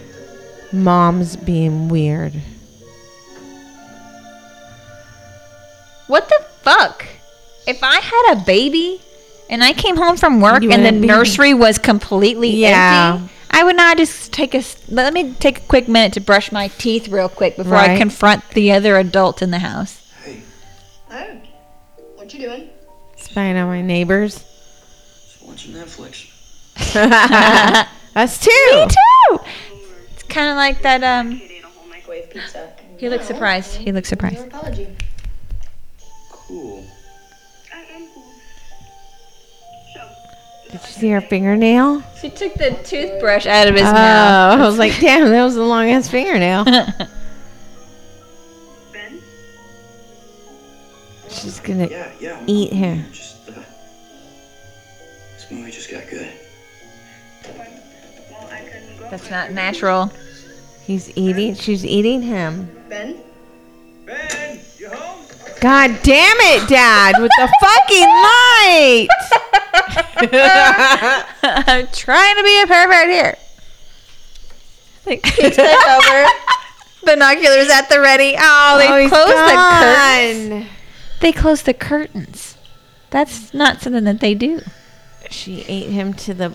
[0.73, 2.33] "Mom's being weird."
[6.07, 7.05] What the fuck?
[7.67, 9.01] If I had a baby
[9.51, 13.15] and I came home from work You and the be- nursery was completely Yeah.
[13.21, 14.63] empty, I would not just take a.
[14.89, 18.49] Let me take a quick minute to brush my teeth real quick before I confront
[18.51, 19.99] the other adult in the house.
[21.11, 21.25] Oh,
[22.27, 22.69] what you doing?
[23.17, 24.35] Spying on my neighbors.
[25.25, 26.27] Just watching Netflix.
[28.17, 28.51] Us too.
[28.75, 29.39] Me too.
[30.13, 31.05] It's kind of like that.
[31.05, 32.73] Um, Ate a whole microwave pizza.
[32.99, 33.77] he looks surprised.
[33.77, 34.47] He looks Your surprised.
[34.49, 34.89] apology.
[36.31, 36.85] Cool.
[40.65, 42.03] Did you see her fingernail?
[42.21, 44.61] She took the toothbrush out of his Oh, mouth.
[44.61, 46.65] I was like, damn, that was a long ass fingernail.
[51.29, 52.43] She's gonna Yeah, yeah.
[52.47, 53.05] eat him.
[53.13, 53.53] Just, uh,
[55.35, 56.29] this movie just got good.
[59.11, 60.11] That's not natural.
[60.85, 61.55] He's eating.
[61.55, 62.69] She's eating him.
[62.89, 63.17] Ben?
[64.05, 65.25] Ben, you home?
[65.61, 67.17] God damn it, Dad!
[67.21, 69.09] With the fucking light.
[71.43, 73.37] I'm trying to be a pervert here.
[75.07, 76.27] Like, peeks back over.
[77.05, 78.35] Binoculars at the ready.
[78.39, 80.69] Oh, they Oh, closed the curtains.
[81.21, 82.57] They close the curtains.
[83.11, 84.61] That's not something that they do.
[85.31, 86.53] She ate him to the.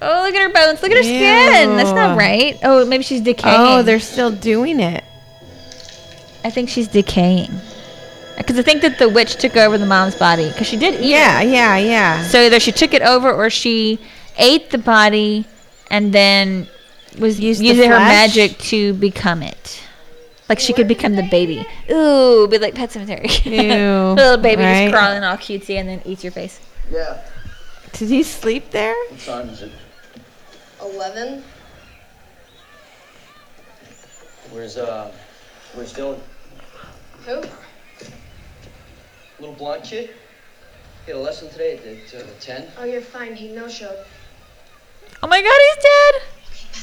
[0.00, 0.82] Oh, look at her bones.
[0.82, 1.76] Look at her skin.
[1.76, 2.58] That's not right.
[2.62, 3.56] Oh, maybe she's decaying.
[3.58, 5.02] Oh, they're still doing it.
[6.44, 7.50] I think she's decaying.
[8.36, 10.48] Because I think that the witch took over the mom's body.
[10.48, 11.48] Because she did eat Yeah, it.
[11.48, 12.22] yeah, yeah.
[12.24, 13.98] So either she took it over or she
[14.36, 15.46] ate the body
[15.90, 16.68] and then
[17.18, 19.82] was Used using her magic to become it.
[20.48, 21.66] Like she could become the baby.
[21.90, 23.44] Ooh, be like Pet Sematary.
[23.44, 24.84] Ew, Little baby right?
[24.90, 26.60] just crawling all cutesy and then eats your face.
[26.90, 27.20] Yeah.
[27.92, 28.94] Did he sleep there?
[29.10, 29.72] What time is it?
[30.80, 31.42] 11?
[34.50, 35.12] Where's, uh,
[35.74, 36.20] where's Dylan?
[37.24, 37.42] Who?
[39.40, 40.10] Little blonde kid?
[41.04, 42.68] He had a lesson today at, at uh, 10.
[42.78, 43.34] Oh, you're fine.
[43.34, 44.04] He no showed.
[45.22, 46.22] Oh my god, he's dead.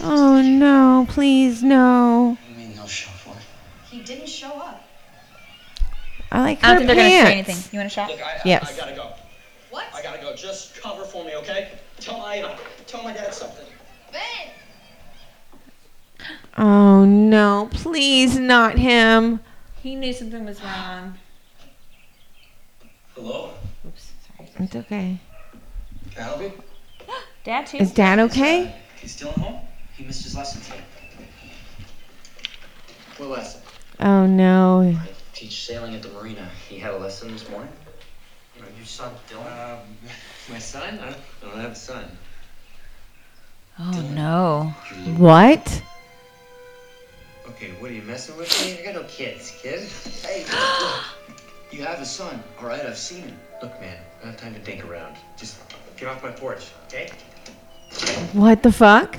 [0.02, 1.06] Oh no!
[1.10, 2.30] Please no!
[2.40, 3.23] What do you mean no show for?
[3.94, 4.82] He didn't show up.
[6.32, 7.50] I like I her don't think they're gonna say pants.
[7.50, 7.70] anything.
[7.74, 8.10] You want a shot?
[8.10, 8.72] Look, I, Yes.
[8.72, 9.10] I, I gotta go.
[9.70, 9.86] What?
[9.94, 10.36] I gotta go.
[10.36, 11.74] Just cover for me, okay?
[12.00, 13.68] Tell my uh, tell my dad something.
[14.12, 14.20] Ben!
[16.58, 17.70] Oh no!
[17.72, 19.42] Please not him.
[19.84, 21.14] He knew something was wrong.
[23.14, 23.54] Hello?
[23.86, 24.50] Oops, sorry.
[24.58, 25.20] It's okay.
[26.16, 26.52] Can I help you?
[27.44, 27.78] Dad too.
[27.78, 28.76] Is Dad okay?
[29.00, 29.60] He's still at home?
[29.96, 30.82] He missed his lesson today.
[33.18, 33.62] What lesson?
[34.06, 34.82] Oh no!
[34.82, 36.50] I teach sailing at the marina.
[36.68, 37.72] He had a lesson this morning.
[38.54, 39.76] You know, your son, Dylan.
[39.76, 39.80] Um,
[40.52, 41.00] my son?
[41.00, 42.04] I don't, I don't have a son.
[43.80, 44.76] Oh no.
[45.16, 45.82] What?
[47.48, 48.78] Okay, what are you messing with me?
[48.78, 49.80] I got no kids, kid.
[50.22, 51.06] Hey, look,
[51.72, 52.86] you have a son, all right?
[52.86, 53.40] I've seen him.
[53.62, 55.16] Look, man, I don't have time to dink around.
[55.38, 55.58] Just
[55.96, 57.10] get off my porch, okay?
[58.34, 59.18] What the fuck?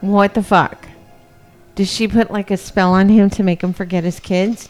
[0.00, 0.88] What the fuck?
[1.80, 4.68] Did she put like a spell on him to make him forget his kids?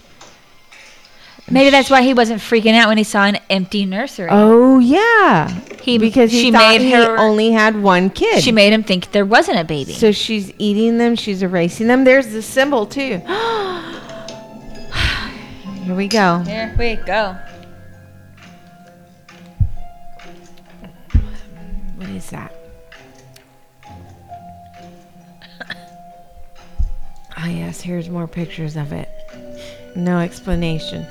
[1.49, 4.29] Maybe that's why he wasn't freaking out when he saw an empty nursery.
[4.31, 5.49] Oh yeah,
[5.81, 8.41] He because he she thought made he her only had one kid.
[8.41, 9.91] She made him think there wasn't a baby.
[9.91, 11.17] So she's eating them.
[11.17, 12.05] She's erasing them.
[12.05, 13.17] There's the symbol too.
[15.83, 16.37] Here we go.
[16.47, 17.35] Here we go.
[21.97, 22.60] What is that?
[27.43, 29.09] Ah yes, here's more pictures of it.
[29.95, 31.07] No explanation.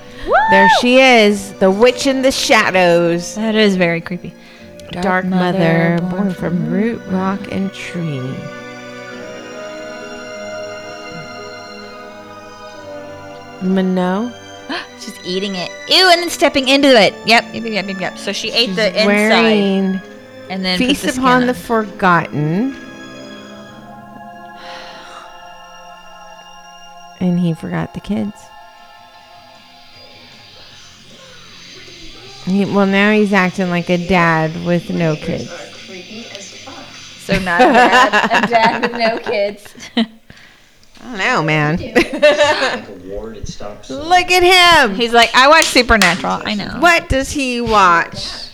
[0.50, 3.34] There she is, the witch in the shadows.
[3.34, 4.32] That is very creepy.
[4.92, 8.20] Dark, mother, born from root, rock, and tree.
[13.62, 14.32] Minot.
[15.00, 15.68] She's eating it.
[15.88, 17.12] Ew, and then stepping into it.
[17.26, 18.18] Yep, yep, yep, yep, yep.
[18.18, 20.00] So she ate She's the inside wearing
[20.48, 21.46] and then Feast the upon on.
[21.48, 22.89] the Forgotten.
[27.20, 28.34] And he forgot the kids.
[32.44, 35.50] He, well, now he's acting like a dad with no kids.
[37.20, 39.74] So not a dad, a dad with no kids.
[39.96, 40.04] I
[41.04, 41.76] don't know, man.
[41.76, 43.88] like a ward, it stops.
[43.88, 44.96] Look at him.
[44.96, 46.42] He's like, I watch Supernatural.
[46.44, 46.76] I know.
[46.80, 48.48] What does he watch?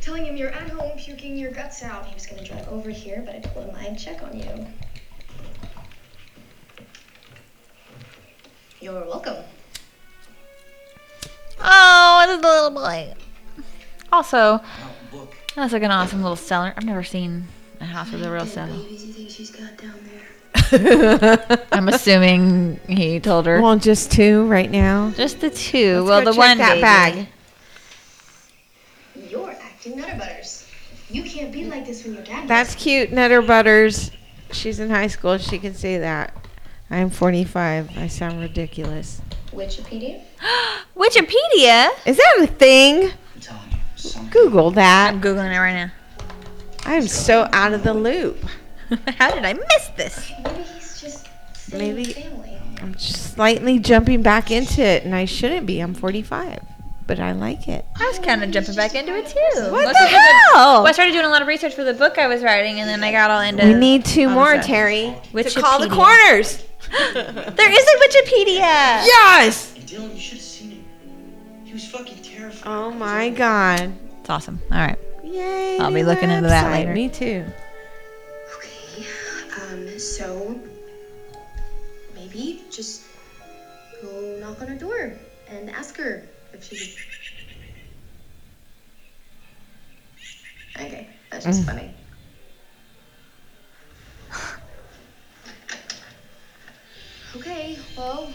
[0.00, 2.06] Telling him you're at home puking your guts out.
[2.06, 4.66] He was gonna drive over here, but I told him I'd check on you.
[8.80, 9.36] You're welcome.
[11.60, 13.14] Oh, it's a little boy.
[14.12, 14.60] Also,
[15.56, 16.72] that's like an awesome little cellar.
[16.76, 17.48] I've never seen
[17.80, 18.68] a house with a real cellar.
[18.68, 21.66] Babies you think she's got down there?
[21.72, 23.60] I'm assuming he told her.
[23.60, 25.10] Well, just two right now.
[25.16, 26.02] Just the two.
[26.02, 26.80] Let's well, go the check one that baby.
[26.82, 27.28] bag.
[29.30, 30.66] You're acting nutter butters.
[31.10, 32.46] You can't be like this when your dad.
[32.46, 34.10] That's cute, Nutter Butters.
[34.52, 35.38] She's in high school.
[35.38, 36.34] She can say that.
[36.90, 37.98] I'm 45.
[37.98, 39.20] I sound ridiculous.
[39.52, 40.22] Wikipedia.
[40.96, 41.88] Wikipedia.
[42.06, 43.10] Is that a thing?
[44.30, 45.12] Google that.
[45.14, 45.90] I'm googling it right now.
[46.84, 48.38] I'm so out of the loop.
[49.18, 50.32] How did I miss this?
[50.44, 51.28] Maybe he's just
[51.72, 52.58] Maybe family.
[52.80, 55.80] I'm just slightly jumping back into it, and I shouldn't be.
[55.80, 56.60] I'm 45,
[57.06, 57.84] but I like it.
[57.96, 59.62] I was kind of jumping back into it too.
[59.72, 60.16] What Most the of it-
[60.54, 60.82] hell?
[60.82, 62.88] Well, I started doing a lot of research for the book I was writing, and
[62.88, 63.64] then I got all into.
[63.66, 64.56] We need two more.
[64.58, 65.52] Terry, Wikipedia.
[65.54, 66.62] to call the corners.
[66.90, 69.04] There is a Wikipedia.
[69.04, 69.72] Yes.
[69.74, 70.84] Hey, Dylan, you should have seen him.
[71.64, 72.62] He was fucking terrified.
[72.70, 73.92] Oh my God.
[74.20, 74.60] It's awesome.
[74.70, 74.98] All right.
[75.24, 75.78] Yay.
[75.78, 76.92] I'll be new looking into that later.
[76.94, 77.44] Me too.
[78.56, 79.06] Okay.
[79.70, 79.98] Um.
[79.98, 80.58] So
[82.14, 83.02] maybe just
[84.02, 85.12] go knock on her door
[85.50, 86.94] and ask her if she.
[90.76, 91.66] Okay, that's just Mm.
[91.66, 91.90] funny.
[97.36, 98.32] Okay, well,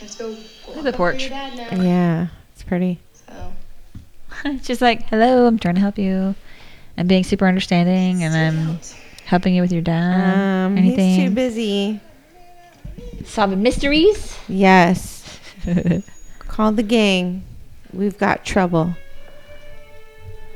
[0.00, 0.36] let's go.
[0.76, 1.22] at the porch.
[1.22, 1.82] Your dad now.
[1.82, 2.98] Yeah, it's pretty.
[3.14, 3.52] So.
[4.44, 6.34] It's just like, hello, I'm trying to help you.
[6.98, 8.78] I'm being super understanding, and I'm
[9.24, 10.66] helping you with your dad.
[10.66, 11.14] Um, Anything?
[11.14, 12.00] he's too busy.
[13.24, 14.36] Solving mysteries.
[14.48, 15.38] Yes.
[16.38, 17.44] Call the gang.
[17.92, 18.94] We've got trouble.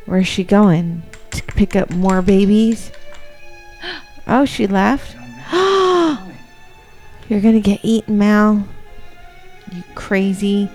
[0.06, 1.02] Where's she going?
[1.32, 2.90] To pick up more babies?
[4.26, 5.16] Oh, she left.
[7.30, 8.66] You're gonna get eaten, Mal.
[9.72, 10.68] You crazy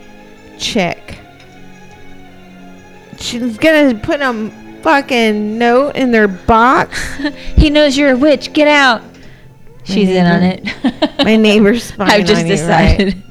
[0.58, 1.20] chick.
[3.18, 4.50] She's gonna put a
[4.82, 7.16] fucking note in their box.
[7.58, 8.54] he knows you're a witch.
[8.54, 9.02] Get out.
[9.84, 10.64] She's in on it.
[11.26, 13.16] My neighbor's spying I've just decided.
[13.16, 13.24] right?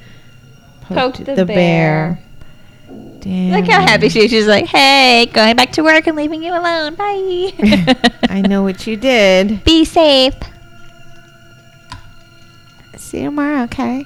[0.83, 2.23] Poke Poked the the bear.
[3.21, 3.53] Damn.
[3.53, 4.31] Look how happy she is.
[4.31, 6.95] She's like, hey, going back to work and leaving you alone.
[6.95, 7.55] Bye.
[8.29, 9.65] I know what you did.
[9.65, 10.35] Be safe.
[13.15, 14.05] See you tomorrow, okay?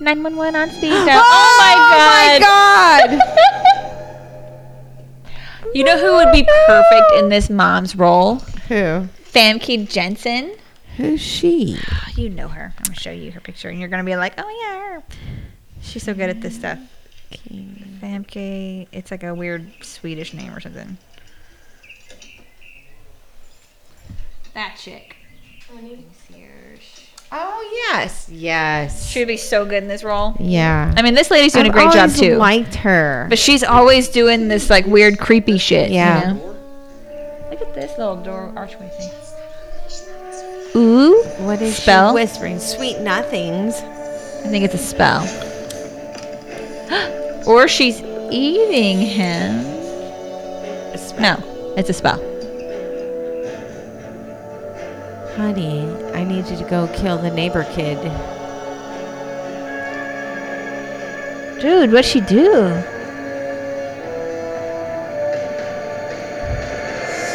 [0.00, 1.22] 911 on speed dial.
[1.24, 3.20] Oh, my oh my God.
[5.74, 8.34] You know who would be perfect in this mom's role?
[8.68, 9.06] Who?
[9.24, 10.56] Famke Janssen.
[10.98, 11.78] Who's she?
[12.16, 12.74] You know her.
[12.76, 15.02] I'm gonna show you her picture, and you're gonna be like, "Oh yeah, her."
[15.80, 16.78] she's so good at this stuff."
[17.48, 18.88] Famke.
[18.92, 20.98] It's like a weird Swedish name or something.
[24.52, 25.16] That chick.
[27.32, 29.06] Oh yes, yes.
[29.06, 30.34] She would be so good in this role.
[30.40, 30.92] Yeah.
[30.96, 32.36] I mean, this lady's doing I've a great job too.
[32.36, 33.26] Liked her.
[33.28, 35.90] But she's always doing this like weird, creepy shit.
[35.90, 36.20] Yeah.
[36.20, 36.56] You know?
[37.50, 39.10] Look at this little door archway thing.
[40.76, 41.22] Ooh.
[41.38, 42.10] What is spell?
[42.10, 42.58] she whispering?
[42.58, 43.76] Sweet nothings.
[43.76, 45.22] I think it's a spell.
[47.46, 48.00] or she's
[48.30, 49.62] eating him.
[51.20, 52.29] No, it's a spell.
[55.44, 57.96] Honey, I need you to go kill the neighbor kid.
[61.62, 62.52] Dude, what'd she do?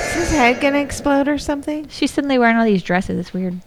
[0.06, 1.88] Is his head gonna explode or something?
[1.89, 3.20] She's suddenly wearing all these dresses.
[3.20, 3.60] It's weird.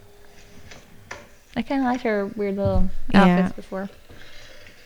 [1.57, 3.51] I kind of liked her weird little outfits Yeah.
[3.57, 3.89] before.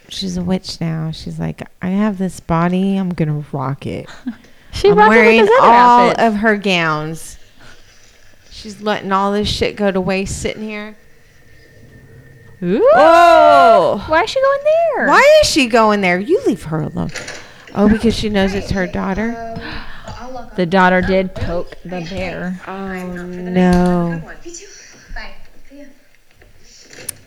[0.09, 1.11] She's a witch now.
[1.11, 2.97] She's like, I have this body.
[2.97, 4.09] I'm gonna rock it.
[4.75, 6.23] She I'm rocked it with wearing all outfits.
[6.23, 7.37] of her gowns.
[8.63, 10.95] She's letting all this shit go to waste sitting here.
[12.63, 12.89] Ooh.
[12.93, 14.05] Oh.
[14.07, 15.07] Why is she going there?
[15.07, 16.17] Why is she going there?
[16.17, 17.11] You leave her alone.
[17.75, 19.33] Oh, because she knows it's her daughter.
[20.55, 22.61] The daughter did poke the bear.
[22.65, 24.21] Oh no!
[24.45, 24.65] You too.
[25.13, 25.33] Bye.
[25.69, 25.85] See ya.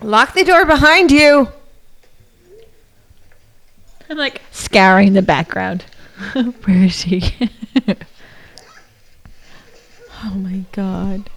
[0.00, 1.48] Lock the door behind you.
[4.08, 5.84] I'm like scouring the background.
[6.64, 7.20] Where is she?
[10.24, 11.30] Oh my god.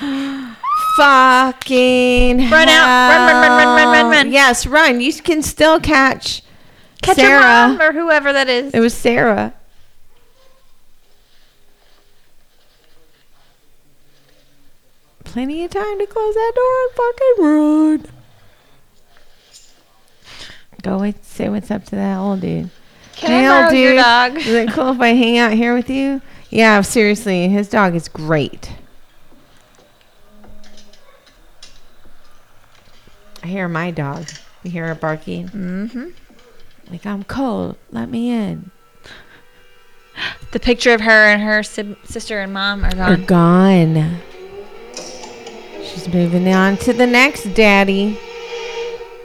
[0.96, 3.10] Fucking Run out.
[3.10, 4.32] Run, run, run, run, run, run, run.
[4.32, 5.00] Yes, run.
[5.00, 6.42] You can still catch
[7.02, 7.68] Catch your Sarah.
[7.68, 8.72] mom or whoever that is.
[8.72, 9.54] It was Sarah.
[15.24, 18.06] Plenty of time to close that door and fucking run.
[20.82, 22.68] Go wait, say what's up to that old dude.
[23.16, 24.36] Can Hey, I old borrow your dog?
[24.36, 26.20] Is it cool if I hang out here with you?
[26.54, 28.70] Yeah, seriously, his dog is great.
[33.42, 34.28] I hear my dog.
[34.62, 35.48] You hear her barking?
[35.48, 36.10] Mm-hmm.
[36.92, 37.76] Like, I'm cold.
[37.90, 38.70] Let me in.
[40.52, 43.94] The picture of her and her sib- sister and mom are They're gone.
[43.94, 44.20] gone.
[45.84, 48.16] She's moving on to the next daddy.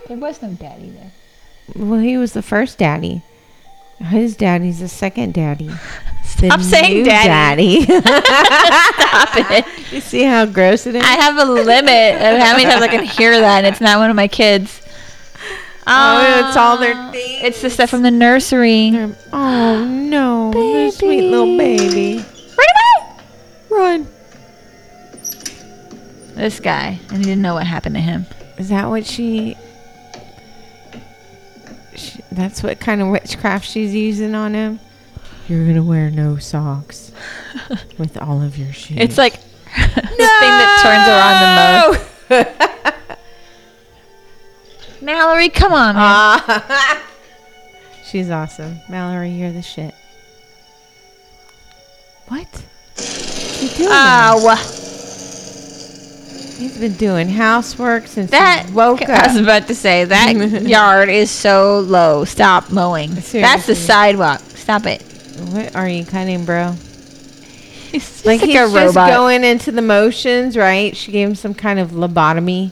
[0.07, 1.11] There was no daddy there.
[1.75, 3.21] Well, he was the first daddy.
[3.99, 5.69] His daddy's the second daddy.
[6.29, 7.85] Stop The saying daddy.
[7.85, 8.01] daddy.
[8.01, 9.65] Stop it.
[9.91, 11.03] You see how gross it is?
[11.03, 13.97] I have a limit of how many times I can hear that, and it's not
[13.99, 14.81] one of my kids.
[15.87, 18.91] Oh, um, it's all their Aw, It's the stuff from the nursery.
[19.33, 22.23] oh no, the sweet little baby.
[22.57, 23.17] Run away!
[23.71, 24.07] Run.
[26.35, 28.25] This guy, and he didn't know what happened to him.
[28.57, 29.57] Is that what she?
[31.95, 34.79] she that's what kind of witchcraft she's using on him.
[35.49, 37.11] You're gonna wear no socks
[37.97, 38.97] with all of your shoes.
[38.99, 39.33] It's like
[39.75, 43.09] the thing that turns her on the most.
[45.01, 45.95] Mallory, come on.
[45.97, 47.03] Ah.
[48.05, 48.79] She's awesome.
[48.89, 49.95] Mallory, you're the shit.
[52.27, 52.47] What?
[52.95, 53.89] He doing?
[53.91, 54.55] Ow.
[56.59, 59.09] He's been doing housework since That he woke up.
[59.09, 62.23] I was about to say that yard is so low.
[62.25, 63.15] Stop mowing.
[63.15, 64.41] That's the sidewalk.
[64.41, 65.08] Stop it.
[65.39, 66.71] What are you cutting, bro?
[67.91, 69.09] He's just Like, like, he's a just robot.
[69.09, 70.95] going into the motions, right?
[70.95, 72.71] She gave him some kind of lobotomy.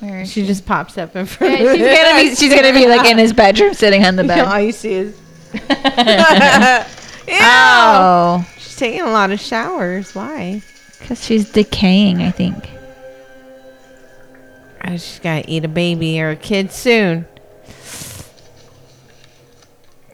[0.00, 2.72] Where is She just pops up in front Yeah, of she's gonna be she's gonna
[2.72, 4.40] be like in his bedroom sitting on the bed.
[4.46, 5.16] All you see is.
[7.32, 10.14] Oh, She's taking a lot of showers.
[10.14, 10.62] Why?
[10.98, 12.20] because she's decaying.
[12.22, 12.68] I think.
[14.84, 17.26] Oh, she's got to eat a baby or a kid soon.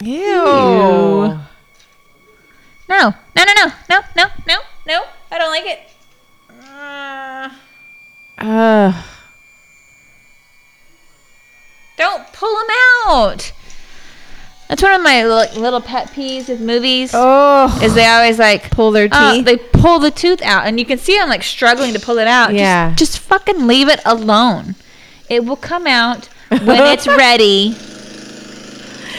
[0.03, 0.21] Ew.
[0.21, 1.39] Ew.
[3.37, 5.05] No, no, no, no, no, no, no.
[5.31, 5.81] I don't like it.
[6.69, 7.51] Uh,
[8.39, 9.05] Ugh.
[11.99, 12.77] don't pull them
[13.07, 13.53] out.
[14.69, 17.13] That's one of my little, little pet peeves with movies.
[17.15, 17.79] Oh.
[17.83, 19.45] Is they always like Pull their uh, teeth.
[19.45, 22.27] they pull the tooth out, and you can see I'm like struggling to pull it
[22.27, 22.53] out.
[22.55, 22.95] Yeah.
[22.95, 24.75] Just, fucking leave it alone.
[25.29, 27.71] It will come out when it's ready.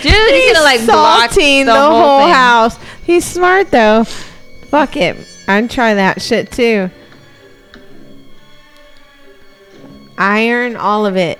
[0.01, 2.77] Dude, he's, gonna like block the, the, whole, whole house.
[3.07, 4.03] He's smart though.
[4.03, 5.15] Fuck it.
[5.47, 6.91] I'd try that shit too.
[10.17, 11.39] Iron all of it.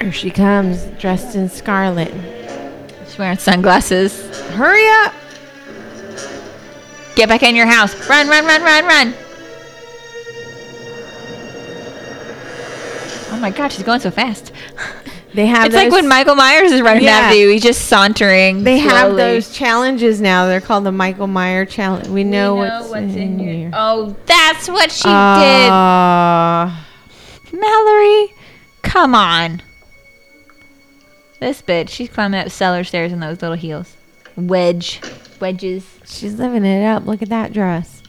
[0.00, 2.10] Here she comes, dressed in scarlet.
[3.04, 4.26] She's wearing sunglasses.
[4.52, 5.12] Hurry up!
[7.14, 7.94] Get back in your house.
[8.08, 9.14] Run, run, run, run, run.
[13.42, 14.52] My god, she's going so fast.
[15.34, 17.12] They have It's like when Michael Myers is running Yeah.
[17.20, 17.48] after you.
[17.48, 18.64] He's just sauntering.
[18.64, 20.44] They have those challenges now.
[20.44, 22.06] They're called the Michael Meyer challenge.
[22.08, 23.54] We know, We know what's, what's in here.
[23.54, 26.66] your- Oh, that's what she Uh,
[27.50, 27.58] did.
[27.58, 28.34] Mallory,
[28.82, 29.62] come on.
[31.40, 33.96] This bitch, she's climbing up cellar stairs in those little heels.
[34.36, 35.00] Wedge.
[35.40, 35.86] Wedges.
[36.04, 37.06] She's living it up.
[37.06, 38.01] Look at that dress.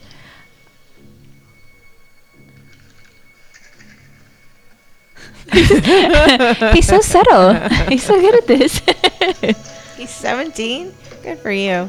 [6.74, 7.54] He's so subtle.
[7.88, 8.78] He's so good at this.
[9.96, 10.92] He's 17.
[11.22, 11.88] Good for you.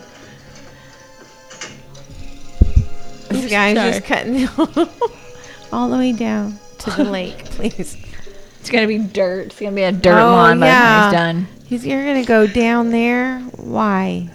[3.30, 3.92] This guy's sorry.
[3.92, 4.48] just cutting
[5.74, 7.98] all the way down to the lake, please.
[8.60, 9.48] it's gonna be dirt.
[9.48, 11.04] It's gonna be a dirt Oh, lawn by the time yeah.
[11.06, 11.48] he's done.
[11.66, 13.40] He's you're gonna go down there.
[13.58, 14.30] Why?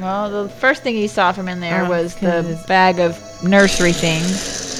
[0.00, 3.92] Well, the first thing he saw from in there Oh, was the bag of nursery
[3.92, 4.71] things.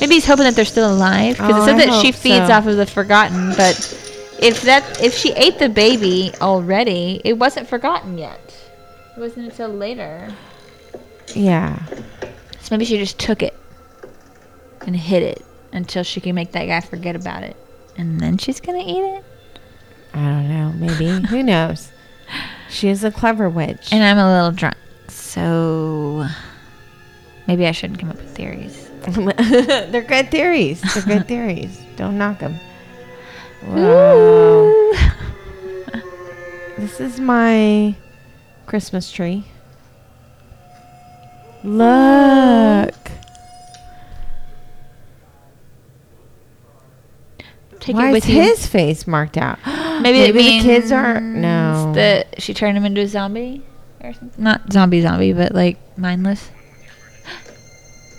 [0.00, 2.46] Maybe he's hoping that they're still alive because Oh, it said I that she feeds
[2.48, 2.52] so.
[2.54, 3.50] off of the forgotten.
[3.56, 3.76] But
[4.40, 8.54] if that if she ate the baby already, it wasn't forgotten yet.
[9.16, 10.28] It wasn't until later.
[11.34, 11.82] Yeah.
[12.60, 13.54] So maybe she just took it
[14.82, 17.56] and hid it until she can make that guy forget about it.
[17.96, 19.24] And then she's going to eat it.
[20.12, 20.72] I don't know.
[20.72, 21.26] Maybe.
[21.28, 21.90] Who knows?
[22.68, 23.92] She is a clever witch.
[23.92, 24.76] And I'm a little drunk.
[25.08, 26.26] So
[27.46, 28.85] maybe I shouldn't come up with theories.
[29.90, 30.80] They're good theories.
[30.94, 31.78] They're good theories.
[31.96, 32.58] Don't knock them.
[33.66, 34.92] Wow.
[36.78, 37.94] This is my
[38.66, 39.44] Christmas tree.
[41.64, 42.94] Look.
[47.80, 48.40] Take Why it with is you.
[48.42, 49.58] his face marked out?
[50.02, 51.92] Maybe, it the kids are means no.
[51.94, 53.62] That she turned him into a zombie
[54.00, 54.42] or something.
[54.42, 56.50] Not zombie, zombie, but like mindless.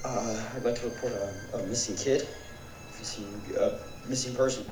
[0.06, 2.28] Uh, I'd like to report a, a missing kid.
[2.98, 3.78] Missing, uh,
[4.08, 4.66] missing person.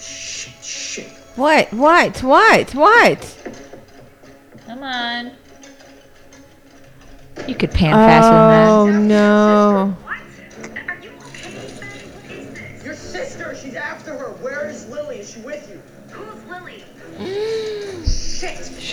[0.00, 1.08] Shit, shit.
[1.36, 1.70] What?
[1.74, 2.22] What?
[2.22, 2.74] What?
[2.74, 3.52] What?
[4.66, 5.32] Come on.
[7.46, 8.68] You could pan faster than that.
[8.70, 9.96] Oh than no.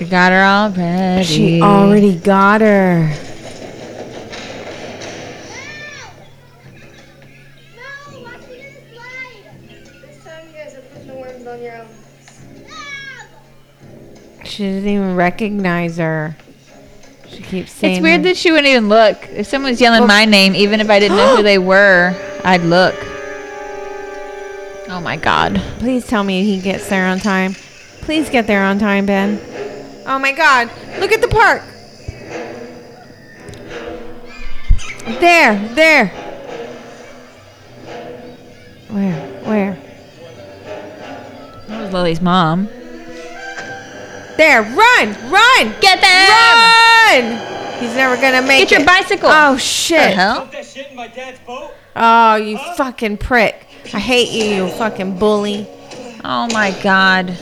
[0.04, 1.24] She got her already.
[1.24, 3.10] She already got her.
[8.94, 11.88] This time you guys are putting the worms on your own.
[14.46, 16.36] She doesn't even recognize her.
[17.30, 17.96] She keeps saying.
[17.96, 19.28] It's weird her- that she wouldn't even look.
[19.32, 22.14] If someone was yelling Well- my name, even if I didn't know who they were,
[22.44, 22.96] I'd look.
[24.90, 25.60] Oh my god.
[25.80, 27.56] Please tell me he gets there on time.
[28.02, 29.40] Please get there on time, Ben.
[30.06, 30.70] Oh my God!
[31.00, 31.62] Look at the park.
[35.20, 36.08] There, there.
[38.90, 39.28] Where?
[39.44, 39.78] Where?
[41.68, 42.68] That was Lily's mom.
[44.38, 44.62] There!
[44.62, 45.08] Run!
[45.32, 45.74] Run!
[45.80, 46.30] Get them!
[46.30, 47.80] Run!
[47.80, 48.88] He's never gonna make Get your it.
[48.88, 49.30] bicycle.
[49.32, 50.14] Oh The shit!
[50.16, 50.40] hell?
[50.40, 51.72] Dump that shit in my dad's boat?
[51.96, 53.68] Oh, you fucking prick!
[53.94, 55.68] I hate you, you fucking bully.
[56.24, 57.38] Oh my god.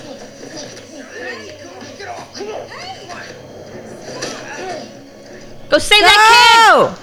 [5.72, 6.94] Go save that Go!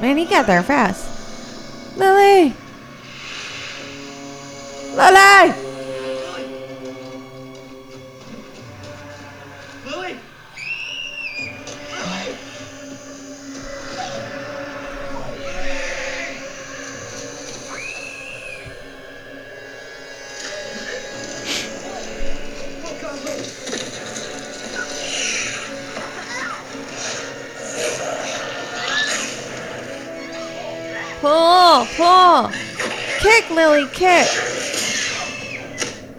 [0.00, 1.96] Man, he got there fast.
[1.96, 2.52] Lily!
[4.96, 5.73] Lily!
[31.24, 31.86] Pull!
[31.96, 32.50] Pull!
[33.20, 34.28] Kick, Lily, kick!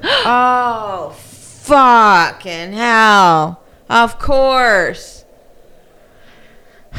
[0.04, 3.62] oh, fucking hell.
[3.88, 5.26] Of course.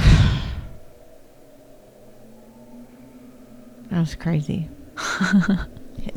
[3.90, 4.68] That was crazy.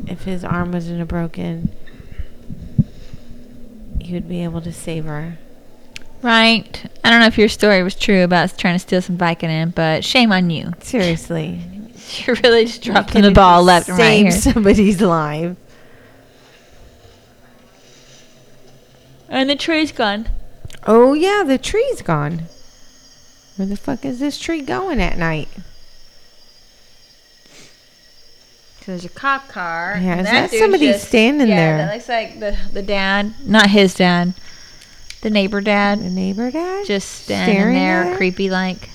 [0.06, 1.74] if his arm wasn't broken,
[4.00, 5.38] he would be able to save her.
[6.22, 6.84] Right.
[7.02, 10.04] I don't know if your story was true about trying to steal some Vicodin, but
[10.04, 10.72] shame on you.
[10.80, 11.79] Seriously.
[12.26, 14.40] You're really just You dropping the ball left and right saved here.
[14.54, 15.56] somebody's life.
[19.28, 20.28] And the tree's gone.
[20.86, 22.42] Oh yeah, the tree's gone.
[23.56, 25.48] Where the fuck is this tree going at night?
[28.80, 29.98] So there's a cop car.
[30.00, 31.76] Yeah, and is that dude's somebody standing yeah, there?
[31.86, 34.32] that looks like the the dad, not his dad,
[35.20, 36.86] the neighbor dad, The neighbor dad?
[36.86, 38.80] just standing Staring there, creepy like.
[38.80, 38.86] Do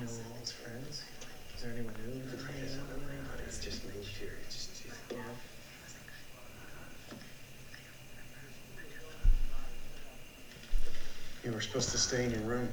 [0.00, 1.02] you know Lily's friends?
[1.54, 2.22] Is there anyone new?
[3.46, 4.30] It's just next year.
[4.46, 5.18] It's just, just yeah.
[5.18, 5.22] You
[11.54, 12.68] were supposed to stay in your room.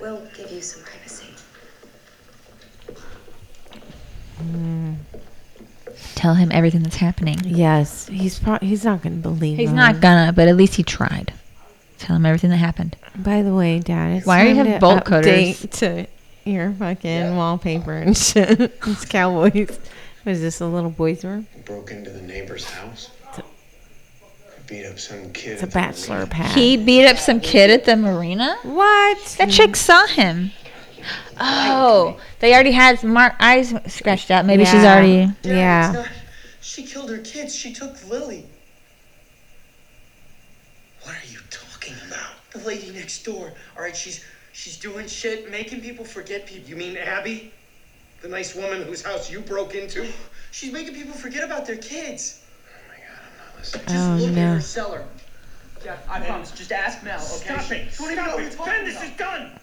[0.00, 1.26] We'll give you some privacy.
[6.14, 7.38] Tell him everything that's happening.
[7.44, 9.56] Yes, he's pro- he's not gonna believe.
[9.58, 9.76] He's her.
[9.76, 11.32] not gonna, but at least he tried.
[11.98, 12.96] Tell him everything that happened.
[13.16, 15.60] By the way, Dad, it's Why do you have bolt cutters?
[15.78, 16.06] to
[16.44, 18.60] your fucking wallpaper and shit.
[18.60, 19.78] it's Cowboys.
[20.22, 20.60] What is this?
[20.60, 21.46] A little boy's room?
[21.64, 23.10] Broke into the neighbor's house.
[24.68, 25.52] Beat up some kid.
[25.52, 26.30] It's a at the bachelor marina.
[26.30, 26.56] pad.
[26.56, 28.56] He beat up some kid at the marina.
[28.64, 29.18] what?
[29.38, 30.50] That chick saw him.
[31.40, 34.44] Oh, they already had Mark eyes scratched out.
[34.44, 34.92] Maybe she's Yeah.
[34.92, 35.26] already.
[35.26, 35.92] Dad, it's Yeah.
[35.94, 36.08] not-
[36.60, 37.54] She killed her kids.
[37.54, 38.44] She took Lily.
[41.02, 42.32] What are you talking about?
[42.52, 43.52] The lady next door.
[43.76, 44.20] All right, she's
[44.52, 46.68] she's doing shit, making people forget people.
[46.68, 47.52] You mean Abby?
[48.20, 50.06] The nice woman whose house you broke into?
[50.50, 52.40] She's making people forget about their kids.
[53.58, 54.42] Just Oh, look no.
[54.42, 55.04] at her cellar.
[55.84, 56.50] Yeah, I promise.
[56.52, 57.24] Just ask Mel, okay?
[57.54, 57.92] Stop it!
[57.92, 58.56] She- Don't even know Stop it!
[58.56, 59.60] you're Ben, this is done!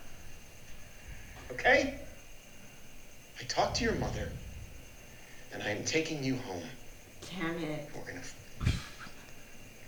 [1.51, 1.99] Okay?
[3.39, 4.31] I talked to your mother,
[5.53, 6.63] and I am taking you home.
[7.39, 7.89] Damn it.
[7.95, 8.21] We're gonna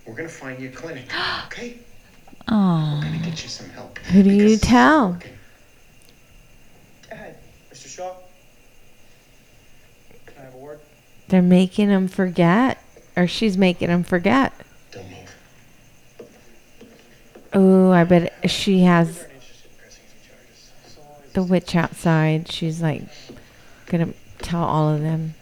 [0.05, 1.05] we're gonna find you a clinic,
[1.45, 1.77] okay?
[2.49, 2.99] Oh.
[3.01, 3.97] We're gonna get you some help.
[3.99, 5.17] Who do you tell?
[7.09, 7.37] Dad,
[7.73, 7.87] Mr.
[7.87, 8.13] Shaw.
[10.25, 10.79] Can I have a word?
[11.29, 12.81] They're making him forget,
[13.17, 14.53] or she's making him forget.
[14.91, 15.35] Don't move.
[17.51, 19.25] Oh, I bet she has
[21.33, 22.49] the witch outside.
[22.49, 23.01] She's like
[23.87, 25.33] gonna tell all of them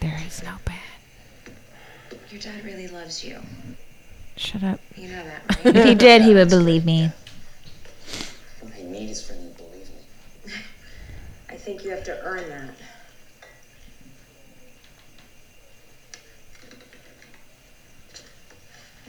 [0.00, 0.76] there is no bad.
[2.30, 3.38] Your dad really loves you.
[4.36, 4.80] Shut up.
[4.96, 5.76] You know that, right?
[5.76, 7.10] If he did, he would believe me.
[8.60, 10.52] What I need is for you to believe me.
[11.48, 12.74] I think you have to earn that.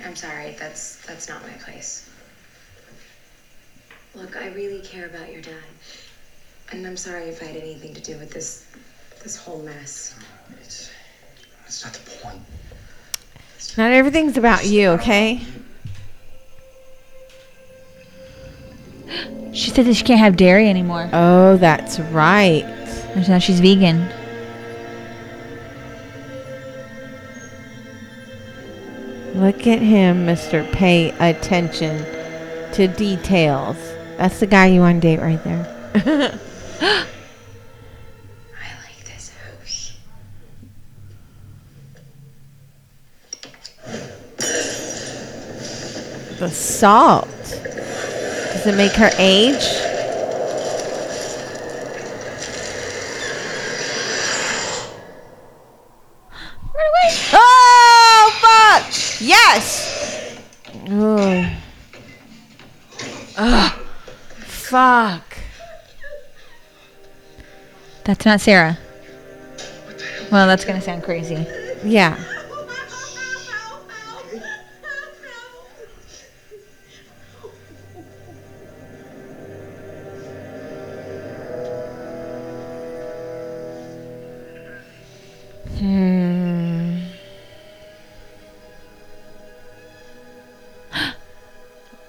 [0.05, 2.09] I'm sorry, that's that's not my place.
[4.15, 5.53] Look, I really care about your dad.
[6.71, 8.65] And I'm sorry if I had anything to do with this
[9.23, 10.15] this whole mess.
[10.61, 10.91] It's
[11.61, 12.41] that's not the point.
[13.77, 15.41] Not everything's about you, okay?
[19.53, 21.09] She said that she can't have dairy anymore.
[21.13, 22.63] Oh, that's right.
[23.15, 24.09] And Now she's vegan.
[29.33, 30.71] Look at him, Mr.
[30.71, 32.05] Pay attention
[32.73, 33.77] to details.
[34.17, 35.89] That's the guy you want to date right there.
[35.95, 36.37] I
[38.83, 39.97] like this house.
[46.39, 47.27] the salt.
[47.39, 49.65] Does it make her age?
[56.75, 57.09] Run away.
[57.33, 59.12] Oh, fuck!
[59.23, 60.37] Yes!
[60.89, 61.49] Oh.
[63.37, 63.71] Ugh.
[64.39, 65.37] Fuck.
[68.03, 68.77] That's not Sarah.
[70.29, 71.47] Well, that's gonna sound crazy.
[71.85, 72.21] Yeah.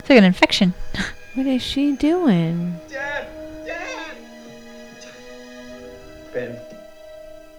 [0.04, 0.74] It's like an infection.
[1.32, 2.78] What is she doing?
[2.90, 3.26] Dad!
[3.64, 4.16] Dad!
[6.30, 6.60] Ben,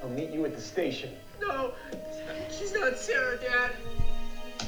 [0.03, 1.09] I'll meet you at the station.
[1.41, 1.72] No,
[2.51, 3.72] she's not Sarah, Dad.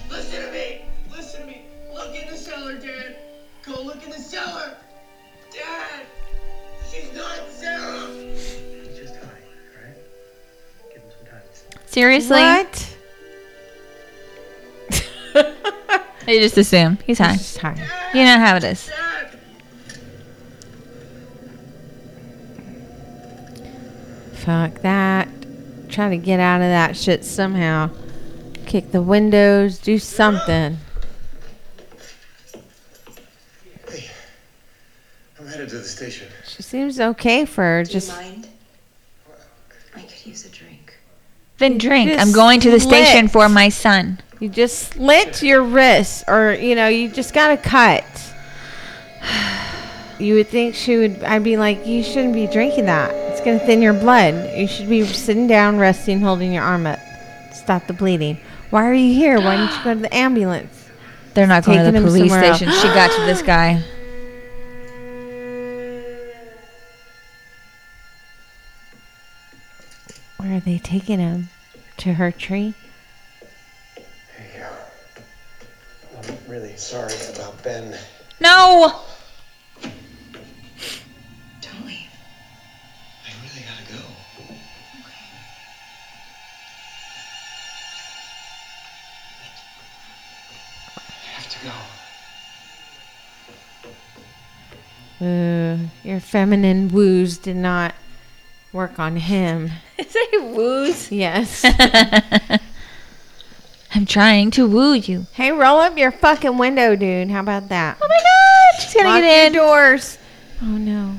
[0.10, 0.86] Listen to me.
[1.16, 1.66] Listen to me.
[1.94, 3.16] Look in the cellar, Dad.
[3.64, 4.76] Go look in the cellar.
[5.54, 6.08] Dad,
[6.92, 8.08] she's not Sarah.
[8.08, 9.14] He's just
[16.28, 17.38] They just assume he's high.
[17.38, 17.88] She's high.
[18.14, 18.92] You know how it is.
[24.34, 25.30] Fuck that.
[25.88, 27.92] Try to get out of that shit somehow.
[28.66, 30.78] Kick the windows, do something.
[33.90, 34.10] Hey,
[35.40, 36.28] I'm headed to the station.
[36.46, 37.84] She seems okay for her.
[37.86, 38.50] Do Just you mind?
[39.96, 40.94] I could use a drink.
[41.58, 42.12] Then drink.
[42.20, 43.08] I'm going to the slit.
[43.08, 44.20] station for my son.
[44.40, 48.06] You just slit your wrist, or you know, you just got to cut.
[50.20, 51.24] You would think she would.
[51.24, 53.14] I'd be like, you shouldn't be drinking that.
[53.14, 54.50] It's gonna thin your blood.
[54.58, 56.98] You should be sitting down, resting, holding your arm up.
[57.54, 58.40] Stop the bleeding.
[58.72, 59.38] Why are you here?
[59.40, 60.90] Why didn't you go to the ambulance?
[61.36, 62.72] They're not going to the police station.
[62.72, 63.76] She got to this guy.
[70.38, 71.50] Where are they taking him?
[71.98, 72.74] To her tree?
[76.58, 77.96] Really sorry about Ben.
[78.40, 79.02] No.
[81.62, 82.10] Don't leave.
[83.24, 84.00] I really gotta go.
[90.98, 91.60] I have to
[95.20, 95.26] go.
[95.26, 97.94] Uh, your feminine woos did not
[98.74, 99.70] work on him.
[100.08, 101.12] Say woos.
[101.12, 101.64] Yes.
[103.98, 105.26] I'm trying to woo you.
[105.34, 107.32] hey, roll up your fucking window, dude.
[107.32, 107.98] How about that?
[108.00, 109.54] Oh my god, she's gonna Lock get in.
[109.56, 110.20] your doors.
[110.62, 111.16] Oh no.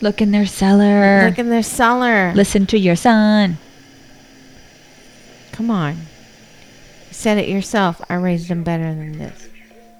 [0.00, 1.28] Look in their cellar.
[1.28, 2.32] Look in their cellar.
[2.32, 3.58] Listen to your son.
[5.50, 5.96] Come on.
[5.96, 8.00] You said it yourself.
[8.08, 9.48] I raised him better than this.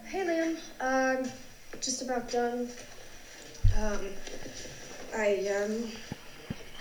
[0.04, 1.24] Hey, Liam.
[1.24, 1.28] Um,
[1.80, 2.68] just about done.
[3.80, 3.98] Um,
[5.12, 5.90] I um,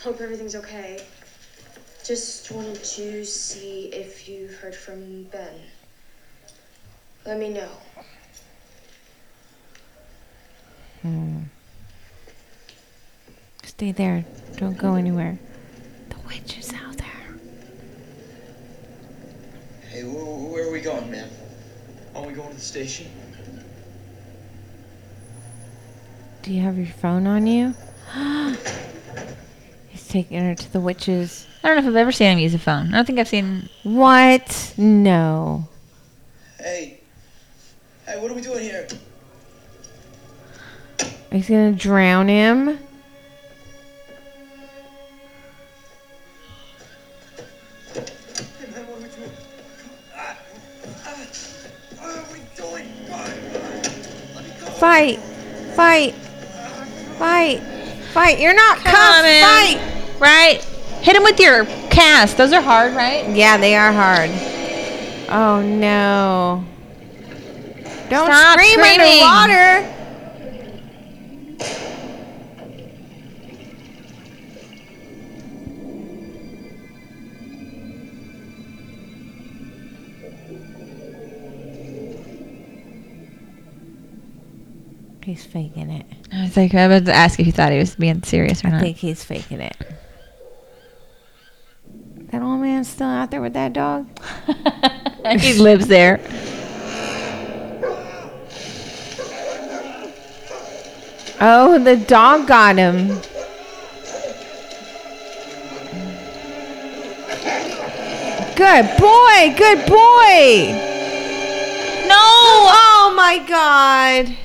[0.04, 1.04] hope everything's okay.
[2.06, 5.56] Just wanted to see if you've heard from Ben.
[7.26, 7.70] Let me know.
[11.02, 11.40] Hmm.
[13.64, 14.24] Stay there.
[14.58, 15.40] Don't go anywhere.
[16.10, 17.40] The witch is out there.
[19.90, 21.32] Hey, wh- where are we going, man?
[22.16, 23.10] Are we going to the station?
[26.44, 27.74] Do you have your phone on you?
[30.06, 31.48] He's taking her to the witch's.
[31.64, 32.94] I don't know if I've ever seen him use a phone.
[32.94, 33.70] I don't think I've seen.
[33.82, 34.74] What?
[34.78, 35.68] No.
[36.60, 37.00] Hey.
[38.06, 38.88] Hey, what are we doing here?
[41.32, 42.68] He's gonna drown him.
[42.68, 42.78] Hey,
[48.72, 49.32] man, what are we doing?
[50.16, 50.38] Ah,
[51.08, 51.16] ah,
[51.98, 52.88] what are we doing?
[53.08, 53.34] God,
[54.36, 54.66] let me go.
[54.68, 55.20] Fight!
[55.76, 56.14] Fight!
[57.18, 57.60] Fight!
[58.14, 58.40] Fight!
[58.40, 59.18] You're not Come cuffed!
[59.18, 59.78] on, man.
[59.78, 59.95] Fight!
[60.20, 60.64] Right?
[61.02, 62.38] Hit him with your cast.
[62.38, 63.30] Those are hard, right?
[63.30, 64.30] Yeah, they are hard.
[65.30, 66.64] Oh no.
[68.10, 69.24] Don't Stop scream screaming.
[69.24, 69.92] underwater!
[85.24, 86.06] He's faking it.
[86.32, 88.64] I was like, I was about to ask if you thought he was being serious
[88.64, 88.82] or I not.
[88.82, 89.76] I think he's faking it.
[92.86, 94.08] Still out there with that dog?
[95.40, 96.22] he lives there.
[101.42, 103.08] Oh, the dog got him.
[108.56, 110.72] Good boy, good boy.
[112.08, 112.16] No!
[112.18, 114.38] Oh my god.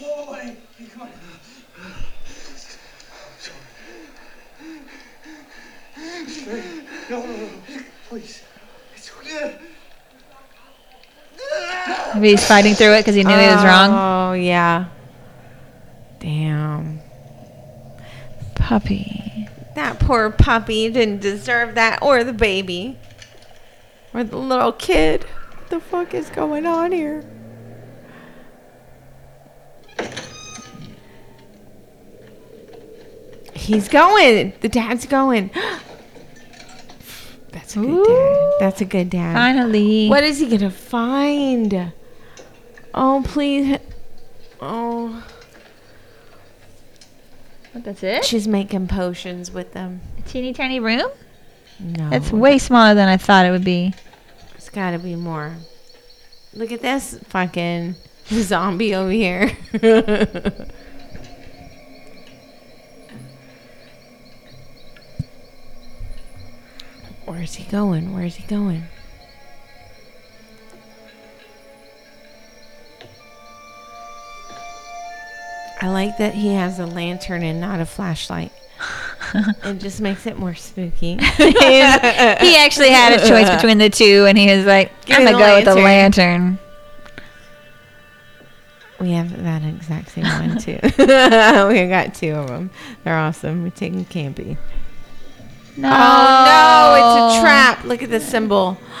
[0.00, 1.10] Whoa, hey, hey, come on.
[7.10, 7.48] No, no, no,
[8.08, 8.42] please.
[8.94, 9.58] It's okay.
[12.14, 13.90] Maybe he's fighting through it because he knew he was wrong.
[13.92, 14.86] Oh, yeah.
[16.18, 17.00] Damn.
[18.54, 19.48] Puppy.
[19.74, 22.98] That poor puppy didn't deserve that or the baby.
[24.12, 25.24] Or the little kid.
[25.24, 27.24] What the fuck is going on here?
[33.54, 34.52] He's going.
[34.60, 35.50] The dad's going.
[37.52, 38.52] That's a good dad.
[38.60, 39.34] That's a good dad.
[39.34, 40.08] Finally.
[40.08, 41.92] What is he gonna find?
[42.94, 43.78] Oh please.
[44.60, 45.24] Oh,
[47.72, 48.24] What, that's it?
[48.24, 50.00] she's making potions with them.
[50.18, 51.08] A teeny tiny room?
[51.78, 53.94] No, It's way smaller than I thought it would be.
[54.54, 55.54] It's got to be more.
[56.52, 57.94] Look at this fucking
[58.28, 59.56] zombie over here.
[67.30, 68.12] Where's he going?
[68.12, 68.82] Where's he going?
[75.80, 78.50] I like that he has a lantern and not a flashlight.
[79.64, 81.18] it just makes it more spooky.
[81.36, 81.80] he
[82.56, 85.32] actually had a choice between the two, and he was like, I'm me going to
[85.32, 86.58] the go with the lantern.
[88.98, 90.80] We have that exact same one too.
[90.82, 92.70] we got two of them.
[93.04, 93.62] They're awesome.
[93.62, 94.58] We're taking campy.
[95.80, 95.88] No.
[95.90, 97.84] Oh no, it's a trap.
[97.84, 98.76] Look at the symbol.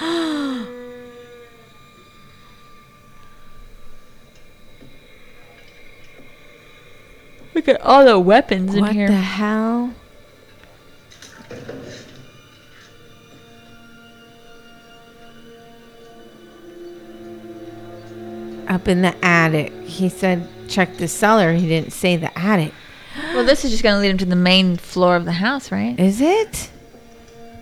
[7.54, 9.08] Look at all the weapons in what here.
[9.08, 9.94] What the hell?
[18.68, 19.74] Up in the attic.
[19.82, 21.52] He said check the cellar.
[21.52, 22.72] He didn't say the attic.
[23.16, 25.72] Well, this is just going to lead him to the main floor of the house,
[25.72, 25.98] right?
[25.98, 26.70] Is it?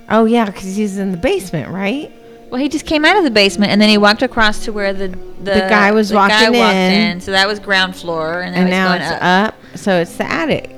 [0.09, 2.13] Oh yeah, because he's in the basement, right?
[2.51, 4.93] Well, he just came out of the basement, and then he walked across to where
[4.93, 5.09] the
[5.43, 7.21] the, guy was the guy walking walked in.
[7.21, 9.55] So that was ground floor, and, And now now it's up.
[9.55, 9.77] up.
[9.77, 10.71] So it's the attic.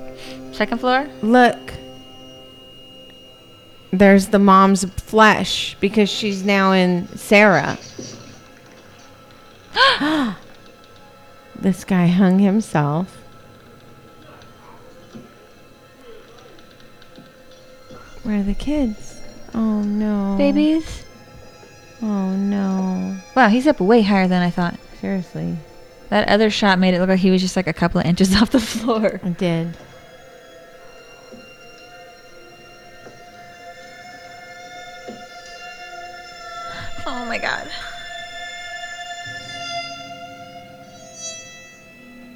[0.53, 1.09] Second floor.
[1.23, 1.59] Look.
[3.93, 7.77] There's the mom's flesh because she's now in Sarah.
[11.61, 13.20] this guy hung himself.
[18.23, 19.21] Where are the kids?
[19.55, 20.37] Oh no.
[20.37, 21.05] Babies?
[22.03, 23.17] Oh no.
[23.35, 24.75] Wow, he's up way higher than I thought.
[25.01, 25.57] Seriously.
[26.11, 28.35] That other shot made it look like he was just like a couple of inches
[28.43, 29.21] off the floor.
[29.23, 29.77] It did.
[37.07, 37.71] Oh my god.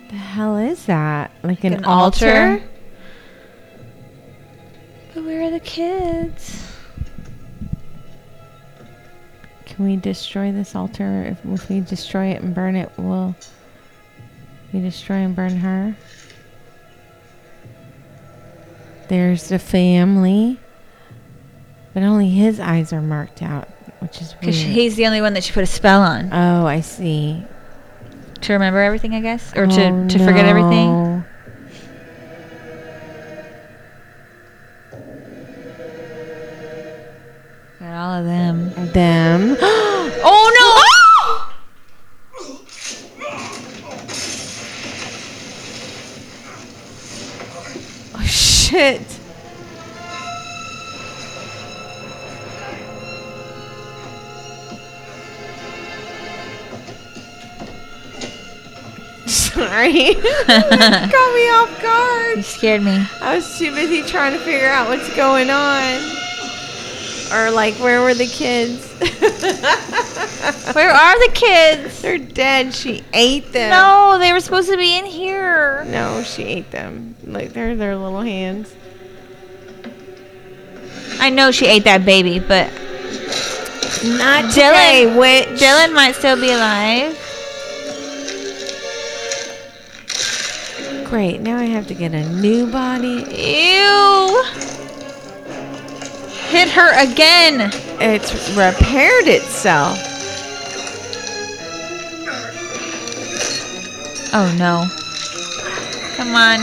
[0.08, 1.30] The hell is that?
[1.42, 2.26] Like, like an, an, altar?
[2.26, 2.62] altar?
[5.14, 6.72] But where are the kids?
[9.64, 11.24] Can we destroy this altar?
[11.24, 13.36] If, if we destroy it and burn it, will
[14.72, 15.96] we destroy and burn her?
[19.08, 20.58] There's the family.
[21.92, 23.68] But only his eyes are marked out,
[24.00, 24.40] which is weird.
[24.40, 27.40] Because he's the only one that she put a spell on oh, I see.
[28.40, 31.24] to remember everything, I guess, or Oh, to, to forget everything.
[37.94, 38.72] Got all of them.
[38.92, 39.56] Them.
[39.62, 40.70] oh no!
[48.16, 49.00] Oh, shit.
[59.26, 60.14] Sorry.
[60.46, 62.38] Caught me off guard.
[62.38, 63.06] You scared me.
[63.20, 66.24] I was too busy trying to figure out what's going on.
[67.34, 68.88] Or like where were the kids?
[70.74, 72.00] Where are the kids?
[72.02, 72.72] They're dead.
[72.74, 73.70] She ate them.
[73.70, 75.84] No, they were supposed to be in here.
[75.86, 77.16] No, she ate them.
[77.24, 78.72] Like they're their little hands.
[81.18, 82.68] I know she ate that baby, but
[84.04, 85.48] Not Dylan- today, witch.
[85.60, 87.18] Dylan might still be alive.
[91.08, 91.40] Great.
[91.40, 93.24] Now I have to get a new body.
[93.30, 94.73] Ew!
[96.48, 97.70] Hit her again.
[98.00, 99.98] It's repaired itself.
[104.32, 104.86] Oh no.
[106.16, 106.60] Come on.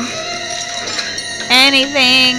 [1.49, 2.37] Anything.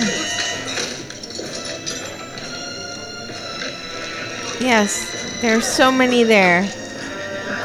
[4.60, 6.62] Yes, there's so many there.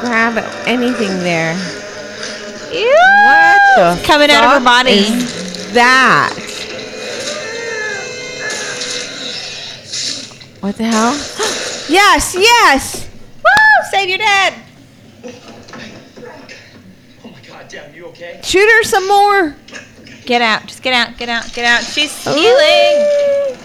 [0.00, 1.54] Grab anything there.
[2.72, 2.94] Ew!
[3.24, 4.90] What the Coming out of her body.
[4.90, 6.34] is that?
[10.60, 11.12] What the hell?
[11.88, 13.08] yes, yes.
[13.36, 13.90] Woo!
[13.90, 14.54] Save your dad.
[17.24, 18.40] Oh my god, Dad, you okay?
[18.42, 19.56] Shoot her some more.
[20.26, 20.66] Get out.
[20.66, 21.16] Just get out.
[21.16, 21.52] Get out.
[21.54, 21.82] Get out.
[21.84, 23.56] She's healing.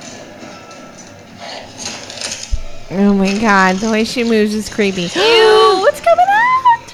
[2.96, 5.02] Oh my god, the way she moves is creepy.
[5.16, 5.80] Ew!
[5.82, 6.94] What's coming out?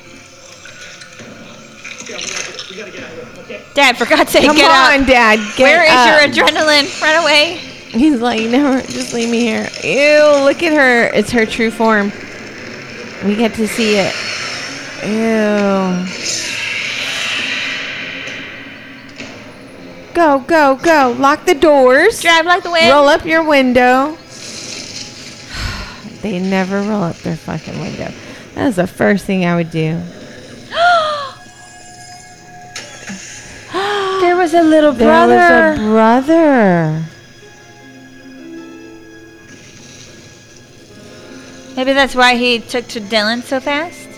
[2.70, 3.62] We gotta get out of here, okay?
[3.74, 5.08] Dad, for God's sake, Come get on, out.
[5.08, 5.40] Dad.
[5.58, 6.08] Get Where is up.
[6.08, 7.02] your adrenaline?
[7.02, 7.69] Run away.
[7.94, 9.68] He's like, you never, just leave me here.
[9.84, 11.08] Ew, look at her.
[11.08, 12.12] It's her true form.
[13.26, 14.14] We get to see it.
[15.04, 16.06] Ew.
[20.14, 21.16] Go, go, go.
[21.18, 22.22] Lock the doors.
[22.22, 22.92] Drive like the wind.
[22.92, 24.16] Roll up your window.
[26.22, 28.12] They never roll up their fucking window.
[28.54, 29.94] That's the first thing I would do.
[34.20, 35.36] there was a little brother.
[35.38, 37.06] There was a brother.
[41.80, 44.10] Maybe that's why he took to Dylan so fast.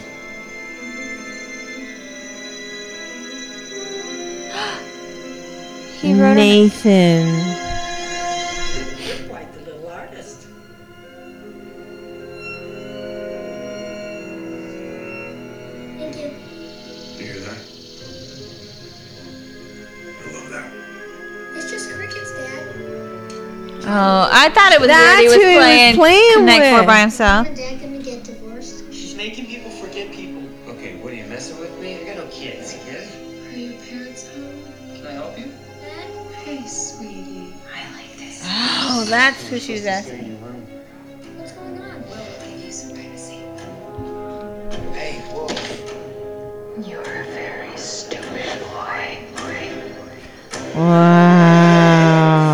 [6.02, 7.71] he wrote Nathan.
[23.94, 26.66] Oh, I thought it was That's weird he was who he was playing, playing Connect
[26.66, 26.88] Four with.
[26.88, 27.48] by himself.
[27.48, 28.84] Mom and Dad gonna get divorced?
[28.94, 30.44] She's making people forget people.
[30.70, 32.00] Okay, what are you messing with me?
[32.00, 33.08] I got no kids, kid.
[33.52, 34.64] Are your parents home?
[34.96, 35.52] Can I help you?
[35.82, 36.08] Dad?
[36.46, 37.54] Hey, sweetie.
[37.76, 38.42] I like this.
[38.46, 40.40] Oh, that's who she was asking.
[41.38, 42.02] What's going on?
[42.08, 43.44] Well, give you some privacy.
[44.94, 45.48] Hey, whoa.
[46.82, 49.18] You're a very stupid boy.
[50.76, 52.51] Wow.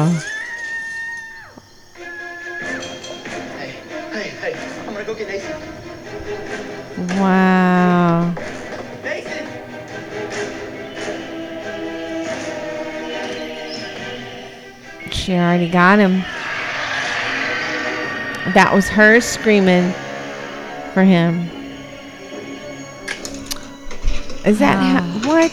[7.19, 8.34] Wow.
[15.11, 16.22] She already got him.
[18.53, 19.91] That was her screaming
[20.94, 21.49] for him.
[24.45, 25.52] Is that ha- what?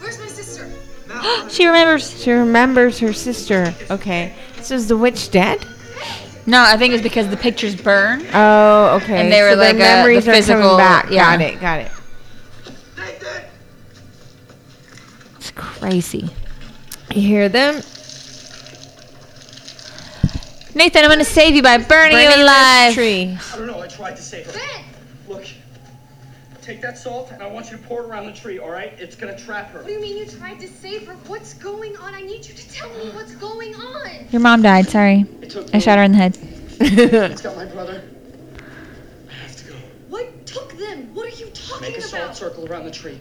[0.00, 0.70] Where's my sister?
[1.50, 2.22] She remembers.
[2.22, 3.74] She remembers her sister.
[3.90, 4.34] Okay.
[4.62, 5.66] So is the witch dead?
[6.46, 8.24] No, I think it's because the pictures burn.
[8.32, 9.20] Oh, okay.
[9.20, 11.10] And they were so like, uh, the the memories are physical- coming back.
[11.10, 11.36] yeah.
[11.36, 11.60] Got it.
[11.60, 11.92] Got it.
[12.96, 13.42] Nathan!
[15.36, 16.28] It's crazy.
[17.14, 17.82] You hear them?
[20.74, 22.94] Nathan, I'm gonna save you by burning, Burning you this alive.
[22.94, 23.38] tree.
[23.52, 24.60] I don't know, I tried to save her.
[25.26, 25.44] Look,
[26.66, 28.92] take that salt and I want you to pour it around the tree, all right?
[28.98, 29.78] It's gonna trap her.
[29.78, 31.14] What do you mean you tried to save her?
[31.28, 32.12] What's going on?
[32.12, 34.10] I need you to tell me what's going on.
[34.32, 34.88] Your mom died.
[34.88, 35.24] Sorry.
[35.72, 36.38] I shot her in the head.
[36.80, 38.02] it's got my brother.
[39.28, 39.74] I have to go.
[40.08, 41.14] What took them?
[41.14, 42.36] What are you talking Make a salt about?
[42.36, 43.18] circle around the tree.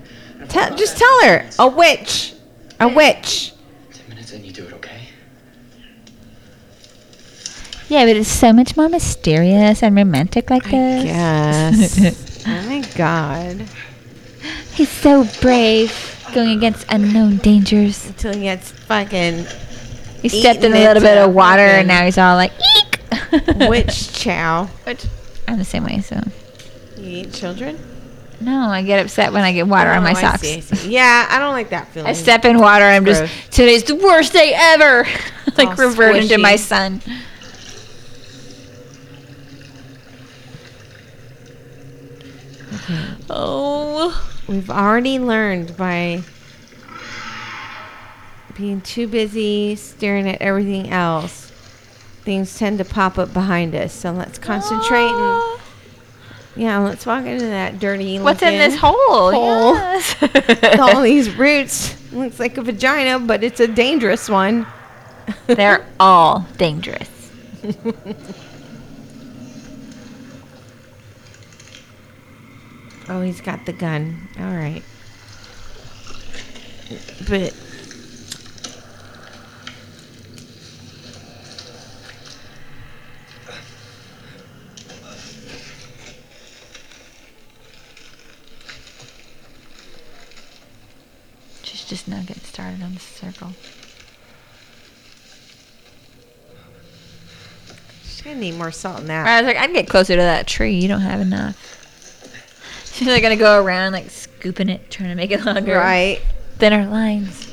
[0.49, 1.49] Tell, just that- tell her.
[1.59, 2.33] A witch.
[2.79, 3.53] A witch.
[3.93, 5.01] Ten minutes and you do it, okay?
[7.87, 11.05] Yeah, but it's so much more mysterious and romantic like this.
[11.05, 12.21] Yes.
[12.47, 13.65] oh my god.
[14.73, 15.93] He's so brave,
[16.33, 18.05] going against unknown dangers.
[18.07, 19.45] Until he gets fucking
[20.21, 22.99] He stepped in a little bit of water, and now he's all like, eek.
[23.69, 24.65] witch chow.
[24.83, 25.05] Which
[25.47, 26.21] I'm the same way, so.
[26.97, 27.79] You eat children?
[28.41, 30.41] No, I get upset when I get water on oh, my Oh, I socks.
[30.41, 30.89] see, I see.
[30.91, 32.09] Yeah, I don't like that feeling.
[32.09, 32.83] I step in water.
[32.83, 35.07] I'm just today's the worst day ever.
[35.57, 37.01] like oh, All revert into my son.
[43.29, 46.21] Oh, We've already learned by
[48.55, 51.51] being too busy staring at everything else,
[52.23, 53.91] things tend to pop up behind us.
[53.91, 55.61] So let's concentrate and ah.
[56.55, 58.19] yeah, let's walk into that dirty.
[58.19, 59.31] what's in this hole?
[59.31, 59.73] hole.
[59.73, 60.79] Yes.
[60.79, 61.95] All these roots.
[62.13, 64.67] Looks like a vagina, but it's a dangerous one.
[65.47, 67.09] They're all dangerous.
[73.07, 74.29] Oh, he's got the gun.
[74.39, 74.83] All right.
[77.27, 77.53] But
[91.63, 93.51] She's just now getting started on the circle.
[98.03, 99.27] she's gonna need more salt in that.
[99.27, 100.75] I was like, I'd get closer to that tree.
[100.75, 101.74] You don't have enough.
[102.97, 105.75] She's like gonna go around like scooping it, trying to make it longer.
[105.75, 106.21] Right.
[106.59, 107.51] Thinner lines.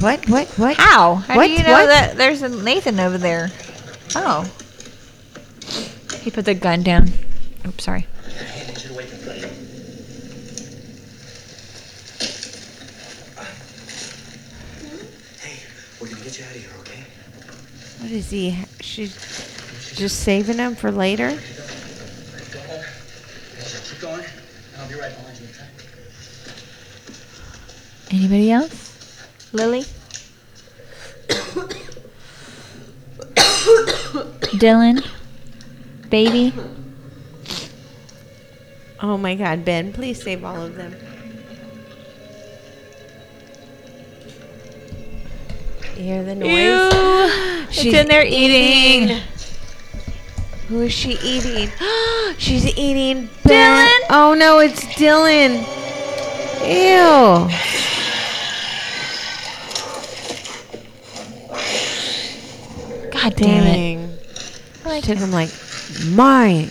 [0.00, 0.28] What?
[0.28, 0.48] What?
[0.58, 0.76] What?
[0.76, 1.16] How?
[1.16, 1.46] How What?
[1.46, 1.86] do you know What?
[1.86, 3.50] that there's a Nathan over there?
[4.16, 4.50] Oh.
[6.22, 7.10] He put the gun down.
[7.66, 8.06] Oops, sorry.
[8.26, 9.48] I need you to wake up, buddy.
[15.40, 15.58] Hey,
[16.00, 17.04] we're gonna get you out of here, okay?
[18.00, 18.56] What is he?
[18.80, 19.14] She's
[19.98, 21.30] just saving them for later.
[21.30, 21.40] Keep
[24.00, 25.66] going, and I'll be right behind you, okay?
[28.12, 29.26] Anybody else?
[29.52, 29.80] Lily?
[34.60, 35.04] Dylan?
[36.10, 36.54] Baby?
[39.02, 39.92] Oh my God, Ben!
[39.92, 40.94] Please save all of them.
[45.96, 46.48] You hear the noise?
[46.48, 49.20] Ew, it's in there eating.
[50.68, 51.70] Who is she eating?
[52.38, 53.88] She's eating Ben.
[54.10, 55.64] Oh no, it's Dylan.
[56.62, 57.48] Ew.
[63.10, 63.72] God damn it.
[63.72, 64.18] Dang.
[64.84, 65.50] I took him like
[66.10, 66.70] mine.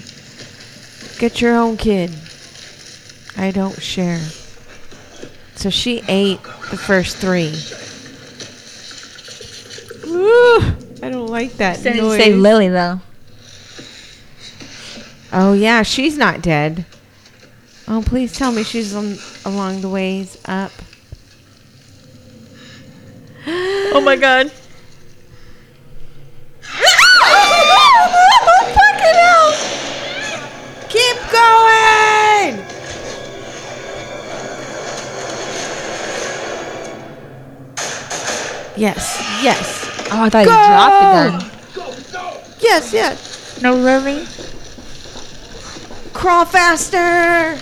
[1.17, 2.13] Get your own kid.
[3.35, 4.19] I don't share.
[5.55, 7.53] So she ate the first three.
[10.07, 10.61] Ooh,
[11.01, 12.19] I don't like that Didn't noise.
[12.19, 13.01] say Lily though.
[15.31, 16.85] Oh yeah, she's not dead.
[17.87, 20.71] Oh, please tell me she's on, along the ways up.
[23.45, 24.47] Oh my god.
[30.89, 32.57] Keep going!
[38.75, 39.85] Yes, yes.
[40.11, 40.51] Oh, I thought Go!
[40.51, 41.39] you dropped the gun.
[42.59, 43.61] Yes, yes.
[43.61, 44.25] No, Lily?
[46.17, 47.61] Crawl faster!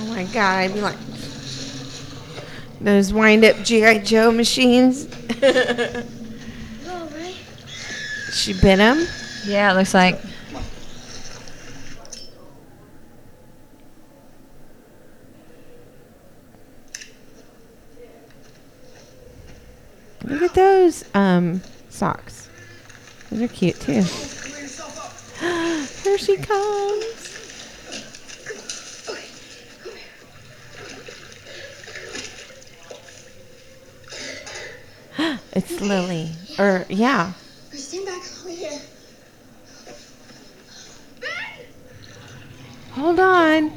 [0.00, 0.96] Oh my god, I'd be like
[2.80, 3.98] those wind up G.I.
[3.98, 5.06] Joe machines.
[8.32, 9.06] She bit him.
[9.44, 10.18] Yeah, it looks like.
[20.24, 22.48] Look at those um socks.
[23.28, 24.04] Those are cute too.
[26.20, 27.04] Here she comes.
[35.52, 36.32] it's Lily.
[36.58, 37.32] Or yeah.
[37.72, 38.80] Stand back over here.
[42.92, 43.72] Hold on.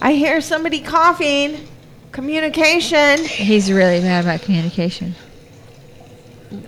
[0.00, 1.68] I hear somebody coughing.
[2.10, 3.24] Communication.
[3.24, 5.14] He's really bad about communication.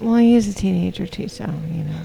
[0.01, 2.03] Well, he is a teenager too, so you know.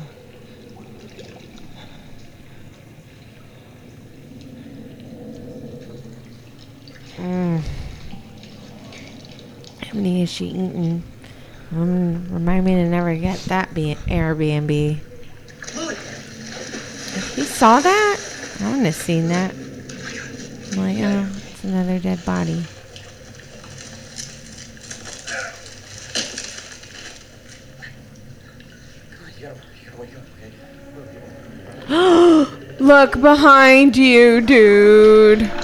[10.04, 11.04] Many has she eaten?
[11.72, 15.00] Um, remind me to never get that B- Airbnb.
[17.38, 18.20] You saw that?
[18.60, 19.54] I wouldn't have seen that.
[20.72, 22.64] I'm like, oh, it's another dead body.
[32.80, 35.63] Look behind you, dude.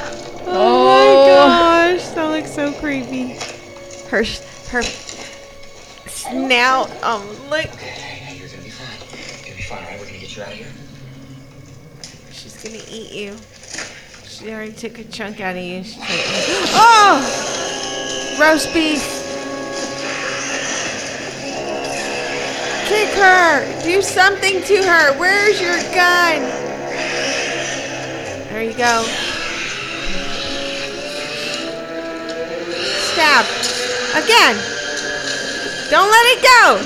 [0.51, 3.37] Oh, my gosh, that looks so creepy.
[4.09, 4.23] Her,
[4.71, 4.81] her
[6.07, 6.89] snout.
[7.03, 7.67] Um, look.
[7.67, 8.97] Hey, you're gonna be fine.
[9.45, 9.99] You're gonna be fine, alright?
[9.99, 10.67] We're gonna get you out of here.
[12.31, 13.37] She's gonna eat you.
[14.25, 15.83] She already took a chunk out of you.
[15.83, 16.09] She's like,
[16.73, 19.03] oh, roast beef.
[22.87, 23.83] Kick her.
[23.83, 25.13] Do something to her.
[25.19, 26.41] Where's your gun?
[28.49, 29.05] There you go.
[33.19, 34.55] Again.
[35.89, 36.79] Don't let it go.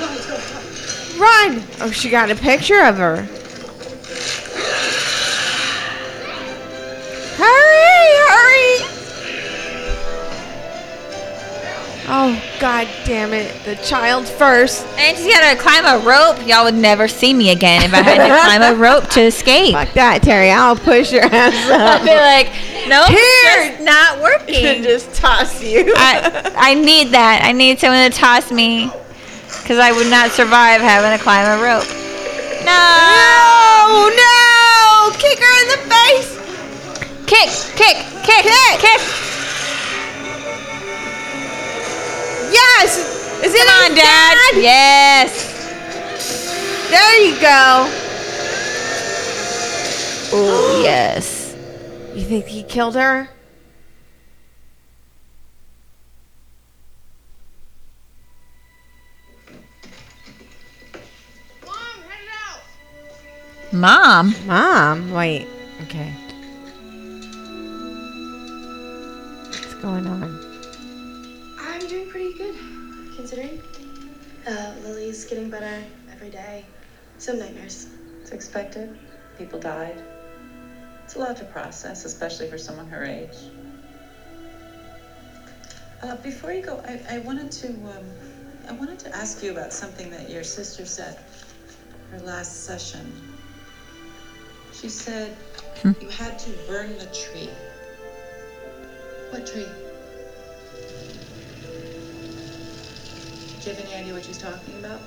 [1.19, 1.63] Run.
[1.79, 3.27] Oh, she got a picture of her.
[7.37, 8.72] Hurry, hurry.
[12.05, 13.63] Oh, god damn it.
[13.63, 14.85] The child first.
[14.97, 16.45] And she's gotta climb a rope.
[16.45, 19.73] Y'all would never see me again if I had to climb a rope to escape.
[19.73, 20.51] Fuck that, Terry.
[20.51, 22.01] I'll push your ass up.
[22.01, 22.47] I'd be like,
[22.89, 23.71] nope, Here.
[23.71, 24.83] it's not working.
[24.83, 25.93] just toss you.
[25.95, 27.41] I, I need that.
[27.43, 28.91] I need someone to toss me.
[29.61, 31.87] Because I would not survive having to climb a rope.
[32.67, 32.83] No!
[33.87, 35.15] no, no.
[35.15, 36.35] Kick her in the face.
[37.27, 39.32] Kick, kick, kick, kick, kick.
[42.53, 43.43] Yes.
[43.43, 44.37] Is it Come on, his Dad.
[44.55, 45.53] Yes.
[46.89, 47.89] There you go.
[50.35, 51.55] Oh, yes.
[52.13, 53.29] You think he killed her?
[63.71, 64.35] Mom.
[64.45, 65.11] Mom.
[65.11, 65.47] Wait.
[65.81, 66.13] Okay.
[69.47, 70.42] What's going on?
[72.23, 73.61] I'm doing pretty good, considering.
[74.47, 76.65] Uh, Lily's getting better every day.
[77.17, 77.87] Some nightmares.
[78.21, 78.97] It's expected.
[79.37, 80.01] People died.
[81.03, 83.35] It's a lot to process, especially for someone her age.
[86.01, 88.05] Uh, before you go, I, I wanted to um,
[88.69, 91.19] I wanted to ask you about something that your sister said
[92.11, 93.11] her last session.
[94.71, 95.35] She said
[95.83, 97.49] you had to burn the tree.
[99.31, 99.82] What tree?
[103.63, 104.99] Do you have any idea what she's talking about?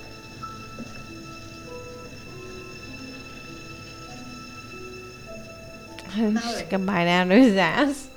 [6.14, 8.08] She can bite out of his ass.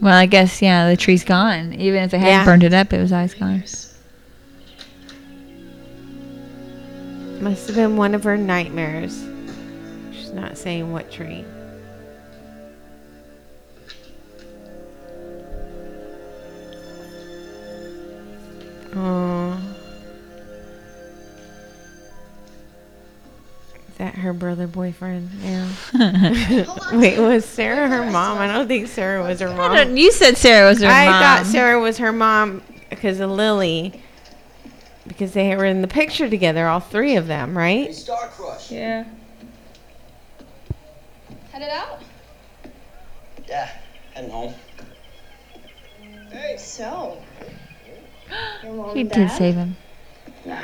[0.00, 1.72] Well, I guess, yeah, the tree's gone.
[1.74, 2.44] Even if they hadn't Yeah.
[2.44, 3.62] burned it up, it was ice gone.
[7.40, 9.24] Must have been one of her nightmares.
[10.12, 11.44] She's not saying what tree.
[24.68, 25.68] Boyfriend Yeah.
[26.92, 28.38] Wait, was Sarah her mom?
[28.38, 29.74] I don't think Sarah was her I mom.
[29.74, 30.94] don't- you said Sarah was her mom.
[30.96, 31.22] I mom.
[31.22, 34.02] thought Sarah was her mom because of Lily.
[35.06, 37.94] Because they were in the picture together, all three of them, right?
[37.94, 38.70] Star Crush.
[38.70, 39.04] Yeah.
[41.50, 42.02] Headed out?
[43.48, 43.70] Yeah,
[44.12, 44.54] heading home.
[46.30, 46.56] Hey.
[46.58, 47.16] So,
[48.62, 49.28] your mom He did dad?
[49.28, 49.76] save him.
[50.44, 50.60] Nah,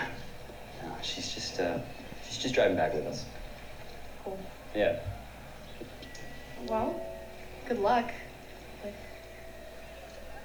[0.82, 1.78] no, she's just uh,
[2.28, 3.24] she's just driving back with us.
[4.74, 4.82] Cool.
[4.82, 4.98] Yeah.
[6.68, 7.00] Well,
[7.68, 8.10] good luck
[8.82, 8.94] with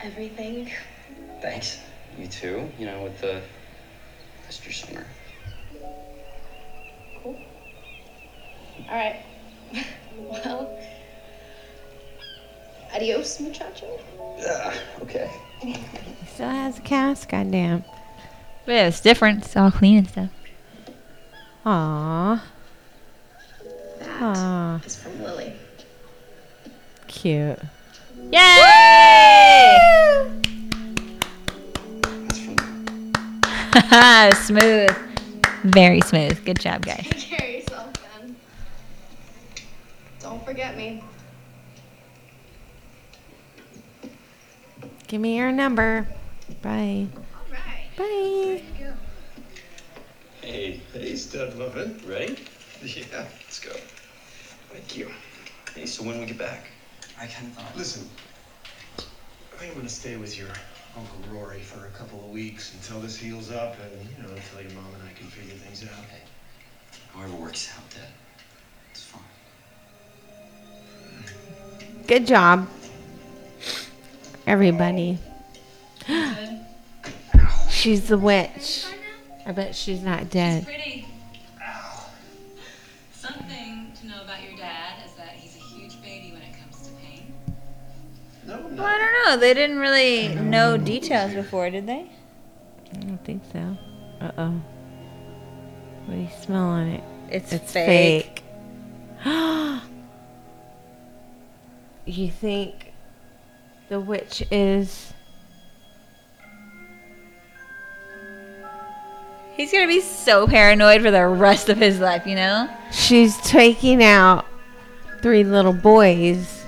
[0.01, 0.71] everything.
[1.41, 1.79] Thanks.
[2.17, 2.69] You too.
[2.77, 3.41] You know, with the
[4.45, 5.05] rest of your summer.
[7.23, 7.39] Cool.
[8.89, 9.23] All right.
[10.17, 10.79] well,
[12.93, 13.99] adios, muchacho.
[14.47, 15.29] Ah, okay.
[16.33, 17.83] Still has a cast, goddamn.
[18.65, 19.45] But yeah, it's different.
[19.45, 20.29] It's all clean and stuff.
[21.65, 22.41] Aww.
[24.19, 25.53] That Aw, is from Lily.
[27.07, 27.57] cute.
[28.33, 29.77] Yay!
[34.33, 34.89] smooth.
[35.63, 36.43] Very smooth.
[36.43, 37.07] Good job, guys.
[37.09, 38.35] Take care of yourself, then.
[40.19, 41.01] Don't forget me.
[45.07, 46.05] Give me your number.
[46.61, 47.07] Bye.
[47.15, 47.87] All right.
[47.97, 48.61] Bye.
[50.41, 52.01] Hey, hey, stud muffin.
[52.05, 52.37] Ready?
[52.81, 53.71] Yeah, let's go.
[54.71, 55.11] Thank you.
[55.75, 56.65] Hey, so when we get back?
[57.19, 57.75] I kind of thought.
[57.75, 58.07] Listen,
[58.97, 60.49] I think I'm gonna stay with your
[60.95, 64.61] Uncle Rory for a couple of weeks until this heals up and, you know, until
[64.61, 65.99] your mom and I can figure things out.
[65.99, 66.21] Okay.
[67.13, 68.09] However works out, Dad.
[68.91, 69.21] It's fine.
[72.07, 72.67] Good job,
[74.47, 75.17] everybody.
[77.69, 78.85] she's the witch.
[79.45, 80.65] I bet she's not dead.
[80.65, 81.05] Pretty.
[88.79, 89.37] Well, I don't know.
[89.37, 92.09] They didn't really know details before, did they?
[92.93, 93.77] I don't think so.
[94.21, 94.61] Uh oh.
[96.05, 97.03] What do you smell on it?
[97.29, 98.41] It's it's fake.
[99.21, 99.23] fake.
[102.05, 102.93] you think
[103.89, 105.11] the witch is
[109.57, 112.69] He's gonna be so paranoid for the rest of his life, you know?
[112.93, 114.45] she's taking out
[115.21, 116.58] three little boys.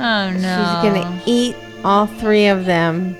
[0.00, 0.38] Oh no.
[0.38, 3.16] She's gonna eat all three of them.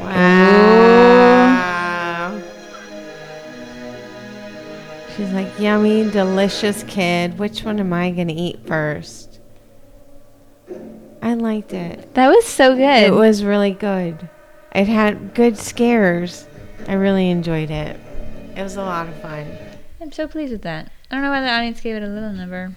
[0.00, 1.30] Wow.
[5.16, 7.38] She's like, yummy, delicious kid.
[7.38, 9.40] Which one am I gonna eat first?
[11.22, 12.12] I liked it.
[12.14, 13.04] That was so good.
[13.04, 14.28] It was really good.
[14.74, 16.46] It had good scares.
[16.86, 17.98] I really enjoyed it.
[18.60, 19.56] It was a lot of fun.
[20.02, 20.92] I'm so pleased with that.
[21.10, 22.74] I don't know why the audience gave it a little number.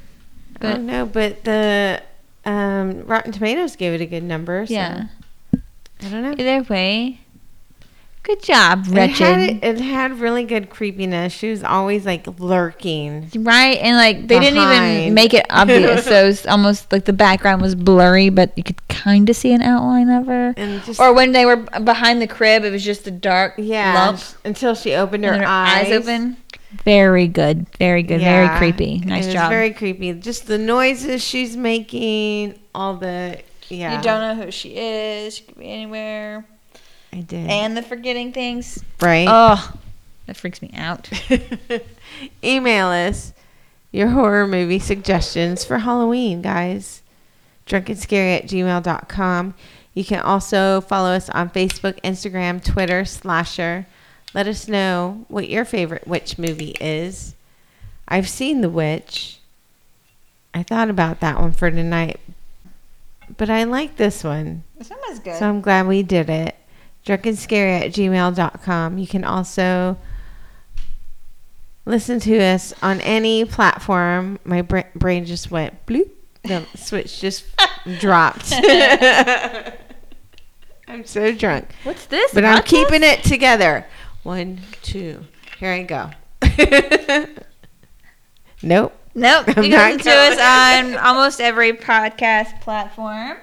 [0.61, 2.01] I don't know, but the
[2.45, 4.65] um, Rotten Tomatoes gave it a good number.
[4.65, 5.07] So yeah.
[5.53, 6.35] I don't know.
[6.38, 7.19] Either way.
[8.24, 9.20] Good job, It Wretched.
[9.20, 11.34] had, it had really good creepiness.
[11.34, 13.30] She was always like lurking.
[13.36, 17.62] Right, and like they didn't even make it obvious, so it's almost like the background
[17.62, 20.54] was blurry, but you could kind of see an outline of her.
[20.56, 23.94] And just- or when they were behind the crib, it was just a dark Yeah,
[23.94, 24.22] lump.
[24.45, 25.91] until she opened her, and eyes.
[25.91, 26.38] open.
[26.86, 29.00] Very good, very good, Yeah, very creepy.
[29.06, 29.50] Nice it job.
[29.52, 30.14] Very creepy.
[30.14, 33.98] Just the noises she's making, all the yeah.
[33.98, 35.36] You don't know who she is.
[35.36, 36.45] She could be anywhere.
[37.14, 37.48] I did.
[37.49, 38.84] And the forgetting things.
[38.99, 39.27] Right.
[39.30, 39.73] Oh,
[40.26, 41.10] that freaks me out.
[42.44, 43.34] Email us
[43.91, 47.03] your horror movie suggestions for Halloween, guys.
[47.68, 49.53] Drunkandscary at gmail.com.
[49.94, 53.85] You can also follow us on Facebook, Instagram, Twitter, Slasher.
[54.34, 57.35] Let us know what your favorite witch movie is.
[58.07, 59.38] I've seen The Witch.
[60.56, 62.19] I thought about that one for tonight,
[63.38, 64.64] but I like this one.
[64.77, 65.38] This one was good.
[65.38, 66.56] So I'm glad we did it.
[67.05, 68.97] Drunkandscary at gmail.com.
[68.97, 69.97] You can also
[71.85, 74.39] listen to us on any platform.
[74.45, 76.09] My bra- brain just went bloop.
[76.43, 77.45] The switch just
[77.99, 78.53] dropped.
[80.88, 81.69] I'm so drunk.
[81.84, 82.34] What's this?
[82.34, 83.85] But I'm keeping it together.
[84.23, 85.25] One, two.
[85.57, 86.09] Here I go.
[88.61, 88.93] nope.
[89.15, 89.45] Nope.
[89.57, 93.38] I'm you can listen to us on almost every podcast platform.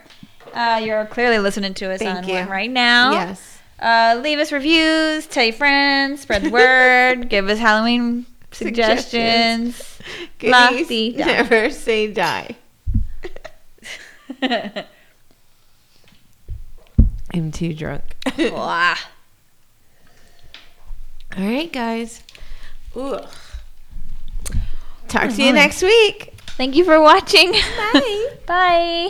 [0.52, 2.34] Uh, you're clearly listening to us Thank on you.
[2.34, 3.12] one right now.
[3.12, 3.49] Yes.
[3.80, 9.98] Uh, leave us reviews, tell your friends, spread the word, give us Halloween suggestions.
[10.38, 11.24] Goodies La-di-da.
[11.24, 12.56] never say die.
[17.32, 18.02] I'm too drunk.
[18.38, 18.96] Wah.
[21.36, 22.22] All right, guys.
[22.96, 23.18] Ooh.
[25.08, 26.34] Talk Oh, to you next week.
[26.56, 27.52] Thank you for watching.
[27.52, 28.28] Bye.
[28.46, 29.08] Bye.